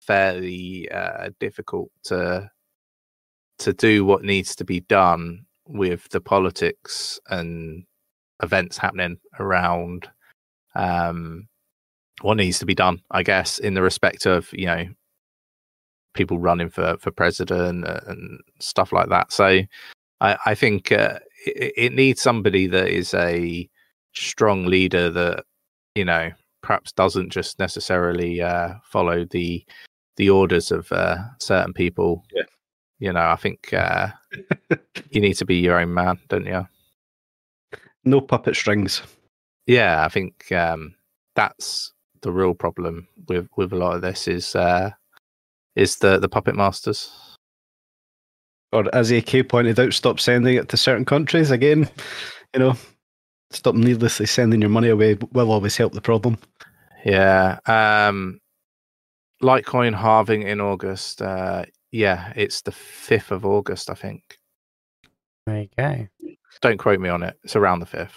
fairly 0.00 0.88
uh, 0.90 1.30
difficult 1.40 1.90
to 2.04 2.50
to 3.58 3.72
do 3.72 4.04
what 4.04 4.24
needs 4.24 4.56
to 4.56 4.64
be 4.64 4.80
done 4.80 5.44
with 5.66 6.08
the 6.10 6.20
politics 6.20 7.20
and 7.28 7.84
events 8.42 8.76
happening 8.76 9.18
around 9.38 10.08
um, 10.74 11.46
what 12.22 12.36
needs 12.36 12.58
to 12.58 12.66
be 12.66 12.74
done. 12.74 13.00
I 13.10 13.22
guess 13.22 13.58
in 13.58 13.74
the 13.74 13.82
respect 13.82 14.26
of 14.26 14.48
you 14.52 14.66
know 14.66 14.86
people 16.14 16.38
running 16.38 16.70
for 16.70 16.96
for 16.98 17.10
president 17.10 17.86
uh, 17.86 18.00
and 18.06 18.40
stuff 18.60 18.92
like 18.92 19.08
that. 19.08 19.32
So 19.32 19.62
I, 20.20 20.36
I 20.46 20.54
think 20.54 20.92
uh, 20.92 21.18
it, 21.46 21.72
it 21.76 21.92
needs 21.94 22.20
somebody 22.22 22.66
that 22.68 22.88
is 22.88 23.14
a 23.14 23.68
strong 24.14 24.66
leader 24.66 25.10
that 25.10 25.44
you 25.94 26.04
know 26.04 26.30
perhaps 26.62 26.92
doesn't 26.92 27.30
just 27.30 27.58
necessarily 27.58 28.40
uh, 28.40 28.74
follow 28.84 29.24
the 29.24 29.64
the 30.16 30.30
orders 30.30 30.70
of 30.70 30.90
uh, 30.92 31.18
certain 31.38 31.72
people. 31.72 32.24
Yeah. 32.34 32.42
You 32.98 33.12
know, 33.12 33.30
I 33.30 33.36
think 33.36 33.72
uh, 33.72 34.08
you 35.10 35.20
need 35.20 35.34
to 35.34 35.44
be 35.44 35.56
your 35.56 35.78
own 35.78 35.92
man, 35.92 36.18
don't 36.28 36.46
you? 36.46 36.66
No 38.04 38.20
puppet 38.20 38.54
strings. 38.54 39.02
Yeah, 39.66 40.04
I 40.04 40.08
think 40.08 40.52
um, 40.52 40.94
that's 41.34 41.92
the 42.20 42.32
real 42.32 42.54
problem 42.54 43.08
with 43.28 43.48
with 43.56 43.72
a 43.72 43.76
lot 43.76 43.96
of 43.96 44.02
this 44.02 44.28
is 44.28 44.54
uh, 44.54 44.90
is 45.76 45.96
the 45.96 46.18
the 46.18 46.28
puppet 46.28 46.54
masters. 46.54 47.10
Or 48.72 48.84
as 48.94 49.10
AK 49.10 49.48
pointed 49.48 49.78
out, 49.78 49.92
stop 49.92 50.18
sending 50.18 50.56
it 50.56 50.68
to 50.70 50.76
certain 50.76 51.04
countries 51.04 51.50
again. 51.50 51.88
You 52.54 52.60
know, 52.60 52.76
stop 53.54 53.74
needlessly 53.74 54.26
sending 54.26 54.60
your 54.60 54.70
money 54.70 54.88
away 54.88 55.16
will 55.32 55.50
always 55.52 55.76
help 55.76 55.92
the 55.92 56.00
problem. 56.00 56.38
Yeah. 57.04 57.58
Um 57.66 58.40
Litecoin 59.42 59.94
halving 59.96 60.42
in 60.42 60.60
August. 60.60 61.20
Uh 61.22 61.64
yeah, 61.90 62.32
it's 62.36 62.62
the 62.62 62.70
5th 62.70 63.30
of 63.32 63.44
August, 63.44 63.90
I 63.90 63.94
think. 63.94 64.38
There 65.46 65.62
you 65.62 65.68
go. 65.76 66.06
Don't 66.62 66.78
quote 66.78 67.00
me 67.00 67.08
on 67.08 67.22
it. 67.22 67.36
It's 67.44 67.56
around 67.56 67.80
the 67.80 67.86
5th, 67.86 68.12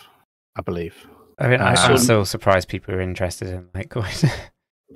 I 0.55 0.61
believe. 0.61 0.95
I 1.39 1.47
mean, 1.49 1.59
I- 1.59 1.73
I'm 1.73 1.91
Um, 1.93 1.97
still 1.97 2.23
surprised 2.25 2.69
people 2.69 2.93
are 2.95 3.01
interested 3.01 3.49
in 3.49 3.63
Litecoin. 3.73 4.31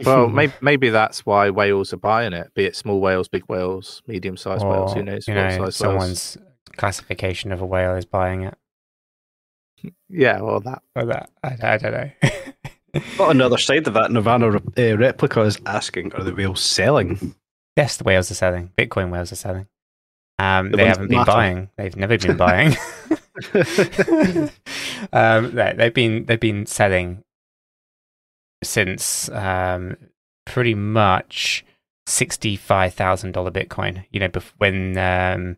Well, 0.06 0.30
maybe 0.40 0.54
maybe 0.62 0.90
that's 0.92 1.26
why 1.26 1.50
whales 1.50 1.92
are 1.94 1.98
buying 1.98 2.32
it, 2.32 2.54
be 2.54 2.64
it 2.66 2.76
small 2.76 3.02
whales, 3.02 3.28
big 3.28 3.44
whales, 3.50 4.02
medium 4.08 4.38
sized 4.38 4.64
whales, 4.64 4.94
who 4.94 5.02
knows 5.04 5.28
you 5.28 5.34
know, 5.34 5.50
size 5.50 5.60
whales. 5.60 5.76
someone's 5.76 6.38
classification 6.78 7.52
of 7.52 7.60
a 7.60 7.66
whale 7.66 7.96
is 7.96 8.06
buying 8.06 8.44
it. 8.44 8.54
Yeah, 10.10 10.42
well 10.42 10.60
that 10.62 10.82
Or 10.96 11.06
that 11.06 11.30
I, 11.44 11.58
I 11.62 11.78
don't 11.78 11.92
know. 11.94 12.12
But 13.18 13.30
on 13.30 13.38
the 13.38 13.46
other 13.46 13.60
side 13.60 13.86
of 13.88 13.94
that, 13.94 14.12
Nirvana 14.12 14.48
uh, 14.58 14.98
replica 14.98 15.42
is 15.42 15.60
asking, 15.68 16.12
are 16.16 16.24
the 16.24 16.34
whales 16.34 16.60
selling? 16.60 17.36
yes, 17.78 17.98
the 17.98 18.04
whales 18.04 18.32
are 18.32 18.36
selling. 18.36 18.72
Bitcoin 18.76 19.12
whales 19.12 19.32
are 19.32 19.36
selling. 19.36 19.68
Um, 20.40 20.72
The 20.72 20.78
they 20.78 20.86
haven't 20.88 21.10
been 21.10 21.18
matter. 21.20 21.32
buying. 21.32 21.70
They've 21.78 21.96
never 21.96 22.18
been 22.18 22.36
buying. 22.38 22.76
um, 25.14 25.56
they, 25.56 25.74
they've 25.78 25.94
been 25.94 26.26
they've 26.26 26.40
been 26.40 26.66
selling 26.66 27.24
since 28.64 29.30
um, 29.30 29.96
pretty 30.46 30.74
much 30.74 31.64
sixty 32.08 32.56
five 32.56 32.94
thousand 32.94 33.34
dollar 33.34 33.52
Bitcoin. 33.52 34.06
You 34.12 34.20
know, 34.22 34.30
bef- 34.30 34.54
when 34.58 34.98
um, 34.98 35.58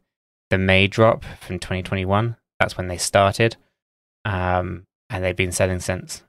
the 0.49 0.57
May 0.57 0.88
drop 0.88 1.23
from 1.39 1.60
twenty 1.60 1.84
twenty 1.84 2.05
one, 2.05 2.36
that's 2.60 2.77
when 2.77 2.88
they 2.88 2.97
started, 2.97 3.55
um, 4.25 4.86
and 5.10 5.23
they've 5.23 5.36
been 5.36 5.51
selling 5.51 5.79
since. 5.79 6.23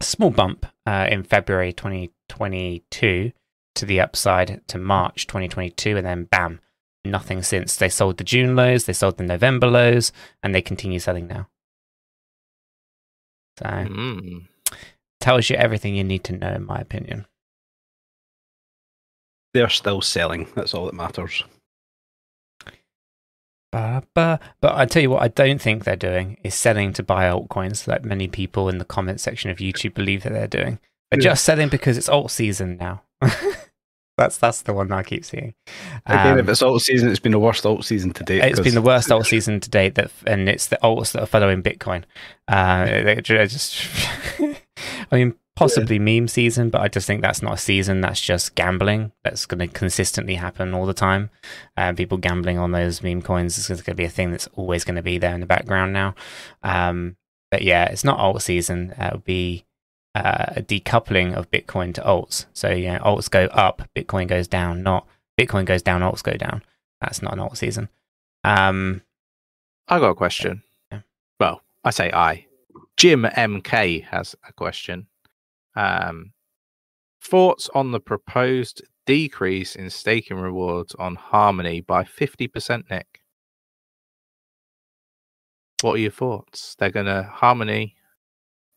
Small 0.00 0.30
bump 0.30 0.66
uh, 0.86 1.06
in 1.10 1.22
February 1.22 1.72
twenty 1.72 2.10
twenty 2.28 2.82
two 2.90 3.32
to 3.74 3.86
the 3.86 4.00
upside 4.00 4.66
to 4.68 4.78
March 4.78 5.26
twenty 5.26 5.48
twenty 5.48 5.70
two, 5.70 5.96
and 5.96 6.06
then 6.06 6.24
bam, 6.24 6.60
nothing 7.04 7.42
since. 7.42 7.76
They 7.76 7.88
sold 7.88 8.16
the 8.16 8.24
June 8.24 8.56
lows, 8.56 8.84
they 8.84 8.92
sold 8.92 9.18
the 9.18 9.24
November 9.24 9.68
lows, 9.68 10.12
and 10.42 10.54
they 10.54 10.62
continue 10.62 10.98
selling 10.98 11.28
now. 11.28 11.48
So 13.58 13.66
mm, 13.66 14.46
tells 15.20 15.48
you 15.48 15.56
everything 15.56 15.94
you 15.94 16.04
need 16.04 16.24
to 16.24 16.36
know, 16.36 16.52
in 16.52 16.66
my 16.66 16.78
opinion. 16.78 17.26
They're 19.54 19.68
still 19.68 20.00
selling. 20.00 20.48
That's 20.56 20.74
all 20.74 20.86
that 20.86 20.94
matters. 20.94 21.44
Ba, 23.74 24.02
ba. 24.14 24.38
But 24.60 24.76
I 24.76 24.86
tell 24.86 25.02
you 25.02 25.10
what, 25.10 25.22
I 25.22 25.26
don't 25.28 25.60
think 25.60 25.82
they're 25.82 25.96
doing 25.96 26.36
is 26.44 26.54
selling 26.54 26.92
to 26.92 27.02
buy 27.02 27.24
altcoins, 27.24 27.88
like 27.88 28.04
many 28.04 28.28
people 28.28 28.68
in 28.68 28.78
the 28.78 28.84
comment 28.84 29.20
section 29.20 29.50
of 29.50 29.58
YouTube 29.58 29.94
believe 29.94 30.22
that 30.22 30.32
they're 30.32 30.46
doing. 30.46 30.78
They're 31.10 31.20
Yeah. 31.20 31.30
just 31.30 31.44
selling 31.44 31.68
because 31.70 31.98
it's 31.98 32.08
alt 32.08 32.30
season 32.30 32.76
now. 32.76 33.02
that's 34.16 34.38
that's 34.38 34.62
the 34.62 34.72
one 34.74 34.92
I 34.92 35.02
keep 35.02 35.24
seeing. 35.24 35.54
Again, 36.06 36.34
Um, 36.34 36.38
if 36.38 36.48
it's 36.48 36.62
alt 36.62 36.82
season, 36.82 37.08
it's 37.10 37.18
been 37.18 37.32
the 37.32 37.38
worst 37.40 37.66
alt 37.66 37.84
season 37.84 38.12
to 38.12 38.22
date. 38.22 38.44
It's 38.44 38.60
been 38.60 38.74
the 38.74 38.80
worst 38.82 39.10
alt 39.10 39.26
season 39.26 39.58
to 39.58 39.68
date, 39.68 39.96
that, 39.96 40.12
and 40.24 40.48
it's 40.48 40.68
the 40.68 40.78
alts 40.80 41.10
that 41.12 41.22
are 41.24 41.26
following 41.26 41.60
Bitcoin. 41.60 42.04
Uh, 42.46 43.20
just, 43.22 43.86
I 44.40 44.54
mean, 45.16 45.34
possibly 45.56 45.98
meme 45.98 46.28
season, 46.28 46.70
but 46.70 46.80
I 46.80 46.88
just 46.88 47.06
think 47.06 47.22
that's 47.22 47.42
not 47.42 47.54
a 47.54 47.58
season. 47.58 48.00
That's 48.00 48.20
just 48.20 48.54
gambling. 48.54 49.12
That's 49.22 49.46
going 49.46 49.60
to 49.60 49.68
consistently 49.68 50.34
happen 50.34 50.74
all 50.74 50.86
the 50.86 50.94
time. 50.94 51.30
Uh, 51.76 51.92
people 51.92 52.18
gambling 52.18 52.58
on 52.58 52.72
those 52.72 53.02
meme 53.02 53.22
coins 53.22 53.56
is 53.58 53.68
going 53.68 53.78
to 53.78 53.94
be 53.94 54.04
a 54.04 54.10
thing 54.10 54.30
that's 54.30 54.48
always 54.54 54.84
going 54.84 54.96
to 54.96 55.02
be 55.02 55.18
there 55.18 55.34
in 55.34 55.40
the 55.40 55.46
background 55.46 55.92
now. 55.92 56.14
Um, 56.62 57.16
but 57.50 57.62
yeah, 57.62 57.84
it's 57.84 58.04
not 58.04 58.18
alt 58.18 58.42
season. 58.42 58.94
It 58.98 59.12
would 59.12 59.24
be 59.24 59.64
uh, 60.14 60.46
a 60.56 60.62
decoupling 60.62 61.34
of 61.34 61.50
Bitcoin 61.50 61.94
to 61.94 62.02
alts. 62.02 62.46
So 62.52 62.70
you 62.70 62.92
know, 62.92 62.98
alts 62.98 63.30
go 63.30 63.44
up, 63.46 63.88
Bitcoin 63.94 64.26
goes 64.26 64.48
down. 64.48 64.82
Not 64.82 65.06
Bitcoin 65.38 65.64
goes 65.64 65.82
down, 65.82 66.00
alts 66.00 66.22
go 66.22 66.34
down. 66.34 66.62
That's 67.00 67.22
not 67.22 67.34
an 67.34 67.40
alt 67.40 67.58
season. 67.58 67.88
Um, 68.42 69.02
I 69.88 69.98
got 69.98 70.10
a 70.10 70.14
question. 70.14 70.62
Yeah. 70.90 71.00
Well, 71.38 71.62
I 71.84 71.90
say 71.90 72.10
I. 72.12 72.46
Jim 72.96 73.22
MK 73.24 74.04
has 74.04 74.34
a 74.48 74.52
question. 74.52 75.06
Um, 75.76 76.32
thoughts 77.22 77.68
on 77.74 77.92
the 77.92 78.00
proposed 78.00 78.82
decrease 79.06 79.76
in 79.76 79.90
staking 79.90 80.38
rewards 80.38 80.94
on 80.96 81.14
Harmony 81.16 81.80
by 81.80 82.04
50%, 82.04 82.90
Nick? 82.90 83.20
What 85.82 85.94
are 85.94 85.98
your 85.98 86.10
thoughts? 86.10 86.76
They're 86.78 86.90
going 86.90 87.06
to 87.06 87.24
Harmony 87.24 87.94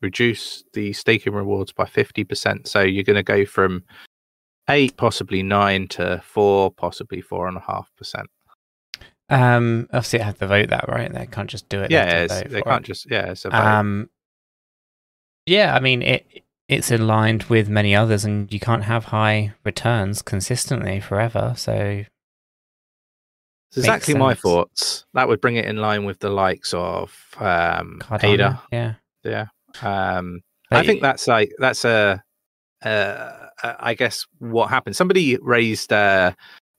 reduce 0.02 0.64
the 0.74 0.94
staking 0.94 1.34
rewards 1.34 1.72
by 1.72 1.86
50%. 1.86 2.68
So 2.68 2.82
you're 2.82 3.04
going 3.04 3.16
to 3.16 3.24
go 3.24 3.46
from 3.46 3.84
eight, 4.70 4.98
possibly 4.98 5.44
nine 5.44 5.88
to 5.90 6.22
four, 6.26 6.72
possibly 6.72 7.22
four 7.22 7.48
and 7.48 7.58
a 7.58 7.62
half 7.62 7.90
percent. 7.98 8.28
um, 9.30 9.88
obviously, 9.94 10.20
they 10.20 10.26
have 10.26 10.40
to 10.40 10.48
vote 10.48 10.70
that, 10.70 10.88
right? 10.88 11.12
They 11.12 11.26
can't 11.26 11.50
just 11.50 11.70
do 11.70 11.82
it. 11.82 11.92
Yeah, 11.92 12.24
it's, 12.24 12.42
they 12.52 12.62
can't 12.62 12.84
it. 12.84 12.88
just, 12.88 13.10
yeah, 13.10 13.32
it's 13.32 13.46
a 13.46 13.50
vote. 13.50 13.58
Um, 13.58 14.10
yeah, 15.46 15.74
I 15.74 15.80
mean 15.80 16.02
it. 16.02 16.44
It's 16.70 16.92
aligned 16.92 17.44
with 17.44 17.70
many 17.70 17.96
others, 17.96 18.26
and 18.26 18.52
you 18.52 18.60
can't 18.60 18.84
have 18.84 19.06
high 19.06 19.54
returns 19.64 20.22
consistently 20.22 21.00
forever. 21.00 21.54
So 21.56 22.04
It's 23.70 23.78
exactly 23.78 24.16
my 24.16 24.34
thoughts. 24.34 25.06
That 25.14 25.28
would 25.30 25.40
bring 25.40 25.56
it 25.56 25.66
in 25.66 25.78
line 25.78 26.04
with 26.06 26.20
the 26.20 26.30
likes 26.30 26.74
of 26.74 27.14
um, 27.38 28.00
Cardano, 28.02 28.24
Ada. 28.24 28.62
yeah. 28.72 28.94
Yeah. 29.24 29.46
Um, 29.82 30.42
I 30.72 30.84
think 30.86 31.02
that's 31.02 31.28
like 31.28 31.52
that's 31.60 31.86
a, 31.86 32.22
uh, 32.84 33.32
I 33.64 33.94
guess 33.94 34.26
what 34.40 34.70
happened. 34.70 34.96
Somebody 34.96 35.38
raised 35.42 35.94
uh, 35.94 36.34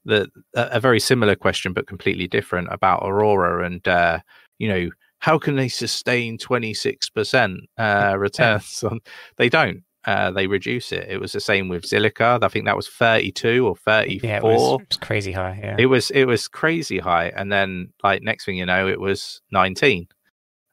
the 0.05 0.29
a, 0.55 0.69
a 0.73 0.79
very 0.79 0.99
similar 0.99 1.35
question, 1.35 1.73
but 1.73 1.87
completely 1.87 2.27
different 2.27 2.67
about 2.71 3.01
Aurora, 3.03 3.65
and 3.65 3.87
uh, 3.87 4.19
you 4.59 4.67
know 4.67 4.89
how 5.19 5.37
can 5.37 5.55
they 5.55 5.67
sustain 5.67 6.37
twenty 6.37 6.73
six 6.73 7.09
percent 7.09 7.59
uh, 7.77 8.15
returns 8.17 8.83
on? 8.89 8.99
They 9.37 9.49
don't. 9.49 9.83
Uh, 10.05 10.31
they 10.31 10.47
reduce 10.47 10.91
it. 10.93 11.07
It 11.09 11.19
was 11.19 11.33
the 11.33 11.41
same 11.41 11.67
with 11.67 11.83
Zilliqa. 11.83 12.41
I 12.41 12.47
think 12.47 12.65
that 12.65 12.75
was 12.77 12.87
thirty 12.87 13.31
two 13.31 13.67
or 13.67 13.75
thirty 13.75 14.17
four. 14.19 14.29
yeah, 14.29 14.37
it 14.37 14.43
was, 14.43 14.61
it 14.61 14.87
was 14.89 14.97
crazy 14.97 15.31
high. 15.33 15.59
Yeah, 15.61 15.75
It 15.77 15.85
was 15.87 16.09
it 16.11 16.23
was 16.25 16.47
crazy 16.47 16.99
high, 16.99 17.33
and 17.35 17.51
then 17.51 17.91
like 18.03 18.23
next 18.23 18.45
thing 18.45 18.55
you 18.57 18.65
know, 18.65 18.87
it 18.87 18.99
was 18.99 19.41
nineteen, 19.51 20.07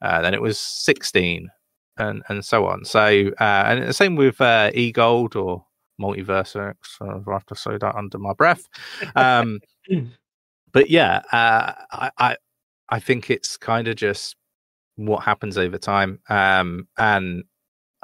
uh, 0.01 0.23
then 0.23 0.33
it 0.33 0.41
was 0.41 0.59
sixteen, 0.61 1.51
and 1.99 2.23
and 2.29 2.45
so 2.45 2.67
on. 2.67 2.85
So 2.85 3.33
uh, 3.41 3.65
and 3.67 3.83
the 3.89 3.93
same 3.93 4.15
with 4.15 4.41
uh, 4.41 4.71
E 4.73 4.93
Gold 4.93 5.35
or 5.35 5.67
Multiverse 6.01 6.55
X. 6.71 6.97
Uh, 7.01 7.19
I 7.29 7.33
have 7.33 7.47
to 7.47 7.57
say 7.57 7.79
that 7.79 7.97
under 7.97 8.19
my 8.19 8.33
breath. 8.33 8.63
Um, 9.17 9.59
but 10.73 10.89
yeah, 10.89 11.23
uh, 11.33 11.73
I, 11.91 12.11
I 12.19 12.37
I 12.89 13.01
think 13.01 13.31
it's 13.31 13.57
kind 13.57 13.89
of 13.89 13.97
just 13.97 14.37
what 14.97 15.25
happens 15.25 15.59
over 15.59 15.79
time. 15.79 16.21
Um, 16.29 16.89
and 16.99 17.45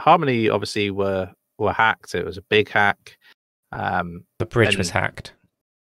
Harmony 0.01 0.49
obviously 0.49 0.91
were 0.91 1.31
were 1.59 1.73
hacked. 1.73 2.15
It 2.15 2.25
was 2.25 2.39
a 2.39 2.43
big 2.43 2.69
hack. 2.69 3.17
Um, 3.71 4.25
the 4.39 4.47
bridge 4.47 4.77
was 4.77 4.91
hacked. 4.91 5.35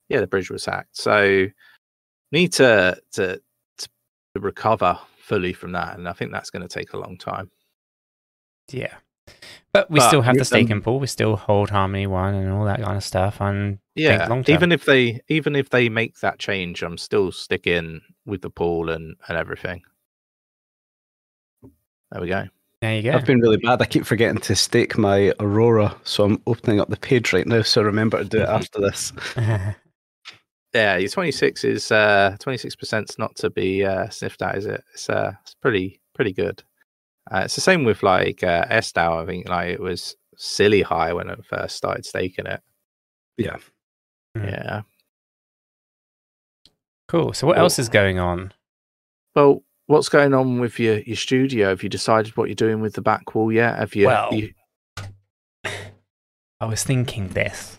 yeah, 0.09 0.21
the 0.21 0.27
bridge 0.27 0.51
was 0.51 0.65
hacked. 0.65 0.97
So 0.97 1.47
need 2.33 2.53
to 2.55 3.01
to, 3.13 3.41
to 3.79 3.89
recover 4.37 4.99
fully 5.19 5.53
from 5.53 5.73
that, 5.73 5.97
and 5.97 6.09
I 6.09 6.13
think 6.13 6.33
that's 6.33 6.51
going 6.51 6.67
to 6.67 6.69
take 6.69 6.93
a 6.93 6.99
long 6.99 7.17
time. 7.17 7.51
Yeah, 8.71 8.95
but 9.73 9.91
we 9.91 9.99
But 10.01 10.09
still 10.09 10.23
have 10.23 10.35
you- 10.35 10.41
the 10.41 10.45
staking 10.45 10.83
pool. 10.83 11.01
We 11.01 11.07
still 11.07 11.37
hold 11.37 11.71
Harmony 11.71 12.07
One 12.07 12.35
and 12.35 12.53
all 12.53 12.65
that 12.67 12.81
kind 12.83 12.97
of 12.97 13.05
stuff. 13.05 13.41
And 13.41 13.79
Yeah, 13.95 14.27
long 14.29 14.45
term. 14.45 14.55
even 14.55 14.73
if 14.73 14.85
they 14.85 15.21
even 15.29 15.57
if 15.57 15.71
they 15.71 15.89
make 15.89 16.21
that 16.21 16.39
change, 16.39 16.83
I'm 16.83 16.99
still 16.99 17.33
sticking 17.33 18.01
with 18.27 18.43
the 18.43 18.51
pool 18.51 18.91
and 18.91 19.17
and 19.29 19.39
everything. 19.39 19.83
There 22.11 22.21
we 22.21 22.29
go. 22.29 22.45
there 22.83 22.97
you 22.97 23.03
go. 23.03 23.13
I've 23.17 23.25
been 23.25 23.41
really 23.41 23.57
bad. 23.57 23.81
I 23.81 23.87
keep 23.87 24.05
forgetting 24.05 24.41
to 24.43 24.55
stake 24.57 24.99
my 24.99 25.33
Aurora, 25.41 25.97
so 26.05 26.25
I'm 26.25 26.43
opening 26.47 26.81
up 26.81 26.89
the 26.91 26.97
page 26.99 27.33
right 27.33 27.47
now. 27.47 27.63
So 27.63 27.81
remember 27.83 28.19
to 28.19 28.25
do 28.29 28.41
it 28.43 28.49
after 28.49 28.81
this. 28.81 29.13
Yeah, 30.75 30.97
your 30.97 31.11
26 31.11 31.65
is 31.65 31.93
uh 31.93 32.35
26 32.41 32.77
percent 32.77 33.19
not 33.19 33.37
to 33.37 33.51
be 33.51 33.85
uh, 33.85 34.09
sniffed 34.09 34.41
at, 34.41 34.57
is 34.57 34.65
it? 34.65 34.83
It's 34.95 35.11
uh 35.11 35.33
it's 35.43 35.55
pretty 35.55 36.01
pretty 36.15 36.33
good. 36.33 36.63
Uh, 37.31 37.43
it's 37.45 37.55
the 37.55 37.61
same 37.61 37.85
with 37.85 38.03
like 38.03 38.43
uh, 38.43 38.65
Estau. 38.67 39.23
I 39.23 39.27
think 39.27 39.49
like 39.49 39.69
it 39.71 39.81
was 39.81 40.17
silly 40.37 40.83
high 40.83 41.13
when 41.13 41.31
I 41.31 41.37
first 41.37 41.77
started 41.77 42.05
staking 42.05 42.47
it. 42.47 42.61
Yeah. 43.37 43.57
Mm. 44.37 44.51
Yeah. 44.51 44.83
cool. 47.09 47.33
So 47.33 47.47
what 47.47 47.59
else 47.59 47.79
is 47.79 47.89
going 47.89 48.19
on? 48.19 48.53
Well, 49.35 49.63
what's 49.87 50.09
going 50.09 50.35
on 50.35 50.59
with 50.61 50.79
your 50.81 50.99
your 51.01 51.17
studio? 51.17 51.69
Have 51.71 51.83
you 51.83 51.89
decided 51.89 52.37
what 52.37 52.49
you're 52.49 52.55
doing 52.55 52.81
with 52.81 52.95
the 52.95 53.03
back 53.03 53.35
wall 53.35 53.53
yet? 53.53 53.79
Have 53.79 53.95
you? 53.95 54.07
Well- 54.07 54.35
you- 54.35 54.55
I 56.61 56.67
was 56.67 56.83
thinking 56.85 57.29
this. 57.29 57.79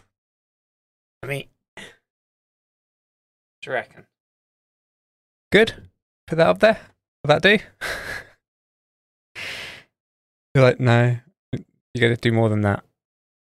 I 1.22 1.28
mean, 1.28 1.48
what 1.76 1.84
do 3.62 3.70
you 3.70 3.74
reckon? 3.74 4.06
Good. 5.52 5.90
Put 6.28 6.36
that 6.38 6.48
up 6.48 6.60
there. 6.60 6.80
Will 7.24 7.30
that 7.30 7.42
do? 7.42 7.58
You're 10.54 10.64
like, 10.64 10.80
no. 10.80 11.18
You 11.52 12.02
got 12.02 12.08
to 12.10 12.16
do 12.16 12.32
more 12.32 12.50
than 12.50 12.62
that. 12.62 12.84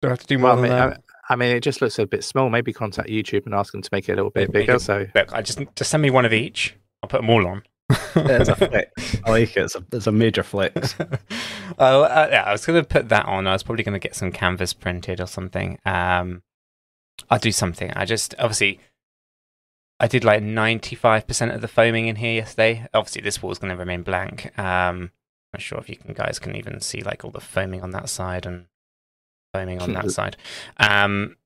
Do 0.01 0.07
I 0.09 0.11
have 0.11 0.19
to 0.19 0.27
do 0.27 0.37
more 0.37 0.49
well, 0.55 0.59
I 0.59 0.61
than 0.61 0.69
mean, 0.69 0.89
that? 0.89 1.03
I, 1.29 1.33
I 1.33 1.35
mean, 1.35 1.55
it 1.55 1.61
just 1.61 1.81
looks 1.81 1.97
a 1.99 2.05
bit 2.05 2.23
small. 2.23 2.49
Maybe 2.49 2.73
contact 2.73 3.09
YouTube 3.09 3.45
and 3.45 3.55
ask 3.55 3.71
them 3.71 3.81
to 3.81 3.89
make 3.91 4.09
it 4.09 4.13
a 4.13 4.15
little 4.15 4.31
bit 4.31 4.49
Make 4.53 4.67
bigger. 4.67 4.75
it- 4.75 4.81
So 4.81 5.07
Look, 5.15 5.33
I 5.33 5.41
just 5.41 5.59
just 5.75 5.89
send 5.89 6.03
me 6.03 6.09
one 6.09 6.25
of 6.25 6.33
each. 6.33 6.75
I'll 7.01 7.09
put 7.09 7.21
them 7.21 7.29
all 7.29 7.47
on. 7.47 7.63
It's 8.15 8.49
a 8.49 8.55
flex. 8.55 9.17
I 9.25 9.29
like 9.29 9.57
it. 9.57 9.61
It's 9.63 9.75
a, 9.75 9.83
it's 9.91 10.07
a 10.07 10.11
major 10.11 10.43
flex. 10.43 10.95
oh, 11.79 12.03
uh, 12.03 12.27
yeah, 12.31 12.43
I 12.43 12.51
was 12.51 12.65
going 12.65 12.81
to 12.81 12.87
put 12.87 13.09
that 13.09 13.25
on. 13.25 13.47
I 13.47 13.53
was 13.53 13.63
probably 13.63 13.83
going 13.83 13.93
to 13.93 13.99
get 13.99 14.15
some 14.15 14.31
canvas 14.31 14.73
printed 14.73 15.19
or 15.19 15.27
something. 15.27 15.79
Um, 15.85 16.43
I'll 17.29 17.39
do 17.39 17.51
something. 17.51 17.91
I 17.95 18.05
just 18.05 18.35
obviously 18.39 18.79
I 19.99 20.07
did 20.07 20.23
like 20.23 20.43
ninety 20.43 20.95
five 20.95 21.25
percent 21.27 21.51
of 21.51 21.61
the 21.61 21.67
foaming 21.67 22.07
in 22.07 22.17
here 22.17 22.33
yesterday. 22.33 22.87
Obviously, 22.93 23.21
this 23.21 23.41
wall 23.41 23.51
is 23.51 23.59
going 23.59 23.71
to 23.71 23.77
remain 23.77 24.03
blank. 24.03 24.57
Um, 24.59 25.11
not 25.53 25.61
sure 25.61 25.77
if 25.79 25.89
you 25.89 25.95
can 25.95 26.13
guys 26.13 26.39
can 26.39 26.55
even 26.55 26.81
see 26.81 27.01
like 27.01 27.23
all 27.23 27.31
the 27.31 27.39
foaming 27.39 27.81
on 27.81 27.91
that 27.91 28.09
side 28.09 28.45
and 28.45 28.65
foaming 29.53 29.81
on 29.81 29.93
that 29.93 30.11
side. 30.17 30.35
Um, 30.77 31.37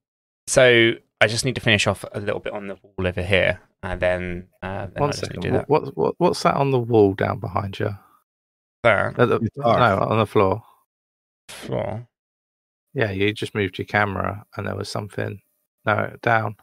so 0.46 0.92
I 1.20 1.26
just 1.26 1.44
need 1.44 1.54
to 1.56 1.60
finish 1.60 1.86
off 1.86 2.04
a 2.12 2.20
little 2.20 2.40
bit 2.40 2.52
on 2.52 2.66
the 2.68 2.76
wall 2.82 3.06
over 3.06 3.22
here, 3.22 3.60
and 3.82 4.00
then, 4.00 4.48
uh, 4.62 4.86
then 4.86 5.00
one 5.00 5.10
I 5.10 5.12
just 5.12 5.22
need 5.22 5.28
to 5.28 5.34
second, 5.34 5.42
do 5.42 5.50
that. 5.52 5.68
what, 5.68 5.84
what 5.84 5.96
what 5.96 6.14
what's 6.18 6.42
that 6.44 6.54
on 6.54 6.70
the 6.70 6.78
wall 6.78 7.14
down 7.14 7.38
behind 7.40 7.78
you? 7.78 7.90
There, 8.84 9.08
At 9.18 9.28
the, 9.28 9.36
It's 9.42 9.56
dark. 9.56 9.78
no, 9.78 10.06
on 10.06 10.18
the 10.18 10.26
floor. 10.26 10.62
floor. 11.48 12.06
Yeah, 12.94 13.10
you 13.10 13.32
just 13.32 13.54
moved 13.54 13.76
your 13.78 13.86
camera 13.86 14.44
and 14.56 14.66
there 14.66 14.76
was 14.76 14.88
something. 14.88 15.40
No, 15.84 16.16
down. 16.22 16.56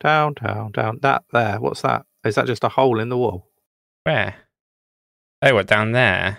Down, 0.00 0.34
down, 0.34 0.72
down. 0.72 0.98
That 1.02 1.24
there. 1.32 1.60
What's 1.60 1.82
that? 1.82 2.06
Is 2.24 2.34
that 2.34 2.46
just 2.46 2.64
a 2.64 2.68
hole 2.68 2.98
in 3.00 3.08
the 3.10 3.16
wall? 3.16 3.46
Where? 4.04 4.34
Oh, 5.50 5.54
what 5.54 5.66
down 5.66 5.92
there? 5.92 6.38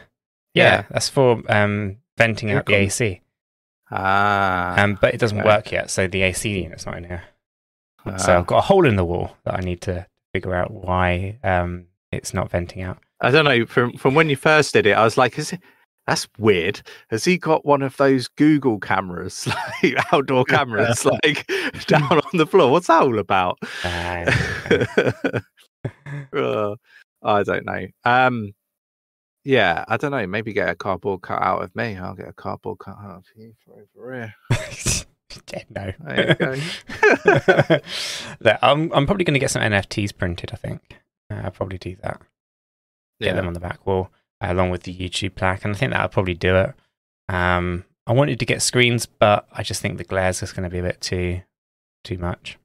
Yeah, 0.54 0.64
Yeah. 0.64 0.84
that's 0.90 1.10
for 1.10 1.42
um, 1.50 1.98
venting 2.18 2.52
out 2.52 2.66
the. 2.66 2.74
AC. 2.76 3.22
Ah. 3.92 4.82
Um, 4.82 4.98
but 5.00 5.14
it 5.14 5.20
doesn't 5.20 5.40
okay. 5.40 5.48
work 5.48 5.72
yet, 5.72 5.90
so 5.90 6.08
the 6.08 6.24
AC 6.24 6.62
unit's 6.64 6.86
not 6.86 6.98
in 6.98 7.06
here. 7.06 7.24
ah. 8.06 8.18
So 8.18 8.38
I've 8.38 8.48
got 8.48 8.58
a 8.60 8.62
hole 8.62 8.86
in 8.86 8.96
the 8.96 9.06
wall 9.06 9.38
that 9.46 9.56
I 9.56 9.62
need 9.62 9.82
to 9.82 10.06
figure 10.34 10.54
out 10.54 10.72
why 10.72 11.38
um, 11.44 11.86
it's 12.12 12.34
not 12.34 12.50
venting 12.52 12.82
out. 12.82 12.98
I 13.22 13.32
don't 13.32 13.46
know. 13.46 13.66
From 13.66 13.94
from 13.94 14.14
when 14.14 14.30
you 14.30 14.36
first 14.36 14.74
did 14.74 14.86
it, 14.86 14.92
I 14.92 15.04
was 15.04 15.18
like, 15.18 15.40
"Is 15.40 15.54
it? 15.54 15.62
That's 16.06 16.28
weird. 16.38 16.82
Has 17.10 17.26
he 17.26 17.38
got 17.38 17.66
one 17.66 17.82
of 17.82 17.98
those 17.98 18.28
Google 18.30 18.80
cameras, 18.80 19.48
like 19.84 19.96
outdoor 20.14 20.44
cameras, 20.50 21.06
like 21.06 21.48
down 21.88 22.04
on 22.12 22.38
the 22.38 22.46
floor? 22.46 22.72
What's 22.72 22.88
that 22.88 23.02
all 23.04 23.20
about?" 23.20 23.58
Uh, 23.84 24.32
Uh, 26.34 26.76
I 27.24 27.44
don't 27.44 27.66
know. 27.66 27.88
Um, 28.04 28.54
yeah, 29.48 29.86
I 29.88 29.96
don't 29.96 30.12
know. 30.12 30.28
Maybe 30.28 30.52
get 30.52 30.68
a 30.68 30.76
cardboard 30.76 31.22
cut 31.22 31.42
out 31.42 31.64
of 31.64 31.74
me. 31.74 31.96
I'll 31.96 32.16
get 32.16 32.28
a 32.28 32.34
cardboard 32.34 32.80
cut 32.80 32.98
out 33.02 33.16
of 33.20 33.26
you 33.34 33.54
for 33.64 33.82
over 34.02 34.14
here. 34.14 34.36
yeah, 35.54 35.64
no. 35.70 35.94
There 36.02 36.28
you 36.28 36.36
go. 36.36 37.80
Look, 38.42 38.58
I'm, 38.62 38.92
I'm 38.92 39.06
probably 39.06 39.24
going 39.24 39.36
to 39.36 39.40
get 39.40 39.50
some 39.50 39.62
NFTs 39.62 40.18
printed, 40.18 40.52
I 40.52 40.58
think. 40.58 41.00
Uh, 41.32 41.44
I'll 41.46 41.52
probably 41.52 41.78
do 41.78 41.96
that. 42.04 42.22
Get 43.22 43.38
them 43.38 43.48
on 43.48 43.54
the 43.54 43.62
back 43.62 43.88
wall 43.88 44.10
uh, 44.42 44.48
along 44.52 44.72
with 44.72 44.84
the 44.84 44.94
YouTube 44.94 45.36
plaque, 45.36 45.64
and 45.64 45.74
I 45.74 45.78
think 45.78 45.94
that'll 45.94 46.10
probably 46.10 46.34
do 46.34 46.58
it. 46.58 46.74
Um, 47.30 47.86
I 48.06 48.12
wanted 48.12 48.40
to 48.40 48.46
get 48.46 48.62
screens, 48.62 49.06
but 49.06 49.48
I 49.54 49.64
just 49.64 49.82
think 49.82 49.98
the 49.98 50.04
glare's 50.04 50.42
just 50.42 50.58
going 50.58 50.66
to 50.66 50.70
be 50.70 50.80
a 50.80 50.84
bit 50.84 51.00
too 51.00 51.42
too 52.04 52.18
much. 52.18 52.58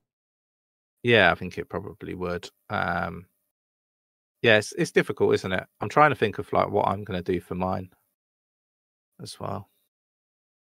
Yeah, 1.05 1.31
I 1.31 1.37
think 1.37 1.59
it 1.59 1.69
probably 1.69 2.15
would. 2.15 2.51
Um, 2.69 3.27
yeah, 4.43 4.59
it's, 4.59 4.73
it's 4.73 4.91
difficult, 4.91 5.35
isn't 5.35 5.53
it? 5.53 5.65
I'm 5.81 5.89
trying 5.89 6.11
to 6.11 6.17
think 6.17 6.39
of 6.39 6.53
like 6.53 6.71
what 6.71 6.89
I'm 6.89 7.05
going 7.05 7.23
to 7.23 7.33
do 7.33 7.41
for 7.41 7.55
mine 7.55 7.91
as 9.23 9.39
well, 9.41 9.69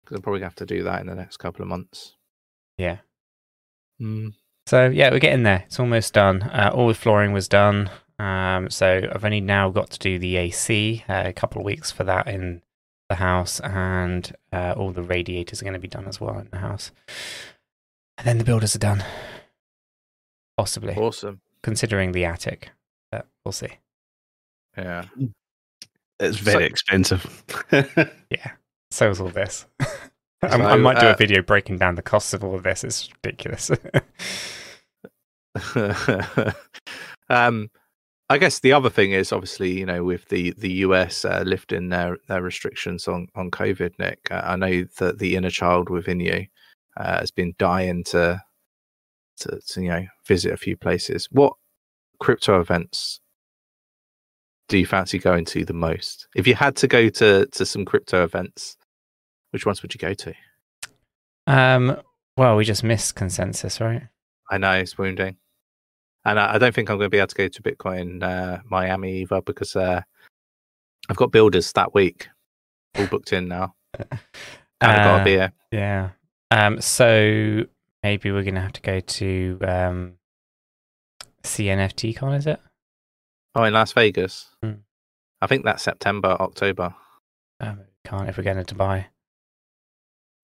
because 0.04 0.16
I'm 0.18 0.22
probably 0.22 0.42
going 0.42 0.52
to 0.52 0.62
have 0.62 0.68
to 0.68 0.76
do 0.76 0.84
that 0.84 1.02
in 1.02 1.08
the 1.08 1.16
next 1.16 1.38
couple 1.38 1.62
of 1.64 1.70
months. 1.70 2.16
Yeah. 2.78 2.98
Mm. 4.02 4.34
So 4.68 4.88
yeah, 4.88 5.10
we're 5.12 5.20
getting 5.20 5.44
there. 5.44 5.64
It's 5.66 5.80
almost 5.80 6.14
done. 6.14 6.44
Uh, 6.44 6.72
all 6.74 6.88
the 6.88 6.94
flooring 6.94 7.32
was 7.34 7.48
done. 7.48 7.90
Um, 8.20 8.70
so 8.70 9.02
I've 9.14 9.24
only 9.26 9.42
now 9.42 9.70
got 9.70 9.90
to 9.92 10.00
do 10.00 10.20
the 10.20 10.36
AC. 10.36 11.04
Uh, 11.08 11.24
a 11.26 11.34
couple 11.34 11.62
of 11.62 11.66
weeks 11.66 11.90
for 11.92 12.04
that 12.04 12.28
in 12.28 12.62
the 13.08 13.16
house, 13.16 13.60
and 13.62 14.36
uh, 14.54 14.76
all 14.78 14.92
the 14.92 15.02
radiators 15.02 15.62
are 15.62 15.66
going 15.66 15.74
to 15.74 15.80
be 15.80 15.88
done 15.88 16.08
as 16.08 16.22
well 16.22 16.38
in 16.38 16.50
the 16.52 16.58
house. 16.60 16.92
And 18.18 18.28
then 18.28 18.38
the 18.38 18.44
builders 18.44 18.76
are 18.76 18.80
done. 18.80 19.04
Possibly, 20.58 20.94
Awesome. 20.96 21.40
considering 21.64 22.12
the 22.12 22.26
attic. 22.26 22.72
But 23.12 23.28
we'll 23.46 23.52
see. 23.52 23.70
Yeah. 24.78 25.06
It's 26.22 26.38
very 26.38 26.64
So- 26.66 26.68
expensive. 26.68 27.44
Yeah. 28.30 28.52
So 28.92 29.10
is 29.10 29.22
all 29.22 29.30
this. 29.30 29.66
I, 29.80 29.88
I 30.44 30.50
So, 30.76 30.78
might 30.78 31.00
do 31.00 31.08
a 31.08 31.12
uh, 31.12 31.16
video 31.16 31.42
breaking 31.42 31.78
down 31.78 31.96
the 31.96 32.02
costs 32.02 32.34
of 32.34 32.44
all 32.44 32.56
of 32.56 32.64
this. 32.64 32.84
It's 32.84 33.10
ridiculous. 33.24 33.72
um, 37.30 37.70
I 38.32 38.38
guess 38.38 38.60
the 38.60 38.74
other 38.74 38.90
thing 38.90 39.12
is 39.12 39.32
obviously, 39.32 39.72
you 39.80 39.86
know, 39.86 40.04
with 40.04 40.28
the 40.30 40.52
the 40.58 40.72
US 40.86 41.26
uh, 41.26 41.44
lifting 41.46 41.90
their 41.90 42.18
their 42.28 42.42
restrictions 42.42 43.08
on 43.08 43.28
on 43.36 43.50
COVID, 43.52 43.98
Nick. 44.00 44.20
Uh, 44.30 44.42
I 44.44 44.56
know 44.56 44.84
that 45.00 45.20
the 45.20 45.36
inner 45.36 45.50
child 45.50 45.90
within 45.90 46.20
you 46.20 46.46
uh, 46.98 47.20
has 47.20 47.32
been 47.32 47.54
dying 47.58 48.04
to, 48.06 48.42
to 49.38 49.60
to 49.68 49.82
you 49.82 49.90
know 49.90 50.06
visit 50.28 50.54
a 50.54 50.58
few 50.58 50.78
places. 50.78 51.28
What 51.32 51.54
crypto 52.20 52.60
events 52.60 53.20
do 54.68 54.78
you 54.78 54.86
fancy 54.86 55.18
going 55.18 55.46
to 55.46 55.66
the 55.66 55.74
most? 55.74 56.28
If 56.36 56.46
you 56.46 56.54
had 56.54 56.76
to 56.78 56.88
go 56.88 57.10
to 57.10 57.48
to 57.48 57.66
some 57.66 57.86
crypto 57.86 58.24
events, 58.24 58.78
which 59.50 59.66
ones 59.66 59.82
would 59.82 59.94
you 59.94 59.98
go 59.98 60.14
to? 60.14 60.34
um, 61.48 61.98
well, 62.38 62.56
we 62.56 62.64
just 62.64 62.84
missed 62.84 63.16
consensus, 63.16 63.82
right? 63.82 64.04
I 64.52 64.58
know 64.60 64.74
it's 64.74 64.98
wounding, 64.98 65.38
and 66.24 66.40
I, 66.40 66.54
I 66.54 66.58
don't 66.60 66.74
think 66.74 66.90
I'm 66.90 66.98
going 66.98 67.08
to 67.08 67.10
be 67.10 67.18
able 67.18 67.28
to 67.28 67.36
go 67.36 67.48
to 67.48 67.62
Bitcoin 67.64 68.22
uh, 68.24 68.60
Miami 68.70 69.22
either 69.22 69.42
because 69.42 69.76
uh, 69.76 70.02
I've 71.10 71.18
got 71.18 71.32
builders 71.32 71.72
that 71.74 71.94
week 71.96 72.28
all 72.96 73.08
booked 73.08 73.34
in 73.34 73.48
now, 73.48 73.74
and 74.00 74.08
I've 74.82 74.98
got 75.04 75.18
Uh, 75.18 75.22
a 75.22 75.24
beer. 75.24 75.52
Yeah. 75.72 76.10
Um, 76.52 76.80
so 76.80 77.64
maybe 78.04 78.32
we're 78.32 78.44
gonna 78.44 78.62
have 78.62 78.74
to 78.74 78.82
go 78.82 79.00
to 79.00 79.60
um, 79.68 80.14
CNFT 81.50 82.16
Con, 82.16 82.34
is 82.34 82.48
it? 82.48 82.60
Oh, 83.56 83.64
in 83.64 83.74
Las 83.74 83.92
Vegas, 83.94 84.50
Hmm. 84.64 84.74
I 85.42 85.48
think 85.48 85.64
that's 85.66 85.84
September, 85.84 86.30
October. 86.40 86.94
Um, 87.60 87.82
can't 88.06 88.30
if 88.30 88.38
we're 88.38 88.44
going 88.44 88.64
to 88.64 88.76
Dubai. 88.76 89.06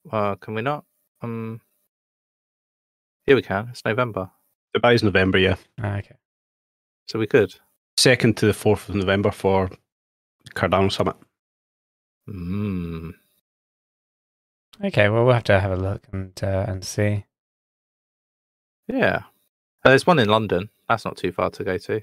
Well, 0.06 0.36
can 0.38 0.53
we 0.53 0.62
not? 0.62 0.86
Um, 1.22 1.62
here 3.26 3.36
we 3.36 3.41
can. 3.41 3.70
It's 3.70 3.84
November, 3.86 4.32
Dubai's 4.76 5.03
November, 5.03 5.38
yeah. 5.38 5.56
Ah, 5.82 5.97
okay. 5.97 6.16
so 7.08 7.20
we 7.20 7.28
could. 7.28 7.56
Second 7.97 8.38
to 8.38 8.45
the 8.47 8.53
fourth 8.53 8.89
of 8.89 8.95
November 8.95 9.32
for 9.32 9.70
Cardano 10.56 10.91
Summit. 10.91 11.16
Mm. 12.30 13.14
Okay. 14.84 15.10
Well, 15.10 15.24
we'll 15.26 15.34
have 15.34 15.43
to 15.45 15.60
have 15.60 15.72
a 15.72 15.76
look 15.78 16.08
and 16.12 16.32
uh, 16.43 16.66
and 16.68 16.84
see. 16.84 17.26
Yeah, 18.88 19.24
there's 19.90 20.06
one 20.08 20.20
in 20.20 20.30
London. 20.30 20.70
That's 20.90 21.06
not 21.06 21.18
too 21.18 21.32
far 21.32 21.50
to 21.52 21.64
go 21.64 21.78
to. 21.78 22.02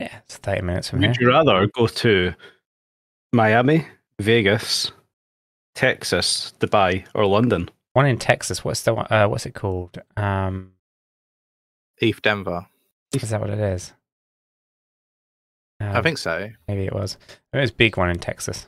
Yeah, 0.00 0.18
it's 0.24 0.36
thirty 0.36 0.62
minutes 0.62 0.90
from 0.90 1.00
here. 1.00 1.10
Would 1.10 1.20
you 1.20 1.28
rather 1.28 1.66
go 1.68 1.86
to 1.86 2.34
Miami, 3.32 3.86
Vegas, 4.20 4.92
Texas, 5.74 6.52
Dubai, 6.60 7.06
or 7.14 7.26
London? 7.26 7.70
One 7.94 8.06
in 8.06 8.18
Texas. 8.18 8.64
What's 8.64 8.82
the 8.82 8.94
one? 8.94 9.06
Uh, 9.10 9.26
what's 9.28 9.46
it 9.46 9.54
called? 9.54 9.98
Um, 10.16 10.72
ETH 11.98 12.20
Denver. 12.22 12.66
is 13.14 13.30
that 13.30 13.40
what 13.40 13.48
it 13.50 13.58
is? 13.58 13.92
I 15.80 15.86
Um, 15.96 16.02
think 16.02 16.18
so. 16.18 16.50
maybe 16.68 16.84
it 16.86 16.92
was. 16.92 17.16
It 17.52 17.58
was 17.58 17.70
a 17.70 17.74
big 17.74 17.96
one 17.96 18.10
in 18.10 18.18
Texas. 18.18 18.66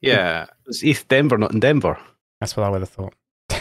Yeah, 0.00 0.46
It's 0.66 0.82
ETH 0.82 1.06
Denver, 1.06 1.38
not 1.38 1.52
in 1.52 1.60
Denver. 1.60 1.96
That's 2.40 2.56
what 2.56 2.64
I 2.64 2.68
would 2.70 2.80
have 2.80 2.88
thought. 2.90 3.14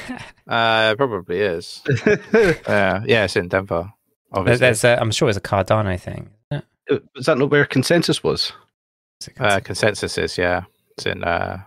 uh, 0.47 0.95
probably 0.95 1.39
is. 1.39 1.81
Yeah, 2.05 3.03
yeah, 3.05 3.23
it's 3.25 3.35
in 3.35 3.47
Denver. 3.47 3.83
There- 3.83 4.39
Obviously. 4.39 4.59
There's, 4.59 4.83
a, 4.85 4.99
I'm 4.99 5.11
sure 5.11 5.27
it's 5.27 5.37
a 5.37 5.41
Cardano 5.41 5.99
thing. 5.99 6.29
Isn't 6.51 6.65
it? 6.87 7.03
Was 7.15 7.25
that 7.25 7.37
not 7.37 7.49
where 7.51 7.65
consensus 7.65 8.23
was? 8.23 8.53
Is 9.21 9.27
it 9.27 9.33
Uh, 9.41 9.59
consensus 9.59 10.17
is 10.17 10.37
yeah, 10.37 10.63
it's 10.97 11.05
in 11.05 11.23
uh, 11.23 11.61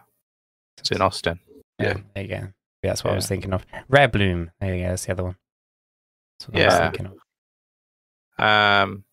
it's 0.78 0.90
in 0.90 1.02
Austin. 1.02 1.38
yeah, 1.78 1.88
yeah. 1.88 1.96
there 2.14 2.22
you 2.24 2.28
go. 2.30 2.34
Yeah, 2.36 2.50
that's 2.82 3.04
what 3.04 3.12
I 3.12 3.16
was 3.16 3.26
thinking 3.26 3.52
of. 3.52 3.64
Rare 3.88 4.08
Bloom. 4.08 4.50
There 4.60 4.74
you 4.74 4.82
go. 4.82 4.88
That's 4.88 5.04
the 5.06 5.12
other 5.12 5.24
one. 5.24 5.36
That's 6.38 6.48
what 6.48 6.56
I 6.56 6.60
Yeah. 6.60 6.66
was 6.68 6.78
thinking 6.98 7.06
of. 8.38 8.44
Um, 8.44 9.04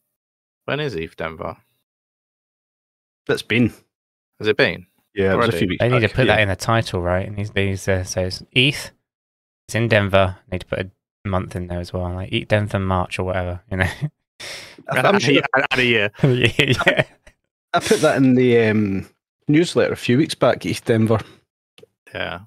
when 0.66 0.80
is 0.80 0.96
ETH 0.96 1.16
Denver? 1.16 1.58
That's 3.28 3.44
been. 3.44 3.74
Has 4.40 4.48
it 4.48 4.58
been? 4.58 4.88
Yeah, 5.14 5.34
it 5.34 5.50
a 5.50 5.52
few 5.52 5.68
weeks 5.68 5.80
They 5.82 5.90
need 5.90 6.00
to 6.02 6.10
put 6.10 6.26
yeah. 6.26 6.36
that 6.36 6.42
in 6.42 6.48
the 6.48 6.56
title, 6.56 7.02
right? 7.02 7.28
And 7.28 7.36
these, 7.38 7.52
these 7.52 7.88
uh, 7.88 8.04
so 8.06 8.22
it's 8.24 8.42
ETH. 8.54 8.92
It's 9.68 9.76
in 9.76 9.88
Denver. 9.88 10.38
I 10.38 10.51
Need 10.51 10.62
to 10.62 10.66
put 10.68 10.80
a 10.80 10.89
month 11.28 11.55
in 11.55 11.68
there 11.68 11.80
as 11.80 11.93
well, 11.93 12.12
like 12.14 12.32
ETH 12.32 12.47
Denver 12.47 12.80
March 12.80 13.20
or 13.20 13.24
whatever. 13.24 13.62
You 13.72 13.78
know. 13.78 13.89
I'm 14.89 15.20
sure 15.20 15.41
Add 15.55 15.80
a 15.80 15.86
year. 15.86 16.12
yeah, 16.24 16.51
yeah. 16.57 17.03
I 17.74 17.80
put 17.80 18.01
that 18.01 18.18
in 18.18 18.36
the 18.36 18.59
um, 18.68 19.07
newsletter 19.47 19.93
a 19.93 19.97
few 19.97 20.18
weeks 20.18 20.36
back, 20.36 20.66
ETH 20.66 20.84
Denver. 20.84 21.20
Yeah, 22.14 22.39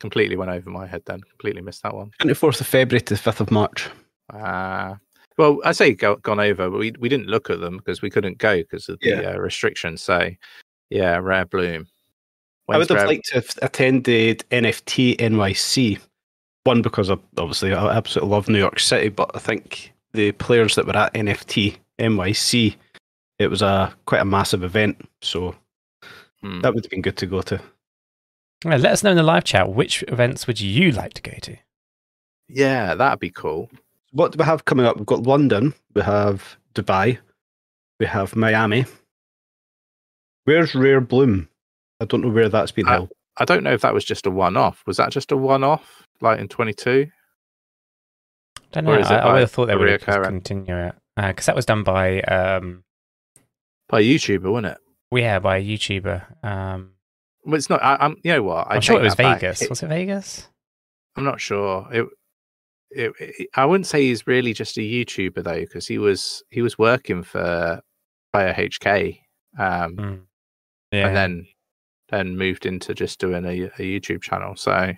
completely 0.00 0.36
went 0.36 0.50
over 0.50 0.68
my 0.68 0.86
head 0.86 1.02
then. 1.06 1.20
Completely 1.22 1.62
missed 1.62 1.82
that 1.84 1.94
one. 1.94 2.10
24th 2.20 2.60
of 2.60 2.66
February 2.66 3.00
to 3.02 3.14
the 3.14 3.20
5th 3.20 3.40
of 3.40 3.50
March. 3.50 3.88
Uh, 4.32 4.96
well, 5.38 5.58
I 5.64 5.72
say 5.72 5.94
go, 5.94 6.16
gone 6.16 6.40
over, 6.40 6.68
but 6.68 6.78
we 6.78 6.92
we 6.98 7.08
didn't 7.08 7.28
look 7.28 7.48
at 7.48 7.60
them 7.60 7.78
because 7.78 8.02
we 8.02 8.10
couldn't 8.10 8.38
go 8.38 8.58
because 8.58 8.88
of 8.90 8.98
the 9.00 9.08
Yeah. 9.10 9.30
uh, 9.30 9.38
restrictions. 9.38 10.02
So, 10.02 10.28
yeah, 10.90 11.16
rare 11.16 11.46
bloom. 11.46 11.86
I 12.68 12.76
would 12.78 12.88
have 12.90 12.98
Rare- 12.98 13.06
liked 13.06 13.26
to 13.28 13.34
have 13.36 13.50
attended 13.62 14.44
NFT 14.50 15.16
NYC. 15.16 15.98
One, 16.64 16.82
because 16.82 17.10
I, 17.10 17.16
obviously 17.38 17.72
I 17.72 17.96
absolutely 17.96 18.30
love 18.30 18.48
New 18.48 18.58
York 18.58 18.78
City, 18.78 19.08
but 19.08 19.30
I 19.34 19.38
think 19.38 19.92
the 20.12 20.32
players 20.32 20.74
that 20.74 20.86
were 20.86 20.96
at 20.96 21.14
NFT 21.14 21.76
NYC, 21.98 22.76
it 23.38 23.48
was 23.48 23.62
a 23.62 23.94
quite 24.06 24.20
a 24.20 24.24
massive 24.26 24.62
event. 24.62 25.08
So 25.22 25.54
Hmm. 26.42 26.60
that 26.62 26.74
would 26.74 26.84
have 26.84 26.90
been 26.90 27.02
good 27.02 27.18
to 27.18 27.26
go 27.26 27.42
to. 27.42 27.60
Yeah, 28.64 28.76
let 28.76 28.92
us 28.92 29.02
know 29.02 29.10
in 29.10 29.16
the 29.16 29.22
live 29.22 29.44
chat 29.44 29.72
which 29.72 30.02
events 30.08 30.46
would 30.46 30.58
you 30.60 30.90
like 30.92 31.12
to 31.14 31.22
go 31.22 31.36
to. 31.42 31.56
Yeah, 32.48 32.94
that'd 32.94 33.20
be 33.20 33.30
cool. 33.30 33.70
What 34.12 34.32
do 34.32 34.38
we 34.38 34.44
have 34.44 34.64
coming 34.64 34.86
up? 34.86 34.96
We've 34.96 35.06
got 35.06 35.22
London, 35.24 35.74
we 35.94 36.02
have 36.02 36.56
Dubai, 36.74 37.18
we 37.98 38.06
have 38.06 38.34
Miami. 38.36 38.86
Where's 40.44 40.74
Rare 40.74 41.00
Bloom? 41.00 41.48
I 42.00 42.06
don't 42.06 42.22
know 42.22 42.30
where 42.30 42.48
that's 42.48 42.72
been 42.72 42.86
Uh, 42.88 42.92
held. 42.92 43.12
I 43.36 43.44
don't 43.44 43.62
know 43.62 43.72
if 43.72 43.82
that 43.82 43.94
was 43.94 44.04
just 44.04 44.26
a 44.26 44.30
one 44.30 44.56
off. 44.56 44.82
Was 44.86 44.96
that 44.96 45.12
just 45.12 45.30
a 45.32 45.36
one 45.36 45.62
off, 45.64 46.06
like 46.20 46.38
in 46.40 46.48
22? 46.48 47.06
don't 48.72 48.84
know. 48.84 48.92
I, 48.92 49.14
I 49.16 49.32
would 49.32 49.40
have 49.40 49.50
thought 49.50 49.66
they 49.66 49.76
would 49.76 49.88
have 49.88 50.04
just 50.04 50.22
continue 50.22 50.76
it 50.76 50.94
because 51.16 51.46
that 51.46 51.56
was 51.56 51.66
done 51.66 51.82
by 51.82 52.20
um, 52.22 52.84
By 53.88 54.00
a 54.00 54.02
YouTuber, 54.02 54.50
wasn't 54.50 54.74
it? 54.74 54.78
yeah, 55.12 55.38
by 55.40 55.56
a 55.58 55.64
YouTuber. 55.64 56.44
Um, 56.44 56.92
Well, 57.44 57.56
it's 57.56 57.68
not. 57.68 57.82
I, 57.82 57.96
I'm. 58.00 58.16
You 58.22 58.34
know 58.34 58.42
what? 58.44 58.68
I 58.70 58.76
I'm 58.76 58.80
sure 58.80 59.00
it 59.00 59.02
was. 59.02 59.14
Vegas. 59.16 59.62
It- 59.62 59.70
was 59.70 59.82
it 59.82 59.88
Vegas? 59.88 60.48
I'm 61.16 61.24
not 61.24 61.40
sure. 61.40 61.88
It, 61.92 62.06
it, 62.92 63.12
it- 63.18 63.48
I 63.56 63.64
wouldn't 63.66 63.88
say 63.88 64.02
he's 64.02 64.26
really 64.28 64.52
just 64.52 64.76
a 64.78 64.80
YouTuber 64.82 65.42
though, 65.42 65.60
because 65.60 65.86
he 65.88 65.98
was 65.98 66.42
he 66.50 66.62
was 66.62 66.78
working 66.78 67.22
for 67.24 67.80
Fire 68.32 68.54
HK, 68.54 69.18
um, 69.58 69.96
Mm. 69.96 70.20
Yeah. 70.92 71.08
and 71.08 71.16
then 71.16 71.46
then 72.10 72.36
moved 72.36 72.66
into 72.66 72.94
just 72.94 73.18
doing 73.18 73.44
a, 73.44 73.64
a 73.64 73.80
YouTube 73.80 74.22
channel. 74.22 74.54
So 74.56 74.92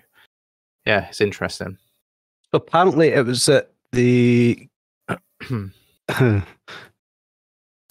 yeah, 0.85 1.07
it's 1.07 1.21
interesting. 1.21 1.77
Apparently, 2.51 3.09
it 3.09 3.25
was 3.25 3.47
at 3.49 3.71
the 3.91 4.67
14th 5.41 5.73
to 6.07 6.43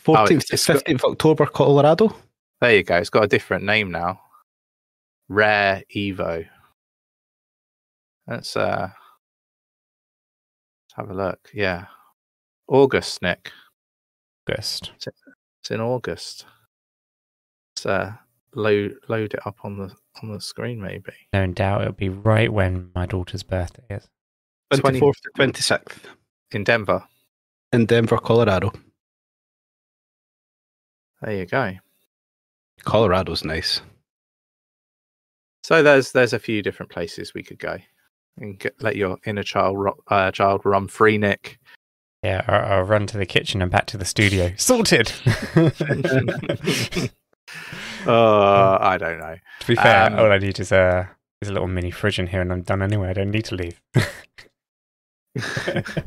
Oh, 0.09 0.25
it's 0.25 0.67
15th 0.67 0.95
of 0.95 1.13
October, 1.13 1.47
Colorado. 1.47 2.15
There 2.61 2.77
you 2.77 2.83
go. 2.83 2.97
It's 2.97 3.11
got 3.11 3.25
a 3.25 3.29
different 3.29 3.65
name 3.65 3.91
now. 3.91 4.21
Rare 5.29 5.83
Evo. 5.95 6.47
Let's 8.27 8.57
uh 8.57 8.89
let's 8.89 10.95
have 10.95 11.11
a 11.11 11.15
look. 11.15 11.51
Yeah. 11.53 11.87
August, 12.69 13.23
Nick. 13.23 13.51
August. 14.49 14.93
It's 15.61 15.71
in 15.71 15.81
August. 15.81 16.47
Let's 17.77 17.87
uh 17.87 18.13
load 18.55 18.97
load 19.09 19.35
it 19.35 19.47
up 19.47 19.57
on 19.65 19.79
the 19.79 19.95
on 20.23 20.31
the 20.33 20.41
screen 20.41 20.81
maybe. 20.81 21.13
No 21.33 21.47
doubt 21.47 21.83
it'll 21.83 21.93
be 21.95 22.09
right 22.09 22.53
when 22.53 22.91
my 22.95 23.07
daughter's 23.07 23.43
birthday 23.43 23.85
is. 23.91 24.09
24th 24.73 25.21
to 25.23 25.31
26th 25.39 26.05
In 26.53 26.65
Denver. 26.65 27.05
in 27.73 27.85
Denver, 27.87 28.19
Colorado. 28.19 28.73
There 31.23 31.37
you 31.37 31.47
go. 31.47 31.75
Colorado's 32.85 33.45
nice. 33.45 33.81
So 35.63 35.83
there's 35.83 36.13
there's 36.13 36.33
a 36.33 36.39
few 36.39 36.63
different 36.63 36.91
places 36.91 37.33
we 37.35 37.43
could 37.43 37.59
go. 37.59 37.79
and 38.39 38.59
get, 38.59 38.75
let 38.83 38.97
your 38.97 39.19
inner 39.27 39.43
child 39.45 39.79
ro- 39.79 40.03
uh, 40.09 40.31
child 40.33 40.63
run 40.65 40.89
free, 40.89 41.19
Nick. 41.19 41.59
Yeah, 42.25 42.43
I'll, 42.49 42.79
I'll 42.79 42.83
run 42.85 43.07
to 43.09 43.19
the 43.19 43.27
kitchen 43.27 43.63
and 43.63 43.71
back 43.71 43.87
to 43.87 43.99
the 43.99 44.05
studio. 44.05 44.53
Sorted. 44.57 45.13
uh, 48.07 48.79
I 48.81 48.99
don't 48.99 49.19
know. 49.19 49.37
to 49.61 49.67
be 49.67 49.75
fair, 49.77 50.07
Um, 50.07 50.19
all 50.19 50.31
I 50.33 50.39
need 50.39 50.59
is 50.61 50.73
a 50.73 51.11
is 51.41 51.49
a 51.49 51.53
little 51.53 51.69
mini 51.69 51.91
fridge 51.91 52.19
in 52.19 52.27
here, 52.29 52.41
and 52.41 52.53
I'm 52.53 52.63
done 52.63 52.83
anyway. 52.83 53.09
I 53.11 53.13
don't 53.15 53.31
need 53.31 53.45
to 53.47 53.55
leave. 53.57 53.81
uh, 56.01 56.05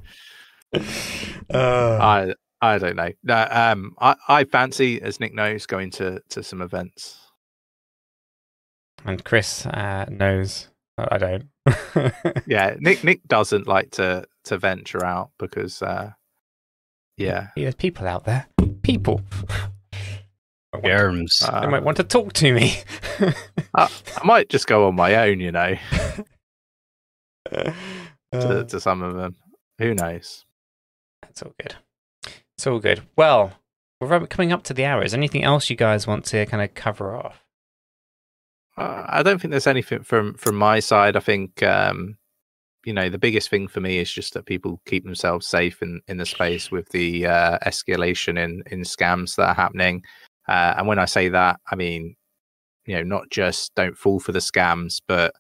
I 1.53 2.33
I 2.61 2.77
don't 2.77 2.95
know. 2.95 3.11
No, 3.23 3.47
um, 3.49 3.95
I 3.99 4.15
I 4.27 4.43
fancy, 4.45 5.01
as 5.01 5.19
Nick 5.19 5.33
knows, 5.33 5.65
going 5.65 5.91
to 5.91 6.21
to 6.29 6.43
some 6.43 6.61
events. 6.61 7.19
and 9.05 9.23
Chris 9.23 9.65
uh, 9.65 10.05
knows 10.09 10.69
I 10.97 11.17
don't. 11.17 11.45
Yeah, 12.47 12.75
Nick 12.79 13.03
Nick 13.03 13.27
doesn't 13.27 13.67
like 13.67 13.91
to 13.91 14.25
to 14.45 14.57
venture 14.57 15.03
out 15.03 15.31
because, 15.39 15.81
uh, 15.81 16.11
yeah, 17.17 17.47
There's 17.55 17.75
people 17.75 18.07
out 18.07 18.25
there. 18.25 18.47
People. 18.83 19.21
I 20.75 20.79
want- 20.79 20.85
Germs. 20.85 21.43
uh, 21.43 21.61
They 21.61 21.67
might 21.67 21.83
want 21.83 21.97
to 21.97 22.03
talk 22.03 22.33
to 22.33 22.53
me. 22.53 22.77
I, 23.75 23.89
I 24.17 24.23
might 24.25 24.49
just 24.49 24.67
go 24.67 24.87
on 24.87 24.95
my 24.95 25.15
own, 25.15 25.39
you 25.39 25.51
know, 25.51 25.75
Uh, 27.51 27.71
to, 28.31 28.65
to 28.65 28.79
some 28.81 29.01
of 29.03 29.15
them. 29.15 29.35
Who 29.77 29.93
knows? 29.93 30.45
That's 31.21 31.41
all 31.43 31.53
good. 31.59 31.75
It's 32.57 32.65
all 32.67 32.79
good. 32.79 33.01
Well, 33.15 33.53
we're 34.01 34.25
coming 34.27 34.51
up 34.51 34.63
to 34.63 34.73
the 34.73 34.83
hour. 34.85 35.03
Is 35.03 35.11
there 35.11 35.19
anything 35.19 35.43
else 35.43 35.69
you 35.69 35.75
guys 35.75 36.07
want 36.07 36.25
to 36.25 36.45
kind 36.47 36.63
of 36.63 36.73
cover 36.73 37.15
off? 37.15 37.43
Uh, 38.77 39.05
I 39.07 39.23
don't 39.23 39.39
think 39.39 39.51
there's 39.51 39.67
anything 39.67 40.03
from 40.03 40.33
from 40.33 40.55
my 40.55 40.79
side. 40.79 41.15
I 41.15 41.19
think 41.21 41.61
um, 41.63 42.17
you 42.83 42.93
know 42.93 43.09
the 43.09 43.17
biggest 43.19 43.49
thing 43.49 43.67
for 43.67 43.79
me 43.79 43.99
is 43.99 44.11
just 44.11 44.33
that 44.33 44.45
people 44.47 44.81
keep 44.85 45.03
themselves 45.05 45.47
safe 45.47 45.81
in 45.81 46.01
in 46.07 46.17
the 46.17 46.25
space 46.25 46.71
with 46.71 46.89
the 46.89 47.25
uh, 47.27 47.59
escalation 47.59 48.37
in 48.37 48.63
in 48.71 48.81
scams 48.81 49.35
that 49.35 49.49
are 49.49 49.53
happening. 49.55 50.03
Uh, 50.47 50.75
and 50.77 50.87
when 50.87 50.99
I 50.99 51.05
say 51.05 51.29
that, 51.29 51.59
I 51.71 51.75
mean 51.75 52.15
you 52.85 52.95
know 52.95 53.03
not 53.03 53.29
just 53.29 53.73
don't 53.75 53.97
fall 53.97 54.19
for 54.19 54.31
the 54.31 54.39
scams, 54.39 55.01
but 55.07 55.33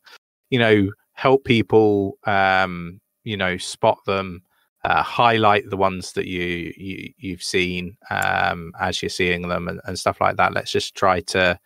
you 0.49 0.59
know 0.59 0.89
help 1.13 1.43
people. 1.43 2.17
Um, 2.25 2.99
you 3.23 3.37
know 3.37 3.57
spot 3.57 3.99
them. 4.05 4.41
Uh, 4.83 5.01
highlight 5.01 5.67
the 5.71 5.77
ones 5.77 6.13
that 6.13 6.27
you, 6.27 6.71
you 6.77 7.11
you've 7.17 7.41
seen 7.41 7.97
um, 8.11 8.71
as 8.79 9.01
you're 9.01 9.09
seeing 9.09 9.47
them 9.47 9.67
and, 9.67 9.81
and 9.85 9.97
stuff 9.97 10.21
like 10.21 10.37
that. 10.37 10.53
Let's 10.53 10.71
just 10.71 10.93
try 10.93 11.21
to 11.21 11.59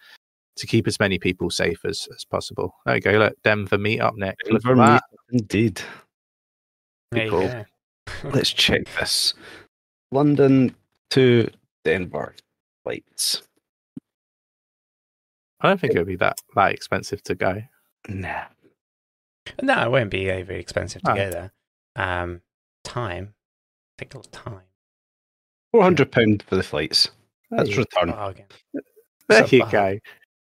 to 0.56 0.68
keep 0.68 0.88
as 0.88 1.00
many 1.00 1.20
people 1.20 1.50
safe 1.50 1.84
as, 1.86 2.08
as 2.16 2.24
possible. 2.26 2.76
There 2.86 2.96
you 2.96 3.02
go. 3.02 3.12
Look, 3.12 3.36
Denver 3.44 3.78
meetup 3.78 4.16
next. 4.16 4.50
Look 4.50 4.64
at 4.66 4.68
Denver 4.68 4.86
that. 4.86 5.04
Indeed. 5.32 5.82
There 7.12 7.30
Cool. 7.30 7.48
go. 7.48 7.66
Let's 8.24 8.52
check 8.52 8.84
this. 9.00 9.34
London 10.12 10.76
to 11.12 11.50
Denver 11.84 12.36
flights. 12.90 13.42
I 15.62 15.68
don't 15.68 15.80
think 15.80 15.94
it 15.94 15.98
would 16.00 16.08
be 16.08 16.16
that 16.18 16.40
that 16.56 16.72
expensive 16.72 17.22
to 17.24 17.36
go. 17.36 17.62
Nah. 18.08 18.46
No, 19.62 19.84
it 19.86 19.92
won't 19.92 20.10
be 20.12 20.30
uh, 20.32 20.44
very 20.44 20.60
expensive 20.60 21.02
to 21.04 21.12
Oh. 21.12 21.16
go 21.16 21.30
there. 21.32 21.52
Um, 21.96 22.42
time. 22.84 23.34
Take 23.98 24.14
a 24.14 24.18
little 24.18 24.32
time. 24.32 24.62
Four 25.72 25.84
hundred 25.84 26.12
pound 26.12 26.44
for 26.44 26.56
the 26.56 26.64
flights. 26.64 27.10
That's 27.52 27.70
you, 27.70 27.78
return. 27.78 28.12
Bargain. 28.12 28.46
there 29.28 29.48
so 29.48 29.56
you 29.56 29.62
far. 29.64 29.72
go. 29.72 30.00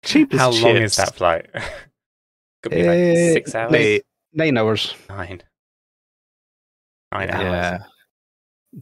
Cheap 0.04 0.34
as 0.34 0.40
How 0.40 0.52
long 0.52 0.78
is 0.78 0.96
that 0.98 1.16
flight? 1.16 1.48
Could 2.64 2.72
be 2.72 2.84
like 2.84 2.90
Eh, 2.98 3.34
six 3.34 3.56
hours. 3.56 3.72
Mate, 3.72 4.04
Nine 4.34 4.58
hours. 4.58 4.94
Nine. 5.10 5.42
Nine 7.12 7.28
yeah. 7.30 7.72
hours. 7.80 7.82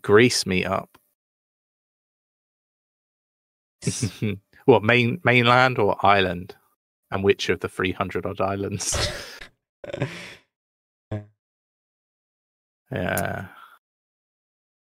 Greece 0.01 0.43
meetup. 0.43 0.88
what 4.66 4.84
main 4.84 5.20
mainland 5.24 5.80
or 5.80 5.96
island? 6.06 6.56
And 7.12 7.24
which 7.24 7.48
of 7.50 7.62
the 7.62 7.70
three 7.70 7.94
hundred 7.94 8.26
odd 8.26 8.42
islands? 8.42 9.10
yeah. 12.92 13.46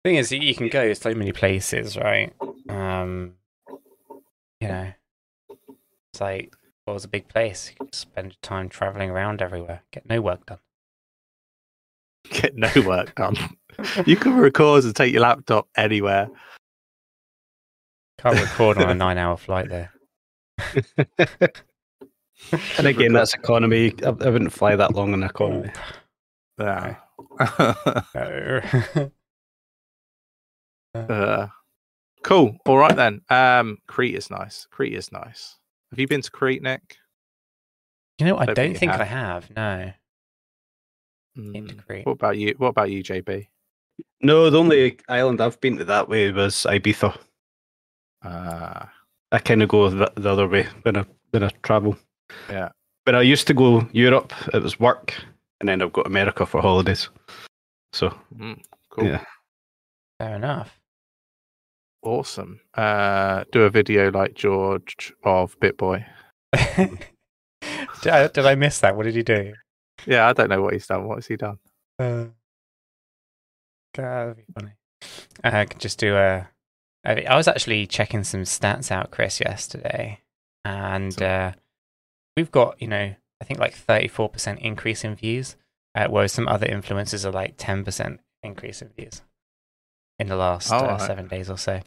Thing 0.04 0.16
is, 0.16 0.32
you- 0.32 0.54
can 0.54 0.68
go 0.68 0.88
to 0.88 0.94
so 0.94 1.14
many 1.14 1.32
places, 1.32 1.96
right? 1.96 2.32
Um, 2.68 3.34
you 4.60 4.68
know, 4.68 4.92
it's 6.12 6.20
like, 6.20 6.54
what 6.84 6.94
was 6.94 7.04
a 7.04 7.08
big 7.08 7.28
place? 7.28 7.70
You 7.70 7.76
could 7.86 7.94
spend 7.94 8.36
time 8.42 8.68
traveling 8.68 9.10
around 9.10 9.40
everywhere, 9.40 9.82
get 9.92 10.04
no 10.08 10.20
work 10.20 10.44
done. 10.46 10.58
Get 12.30 12.56
no 12.56 12.68
work 12.84 13.14
done. 13.14 13.36
you 14.06 14.16
can 14.16 14.36
record 14.36 14.84
and 14.84 14.94
take 14.94 15.12
your 15.12 15.22
laptop 15.22 15.68
anywhere. 15.76 16.28
Can't 18.22 18.40
record 18.40 18.78
on 18.78 18.88
a 18.90 18.94
nine-hour 19.04 19.36
flight 19.36 19.68
there. 19.68 19.92
And 22.76 22.88
again, 22.88 23.12
that's 23.12 23.34
economy. 23.34 23.94
I, 24.02 24.08
I 24.08 24.10
wouldn't 24.28 24.52
fly 24.52 24.74
that 24.74 24.94
long 24.94 25.14
in 25.14 25.22
economy. 25.22 25.70
Yeah. 26.58 26.96
No. 28.14 28.60
Uh, 30.94 31.46
cool. 32.22 32.56
All 32.66 32.76
right 32.76 32.94
then. 32.94 33.22
Um, 33.30 33.78
Crete 33.86 34.14
is 34.14 34.28
nice. 34.30 34.66
Crete 34.70 34.92
is 34.92 35.10
nice. 35.10 35.56
Have 35.90 35.98
you 35.98 36.06
been 36.06 36.20
to 36.20 36.30
Crete, 36.30 36.62
Nick? 36.62 36.96
you 38.18 38.26
know, 38.26 38.36
I 38.36 38.44
Don't 38.44 38.56
don't 38.56 38.76
think 38.76 38.92
have. 38.92 39.00
I 39.00 39.04
have. 39.04 39.50
No, 39.56 39.92
into 41.54 41.74
Mm, 41.74 41.86
Crete. 41.86 42.04
What 42.04 42.12
about 42.12 42.36
you? 42.36 42.54
What 42.58 42.68
about 42.68 42.90
you, 42.90 43.02
JB? 43.02 43.46
No, 44.20 44.50
the 44.50 44.58
only 44.58 44.98
island 45.08 45.40
I've 45.40 45.60
been 45.62 45.78
to 45.78 45.84
that 45.86 46.10
way 46.10 46.30
was 46.30 46.66
Ibiza. 46.68 47.16
Uh, 48.24 48.86
I 49.32 49.38
kind 49.38 49.62
of 49.62 49.68
go 49.68 49.88
the, 49.88 50.12
the 50.16 50.30
other 50.30 50.48
way 50.48 50.66
when 50.82 50.96
I 50.96 51.04
when 51.30 51.44
I 51.44 51.50
travel. 51.62 51.96
Yeah. 52.50 52.70
When 53.04 53.16
I 53.16 53.22
used 53.22 53.46
to 53.48 53.54
go 53.54 53.86
Europe, 53.92 54.32
it 54.54 54.62
was 54.62 54.78
work, 54.78 55.14
and 55.60 55.68
then 55.68 55.82
I've 55.82 55.92
got 55.92 56.06
America 56.06 56.46
for 56.46 56.60
holidays. 56.60 57.08
So 57.92 58.14
mm, 58.36 58.60
cool. 58.90 59.06
Yeah. 59.06 59.24
Fair 60.18 60.36
enough. 60.36 60.78
Awesome. 62.02 62.60
Uh, 62.74 63.44
do 63.52 63.62
a 63.62 63.70
video 63.70 64.10
like 64.10 64.34
George 64.34 65.12
of 65.24 65.58
BitBoy. 65.60 66.04
did, 66.76 68.12
I, 68.12 68.26
did 68.28 68.44
I 68.44 68.54
miss 68.56 68.80
that? 68.80 68.96
What 68.96 69.04
did 69.04 69.14
he 69.14 69.22
do? 69.22 69.54
Yeah, 70.06 70.28
I 70.28 70.32
don't 70.32 70.48
know 70.48 70.60
what 70.60 70.72
he's 70.72 70.86
done. 70.86 71.06
What 71.06 71.16
has 71.16 71.26
he 71.26 71.36
done? 71.36 71.58
Uh, 71.98 72.26
that'd 73.94 74.36
be 74.36 74.44
funny. 74.52 74.72
Uh, 75.44 75.50
I 75.52 75.64
could 75.64 75.80
just 75.80 75.98
do 75.98 76.16
a. 76.16 76.48
I 77.04 77.22
I 77.22 77.36
was 77.36 77.48
actually 77.48 77.86
checking 77.86 78.24
some 78.24 78.42
stats 78.42 78.90
out, 78.90 79.10
Chris, 79.10 79.40
yesterday, 79.40 80.20
and 80.64 81.20
uh, 81.22 81.52
we've 82.36 82.50
got 82.50 82.80
you 82.80 82.88
know 82.88 83.14
I 83.40 83.44
think 83.44 83.58
like 83.60 83.74
thirty 83.74 84.08
four 84.08 84.28
percent 84.28 84.60
increase 84.60 85.04
in 85.04 85.14
views, 85.16 85.56
uh, 85.94 86.06
whereas 86.08 86.32
some 86.32 86.48
other 86.48 86.66
influencers 86.66 87.24
are 87.24 87.32
like 87.32 87.54
ten 87.56 87.84
percent 87.84 88.20
increase 88.42 88.82
in 88.82 88.88
views 88.90 89.22
in 90.18 90.28
the 90.28 90.36
last 90.36 90.70
Oh, 90.72 90.76
uh, 90.76 90.86
right. 90.92 91.00
seven 91.00 91.26
days 91.28 91.50
or 91.50 91.58
so. 91.58 91.80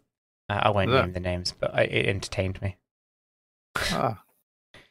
Uh, 0.49 0.59
I 0.63 0.69
won't 0.69 0.91
name 0.91 1.13
the 1.13 1.19
names, 1.19 1.53
but 1.59 1.73
I, 1.73 1.81
it 1.83 2.05
entertained 2.07 2.61
me. 2.61 2.75
Ah, 3.77 4.21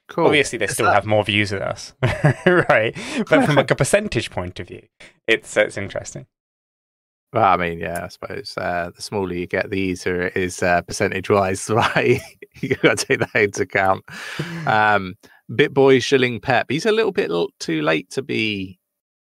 cool. 0.09 0.27
Obviously, 0.27 0.59
they 0.59 0.64
Is 0.66 0.72
still 0.72 0.87
that- 0.87 0.95
have 0.95 1.07
more 1.07 1.25
views 1.25 1.51
than 1.51 1.62
us, 1.62 1.93
right? 2.47 2.97
But 3.29 3.45
from 3.47 3.55
like 3.57 3.70
a 3.70 3.75
percentage 3.77 4.31
point 4.31 4.59
of 4.61 4.68
view, 4.68 4.87
it's 5.27 5.57
it's 5.57 5.77
interesting. 5.77 6.27
Well, 7.35 7.43
I 7.45 7.57
mean, 7.57 7.80
yeah, 7.80 8.05
I 8.05 8.09
suppose 8.09 8.55
uh, 8.57 8.91
the 8.95 9.03
smaller 9.03 9.35
you 9.35 9.47
get, 9.49 9.68
the 9.68 9.78
easier 9.80 10.22
it 10.22 10.37
is 10.37 10.62
uh, 10.62 10.80
percentage 10.82 11.28
wise, 11.28 11.68
right? 11.70 12.20
you 12.61 12.76
got 12.76 12.97
to 12.99 13.07
take 13.07 13.18
that 13.18 13.35
into 13.43 13.62
account. 13.62 14.05
Um, 14.66 15.14
BitBoy 15.51 16.03
shilling 16.03 16.41
Pep. 16.41 16.66
He's 16.70 16.87
a 16.87 16.93
little 16.93 17.12
bit 17.12 17.30
too 17.59 17.82
late 17.82 18.09
to 18.12 18.22
be 18.22 18.78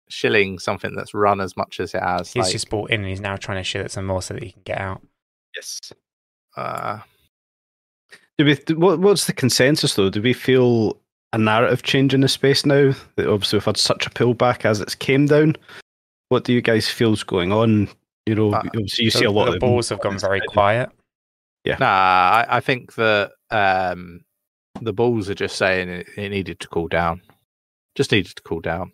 shilling 0.08 0.58
something 0.60 0.94
that's 0.94 1.14
run 1.14 1.40
as 1.40 1.56
much 1.56 1.80
as 1.80 1.94
it 1.94 2.02
has. 2.02 2.32
He's 2.32 2.44
like, 2.44 2.52
just 2.52 2.70
bought 2.70 2.90
in 2.90 3.00
and 3.00 3.08
he's 3.08 3.20
now 3.20 3.34
trying 3.36 3.56
to 3.58 3.64
shill 3.64 3.84
it 3.84 3.90
some 3.90 4.04
more 4.06 4.22
so 4.22 4.34
that 4.34 4.42
he 4.42 4.52
can 4.52 4.62
get 4.62 4.78
out. 4.78 5.00
yes. 5.56 5.80
uh, 6.56 6.98
Do 8.38 8.44
we? 8.44 8.54
do- 8.54 8.78
What, 8.78 9.00
what's 9.00 9.26
the 9.26 9.32
consensus 9.32 9.94
though? 9.94 10.10
Do 10.10 10.22
we 10.22 10.32
feel 10.34 11.00
a 11.32 11.38
narrative 11.38 11.82
change 11.82 12.14
in 12.14 12.20
the 12.20 12.28
space 12.28 12.64
now? 12.66 12.92
That 13.16 13.26
obviously 13.28 13.56
we've 13.56 13.64
had 13.64 13.76
such 13.78 14.06
a 14.06 14.10
pullback 14.10 14.64
as 14.64 14.80
it's 14.80 14.94
came 14.94 15.26
down. 15.26 15.56
What 16.28 16.44
do 16.44 16.52
you 16.52 16.60
guys 16.62 16.88
feel's 16.88 17.24
going 17.24 17.50
on? 17.52 17.88
You 18.26 18.34
know, 18.36 18.52
Uh, 18.52 18.62
obviously 18.66 19.04
you 19.06 19.10
The- 19.10 19.18
see 19.18 19.24
a 19.24 19.30
lot 19.30 19.48
of 19.48 19.52
the 19.52 19.56
of 19.56 19.60
balls 19.60 19.88
have 19.88 20.00
gone 20.00 20.18
very 20.18 20.40
quiet. 20.40 20.90
Yeah. 21.64 21.76
Nah, 21.78 21.86
I, 21.86 22.46
I 22.56 22.60
think 22.60 22.94
that 22.94 23.32
um, 23.50 24.24
the 24.80 24.92
balls 24.92 25.28
are 25.30 25.34
just 25.34 25.56
saying 25.56 25.88
it, 25.88 26.06
it 26.16 26.28
needed 26.30 26.60
to 26.60 26.68
cool 26.68 26.88
down. 26.88 27.22
Just 27.94 28.10
needed 28.12 28.34
to 28.36 28.42
cool 28.42 28.60
down. 28.60 28.92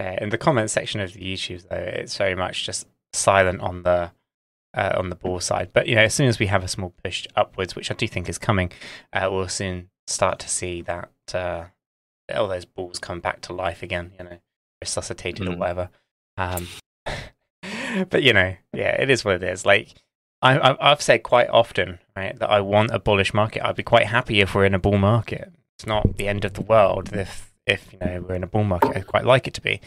Uh, 0.00 0.16
in 0.20 0.28
the 0.30 0.38
comment 0.38 0.70
section 0.70 1.00
of 1.00 1.12
the 1.12 1.20
YouTube, 1.20 1.68
though, 1.68 1.76
it's 1.76 2.16
very 2.16 2.34
much 2.34 2.64
just 2.64 2.86
silent 3.12 3.60
on 3.60 3.82
the 3.82 4.12
uh, 4.74 4.94
on 4.96 5.10
the 5.10 5.16
ball 5.16 5.40
side. 5.40 5.70
But 5.72 5.88
you 5.88 5.94
know, 5.96 6.02
as 6.02 6.14
soon 6.14 6.28
as 6.28 6.38
we 6.38 6.46
have 6.46 6.62
a 6.62 6.68
small 6.68 6.92
push 7.02 7.26
upwards, 7.34 7.74
which 7.74 7.90
I 7.90 7.94
do 7.94 8.06
think 8.06 8.28
is 8.28 8.38
coming, 8.38 8.70
uh, 9.12 9.28
we'll 9.30 9.48
soon 9.48 9.90
start 10.06 10.38
to 10.40 10.48
see 10.48 10.82
that 10.82 11.10
uh, 11.34 11.64
all 12.34 12.46
those 12.48 12.64
balls 12.64 12.98
come 12.98 13.20
back 13.20 13.40
to 13.42 13.52
life 13.52 13.82
again. 13.82 14.12
You 14.18 14.24
know, 14.24 14.38
resuscitated 14.80 15.48
or 15.48 15.52
Mm. 15.52 15.58
whatever. 15.58 15.90
Um, 16.36 16.68
but 18.10 18.22
you 18.22 18.32
know, 18.32 18.54
yeah, 18.72 19.00
it 19.00 19.10
is 19.10 19.24
what 19.24 19.36
it 19.36 19.42
is. 19.42 19.66
Like 19.66 19.94
I, 20.42 20.76
I've 20.80 21.02
said 21.02 21.22
quite 21.22 21.48
often, 21.48 21.98
right, 22.16 22.38
that 22.38 22.50
I 22.50 22.60
want 22.60 22.90
a 22.92 22.98
bullish 22.98 23.34
market. 23.34 23.66
I'd 23.66 23.76
be 23.76 23.82
quite 23.82 24.06
happy 24.06 24.40
if 24.40 24.54
we're 24.54 24.64
in 24.64 24.74
a 24.74 24.78
bull 24.78 24.98
market. 24.98 25.52
It's 25.78 25.86
not 25.86 26.16
the 26.16 26.28
end 26.28 26.44
of 26.44 26.54
the 26.54 26.62
world 26.62 27.12
if 27.12 27.52
if 27.66 27.92
you 27.92 27.98
know 27.98 28.24
we're 28.26 28.36
in 28.36 28.44
a 28.44 28.48
bull 28.48 28.64
market. 28.64 28.96
I'd 28.96 29.06
quite 29.06 29.24
like 29.24 29.46
it 29.46 29.54
to 29.54 29.60
be. 29.60 29.80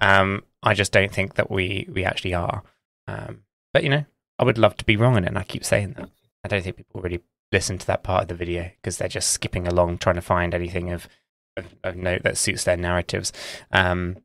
Um, 0.00 0.44
I 0.62 0.74
just 0.74 0.92
don't 0.92 1.12
think 1.12 1.34
that 1.34 1.50
we 1.50 1.88
we 1.92 2.04
actually 2.04 2.34
are. 2.34 2.62
Um, 3.06 3.42
but 3.72 3.82
you 3.84 3.90
know, 3.90 4.04
I 4.38 4.44
would 4.44 4.58
love 4.58 4.76
to 4.76 4.84
be 4.84 4.96
wrong 4.96 5.16
in 5.16 5.24
it, 5.24 5.28
and 5.28 5.38
I 5.38 5.44
keep 5.44 5.64
saying 5.64 5.94
that. 5.96 6.10
I 6.44 6.48
don't 6.48 6.62
think 6.62 6.76
people 6.76 7.00
really 7.00 7.20
listen 7.52 7.78
to 7.78 7.86
that 7.86 8.02
part 8.02 8.22
of 8.22 8.28
the 8.28 8.34
video 8.34 8.70
because 8.80 8.98
they're 8.98 9.08
just 9.08 9.30
skipping 9.30 9.68
along 9.68 9.98
trying 9.98 10.16
to 10.16 10.22
find 10.22 10.54
anything 10.54 10.90
of 10.90 11.08
of, 11.56 11.66
of 11.84 11.96
note 11.96 12.22
that 12.22 12.38
suits 12.38 12.64
their 12.64 12.76
narratives. 12.76 13.32
Um, 13.70 14.16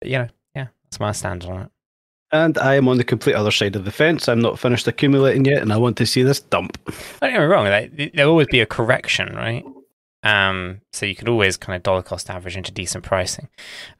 but, 0.00 0.10
you 0.10 0.18
know, 0.18 0.28
yeah, 0.54 0.68
that's 0.84 1.00
my 1.00 1.12
stand 1.12 1.44
on 1.44 1.62
it. 1.62 1.70
And 2.34 2.58
I 2.58 2.74
am 2.74 2.88
on 2.88 2.98
the 2.98 3.04
complete 3.04 3.34
other 3.36 3.52
side 3.52 3.76
of 3.76 3.84
the 3.84 3.92
fence. 3.92 4.28
I'm 4.28 4.40
not 4.40 4.58
finished 4.58 4.88
accumulating 4.88 5.44
yet, 5.44 5.62
and 5.62 5.72
I 5.72 5.76
want 5.76 5.96
to 5.98 6.04
see 6.04 6.24
this 6.24 6.40
dump. 6.40 6.84
Don't 7.20 7.30
get 7.30 7.38
me 7.38 7.44
wrong. 7.44 7.66
Like, 7.66 8.12
there'll 8.12 8.32
always 8.32 8.48
be 8.48 8.58
a 8.58 8.66
correction, 8.66 9.36
right? 9.36 9.64
Um, 10.24 10.80
so 10.92 11.06
you 11.06 11.14
could 11.14 11.28
always 11.28 11.56
kind 11.56 11.76
of 11.76 11.84
dollar 11.84 12.02
cost 12.02 12.28
average 12.28 12.56
into 12.56 12.72
decent 12.72 13.04
pricing. 13.04 13.50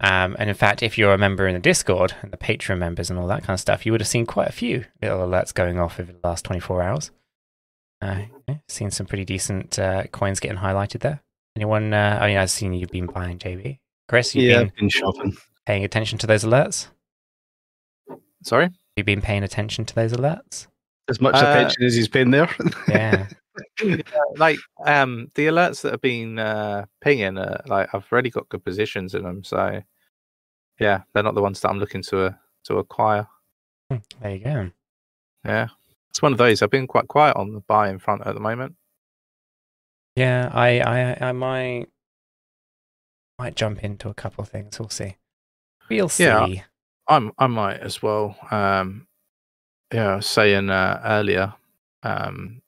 Um, 0.01 0.35
and 0.37 0.51
in 0.51 0.57
fact, 0.57 0.83
if 0.83 0.99
you're 0.99 1.13
a 1.13 1.19
member 1.19 1.47
in 1.47 1.55
the 1.55 1.61
Discord 1.61 2.17
and 2.23 2.33
the 2.33 2.37
Patreon 2.37 2.79
members 2.79 3.09
and 3.09 3.21
all 3.21 3.29
that 3.29 3.45
kind 3.45 3.55
of 3.55 3.61
stuff, 3.61 3.87
you 3.87 3.93
would 3.93 4.01
have 4.01 4.09
seen 4.09 4.27
quite 4.27 4.49
a 4.49 4.53
few 4.53 4.85
little 5.01 5.21
alerts 5.21 5.55
going 5.55 5.79
off 5.79 6.01
over 6.01 6.11
the 6.11 6.27
last 6.27 6.45
24 6.45 6.83
hours. 6.83 7.13
Uh, 8.03 8.23
yeah, 8.49 8.57
seen 8.69 8.91
some 8.91 9.07
pretty 9.07 9.25
decent 9.25 9.79
uh, 9.79 10.09
coins 10.09 10.41
getting 10.41 10.59
highlighted 10.59 11.03
there. 11.03 11.23
Anyone? 11.55 11.95
Uh, 11.95 12.19
I 12.21 12.27
mean, 12.27 12.39
I've 12.39 12.51
seen 12.51 12.73
you've 12.73 12.91
been 12.91 13.07
buying 13.07 13.39
JB. 13.39 13.79
Chris, 14.09 14.35
you've 14.35 14.47
yeah, 14.47 14.65
been 14.65 14.73
been 14.77 14.89
shopping. 14.89 15.37
paying 15.67 15.85
attention 15.85 16.19
to 16.19 16.27
those 16.27 16.43
alerts. 16.43 16.89
Sorry. 18.45 18.71
You've 18.97 19.07
been 19.07 19.21
paying 19.23 19.43
attention 19.43 19.85
to 19.87 19.95
those 19.95 20.13
alerts. 20.13 20.67
As 21.09 21.21
much 21.21 21.35
Uh, 21.35 21.39
attention 21.49 21.83
as 21.85 21.95
he's 21.95 22.09
been 22.09 22.31
there. 22.31 22.49
Yeah. 22.89 23.27
like 24.37 24.59
um 24.85 25.31
the 25.37 25.47
alerts 25.47 25.83
that 25.83 25.93
have 25.93 26.01
been 26.01 26.41
uh 26.41 26.85
pinging 27.01 27.39
uh, 27.39 27.63
like 27.67 27.89
i've 27.95 28.05
already 28.11 28.29
got 28.29 28.49
good 28.49 28.65
positions 28.65 29.15
in 29.15 29.23
them 29.23 29.45
so 29.45 29.81
yeah 30.81 31.03
they're 31.13 31.23
not 31.23 31.37
the 31.37 31.41
ones 31.41 31.61
that 31.61 31.69
i'm 31.69 31.79
looking 31.79 32.03
to 32.03 32.19
uh, 32.21 32.33
to 32.65 32.79
acquire 32.79 33.29
Hmm, 33.91 33.99
there 34.21 34.33
you 34.35 34.39
go. 34.45 34.71
yeah 35.45 35.69
it's 36.11 36.21
one 36.21 36.33
of 36.33 36.39
those 36.39 36.63
i've 36.63 36.71
been 36.71 36.89
quite 36.89 37.07
quiet 37.07 37.37
on 37.37 37.53
the 37.53 37.61
buy 37.61 37.91
in 37.91 38.01
front 38.01 38.27
at 38.27 38.35
the 38.35 38.41
moment 38.41 38.75
Yeah, 40.17 40.51
I, 40.53 40.81
I, 40.81 41.29
I 41.29 41.33
might, 41.33 41.87
might 43.39 43.55
jump 43.55 43.85
into 43.85 44.09
a 44.09 44.15
couple 44.15 44.43
of 44.43 44.49
things. 44.49 44.79
We'll 44.81 44.89
see. 44.89 45.17
We'll 45.89 46.09
see. 46.09 46.25
Yeah. 46.25 46.63
I'm 47.09 47.33
i 47.39 47.47
might 47.47 47.81
as 47.81 48.03
well 48.03 48.37
um 48.51 49.07
yeah 49.93 50.13
i 50.13 50.17
was 50.17 50.27
saying 50.27 50.71
uh 50.71 51.01
earlier 51.05 51.53
um 52.03 52.61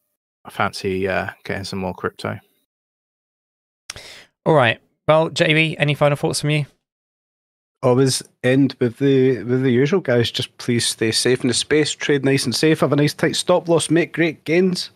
i 0.45 0.51
fancy 0.51 1.09
uh 1.09 1.31
getting 1.45 1.65
some 1.65 1.79
more 1.79 1.95
crypto 1.95 2.39
All 4.47 4.55
right. 4.55 4.81
Well, 5.09 5.31
JB, 5.31 5.75
any 5.79 5.95
final 5.95 6.17
thoughts 6.17 6.41
from 6.41 6.51
you? 6.51 6.67
Always 7.83 8.23
end 8.45 8.77
with 8.81 8.97
the 8.99 9.43
with 9.43 9.63
the 9.63 9.71
usual 9.71 10.01
guys. 10.01 10.31
Just 10.31 10.57
please 10.59 10.87
stay 10.87 11.11
safe 11.13 11.43
in 11.43 11.49
the 11.49 11.55
space, 11.55 11.93
trade 11.93 12.25
nice 12.25 12.45
and 12.45 12.55
safe, 12.55 12.81
have 12.81 12.93
a 12.93 12.97
nice 12.97 13.13
tight 13.13 13.37
stop 13.37 13.69
loss, 13.69 13.91
make 13.91 14.13
great 14.13 14.45
gains, 14.45 14.91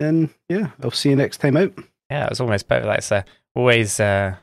and 0.00 0.28
yeah, 0.48 0.70
I'll 0.82 0.90
see 0.90 1.10
you 1.10 1.16
next 1.16 1.38
time 1.38 1.56
out. 1.56 1.72
Yeah, 2.10 2.24
it 2.24 2.30
was 2.30 2.40
almost 2.40 2.68
better. 2.68 2.84
Like 2.86 3.02
so, 3.02 3.22
always 3.54 3.98
uh, 3.98 4.36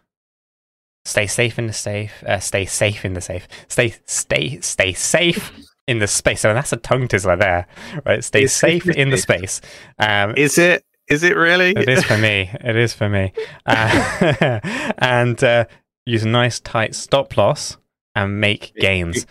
stay 1.05 1.27
safe 1.27 1.57
in 1.59 1.67
the 1.67 1.73
safe. 1.73 2.23
Uh, 2.23 2.39
stay 2.39 2.65
safe 2.65 3.05
in 3.05 3.13
the 3.13 3.21
safe. 3.21 3.47
Stay, 3.67 3.95
stay, 4.05 4.59
stay 4.59 4.93
safe 4.93 5.51
in 5.87 5.99
the 5.99 6.07
space. 6.07 6.41
So 6.41 6.53
that's 6.53 6.73
a 6.73 6.77
tongue 6.77 7.07
twizzler 7.07 7.39
there, 7.39 7.67
right? 8.05 8.23
Stay 8.23 8.47
safe 8.47 8.83
safe 8.83 8.85
in 8.85 8.91
the 8.93 9.01
in 9.01 9.09
the 9.09 9.17
space. 9.17 9.61
Um, 9.99 10.35
is 10.35 10.57
it 10.57 10.83
is 11.07 11.23
it 11.23 11.35
really 11.35 11.71
It 11.71 11.89
is 11.89 12.03
for 12.03 12.17
me. 12.17 12.49
It 12.53 12.75
is 12.75 12.93
for 12.93 13.09
me. 13.09 13.33
Uh, 13.65 14.59
and 14.97 15.43
uh, 15.43 15.65
use 16.05 16.23
a 16.23 16.27
nice 16.27 16.59
tight 16.59 16.95
stop 16.95 17.35
loss 17.35 17.77
and 18.15 18.39
make 18.39 18.73
gains. 18.75 19.25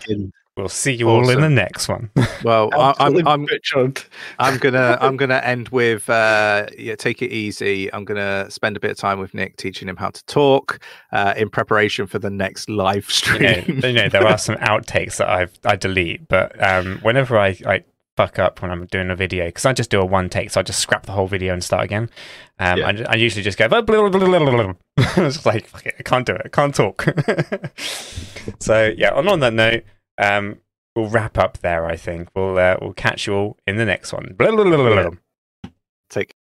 We'll 0.61 0.69
see 0.69 0.93
you 0.93 1.09
all 1.09 1.27
in 1.29 1.41
the 1.41 1.49
next 1.49 1.89
one. 1.89 2.11
well 2.43 2.69
I, 2.73 2.93
i'm 2.99 3.15
Absolutely 3.17 3.23
i'm. 3.31 3.95
I'm 4.37 4.57
gonna 4.59 4.97
I'm 5.01 5.17
gonna 5.17 5.41
end 5.43 5.69
with 5.69 6.09
uh 6.09 6.67
yeah, 6.77 6.95
take 6.95 7.21
it 7.21 7.31
easy. 7.31 7.91
I'm 7.91 8.05
gonna 8.05 8.49
spend 8.49 8.77
a 8.77 8.79
bit 8.79 8.91
of 8.91 8.97
time 8.97 9.19
with 9.19 9.33
Nick 9.33 9.57
teaching 9.57 9.89
him 9.89 9.97
how 9.97 10.11
to 10.11 10.25
talk 10.25 10.79
uh 11.11 11.33
in 11.35 11.49
preparation 11.49 12.05
for 12.05 12.19
the 12.19 12.29
next 12.29 12.69
live 12.69 13.09
you, 13.25 13.39
know, 13.39 13.53
stream. 13.53 13.79
you 13.83 13.93
know, 13.93 14.09
there 14.09 14.27
are 14.27 14.37
some 14.37 14.55
outtakes 14.71 15.17
that 15.17 15.27
I 15.27 15.47
I 15.65 15.75
delete, 15.75 16.27
but 16.27 16.61
um, 16.63 16.99
whenever 17.01 17.37
I, 17.39 17.57
I 17.65 17.83
fuck 18.17 18.37
up 18.39 18.61
when 18.61 18.69
I'm 18.71 18.85
doing 18.87 19.09
a 19.09 19.15
video, 19.15 19.45
because 19.45 19.65
I 19.65 19.73
just 19.73 19.89
do 19.89 19.99
a 19.99 20.05
one 20.05 20.29
take, 20.29 20.51
so 20.51 20.59
I 20.59 20.63
just 20.63 20.79
scrap 20.79 21.05
the 21.05 21.11
whole 21.11 21.27
video 21.27 21.53
and 21.53 21.63
start 21.63 21.83
again. 21.83 22.09
Um, 22.59 22.77
Yeah. 22.77 22.87
I, 22.87 23.13
I 23.13 23.15
usually 23.15 23.43
just 23.43 23.57
go. 23.57 23.67
blah, 23.67 23.81
blah, 23.81 24.09
blah, 24.09 24.19
blah, 24.19 24.39
blah, 24.39 24.51
blah. 24.51 24.73
it's 25.25 25.45
like 25.45 25.67
fuck 25.67 25.85
it, 25.85 25.95
I 25.99 26.03
can't 26.03 26.25
do 26.25 26.33
it. 26.33 26.41
I 26.45 26.49
can't 26.49 26.75
talk. 26.75 27.05
so 28.59 28.93
yeah, 28.95 29.17
and 29.17 29.27
on 29.27 29.39
that 29.39 29.53
note, 29.53 29.83
um, 30.21 30.59
we'll 30.95 31.09
wrap 31.09 31.37
up 31.37 31.57
there. 31.59 31.85
I 31.85 31.95
think 31.95 32.29
we'll 32.35 32.57
uh, 32.57 32.77
we'll 32.81 32.93
catch 32.93 33.27
you 33.27 33.33
all 33.33 33.57
in 33.67 33.77
the 33.77 33.85
next 33.85 34.13
one. 34.13 34.35
Blah, 34.37 34.51
blah, 34.51 34.63
blah. 34.63 35.09
Take 36.09 36.35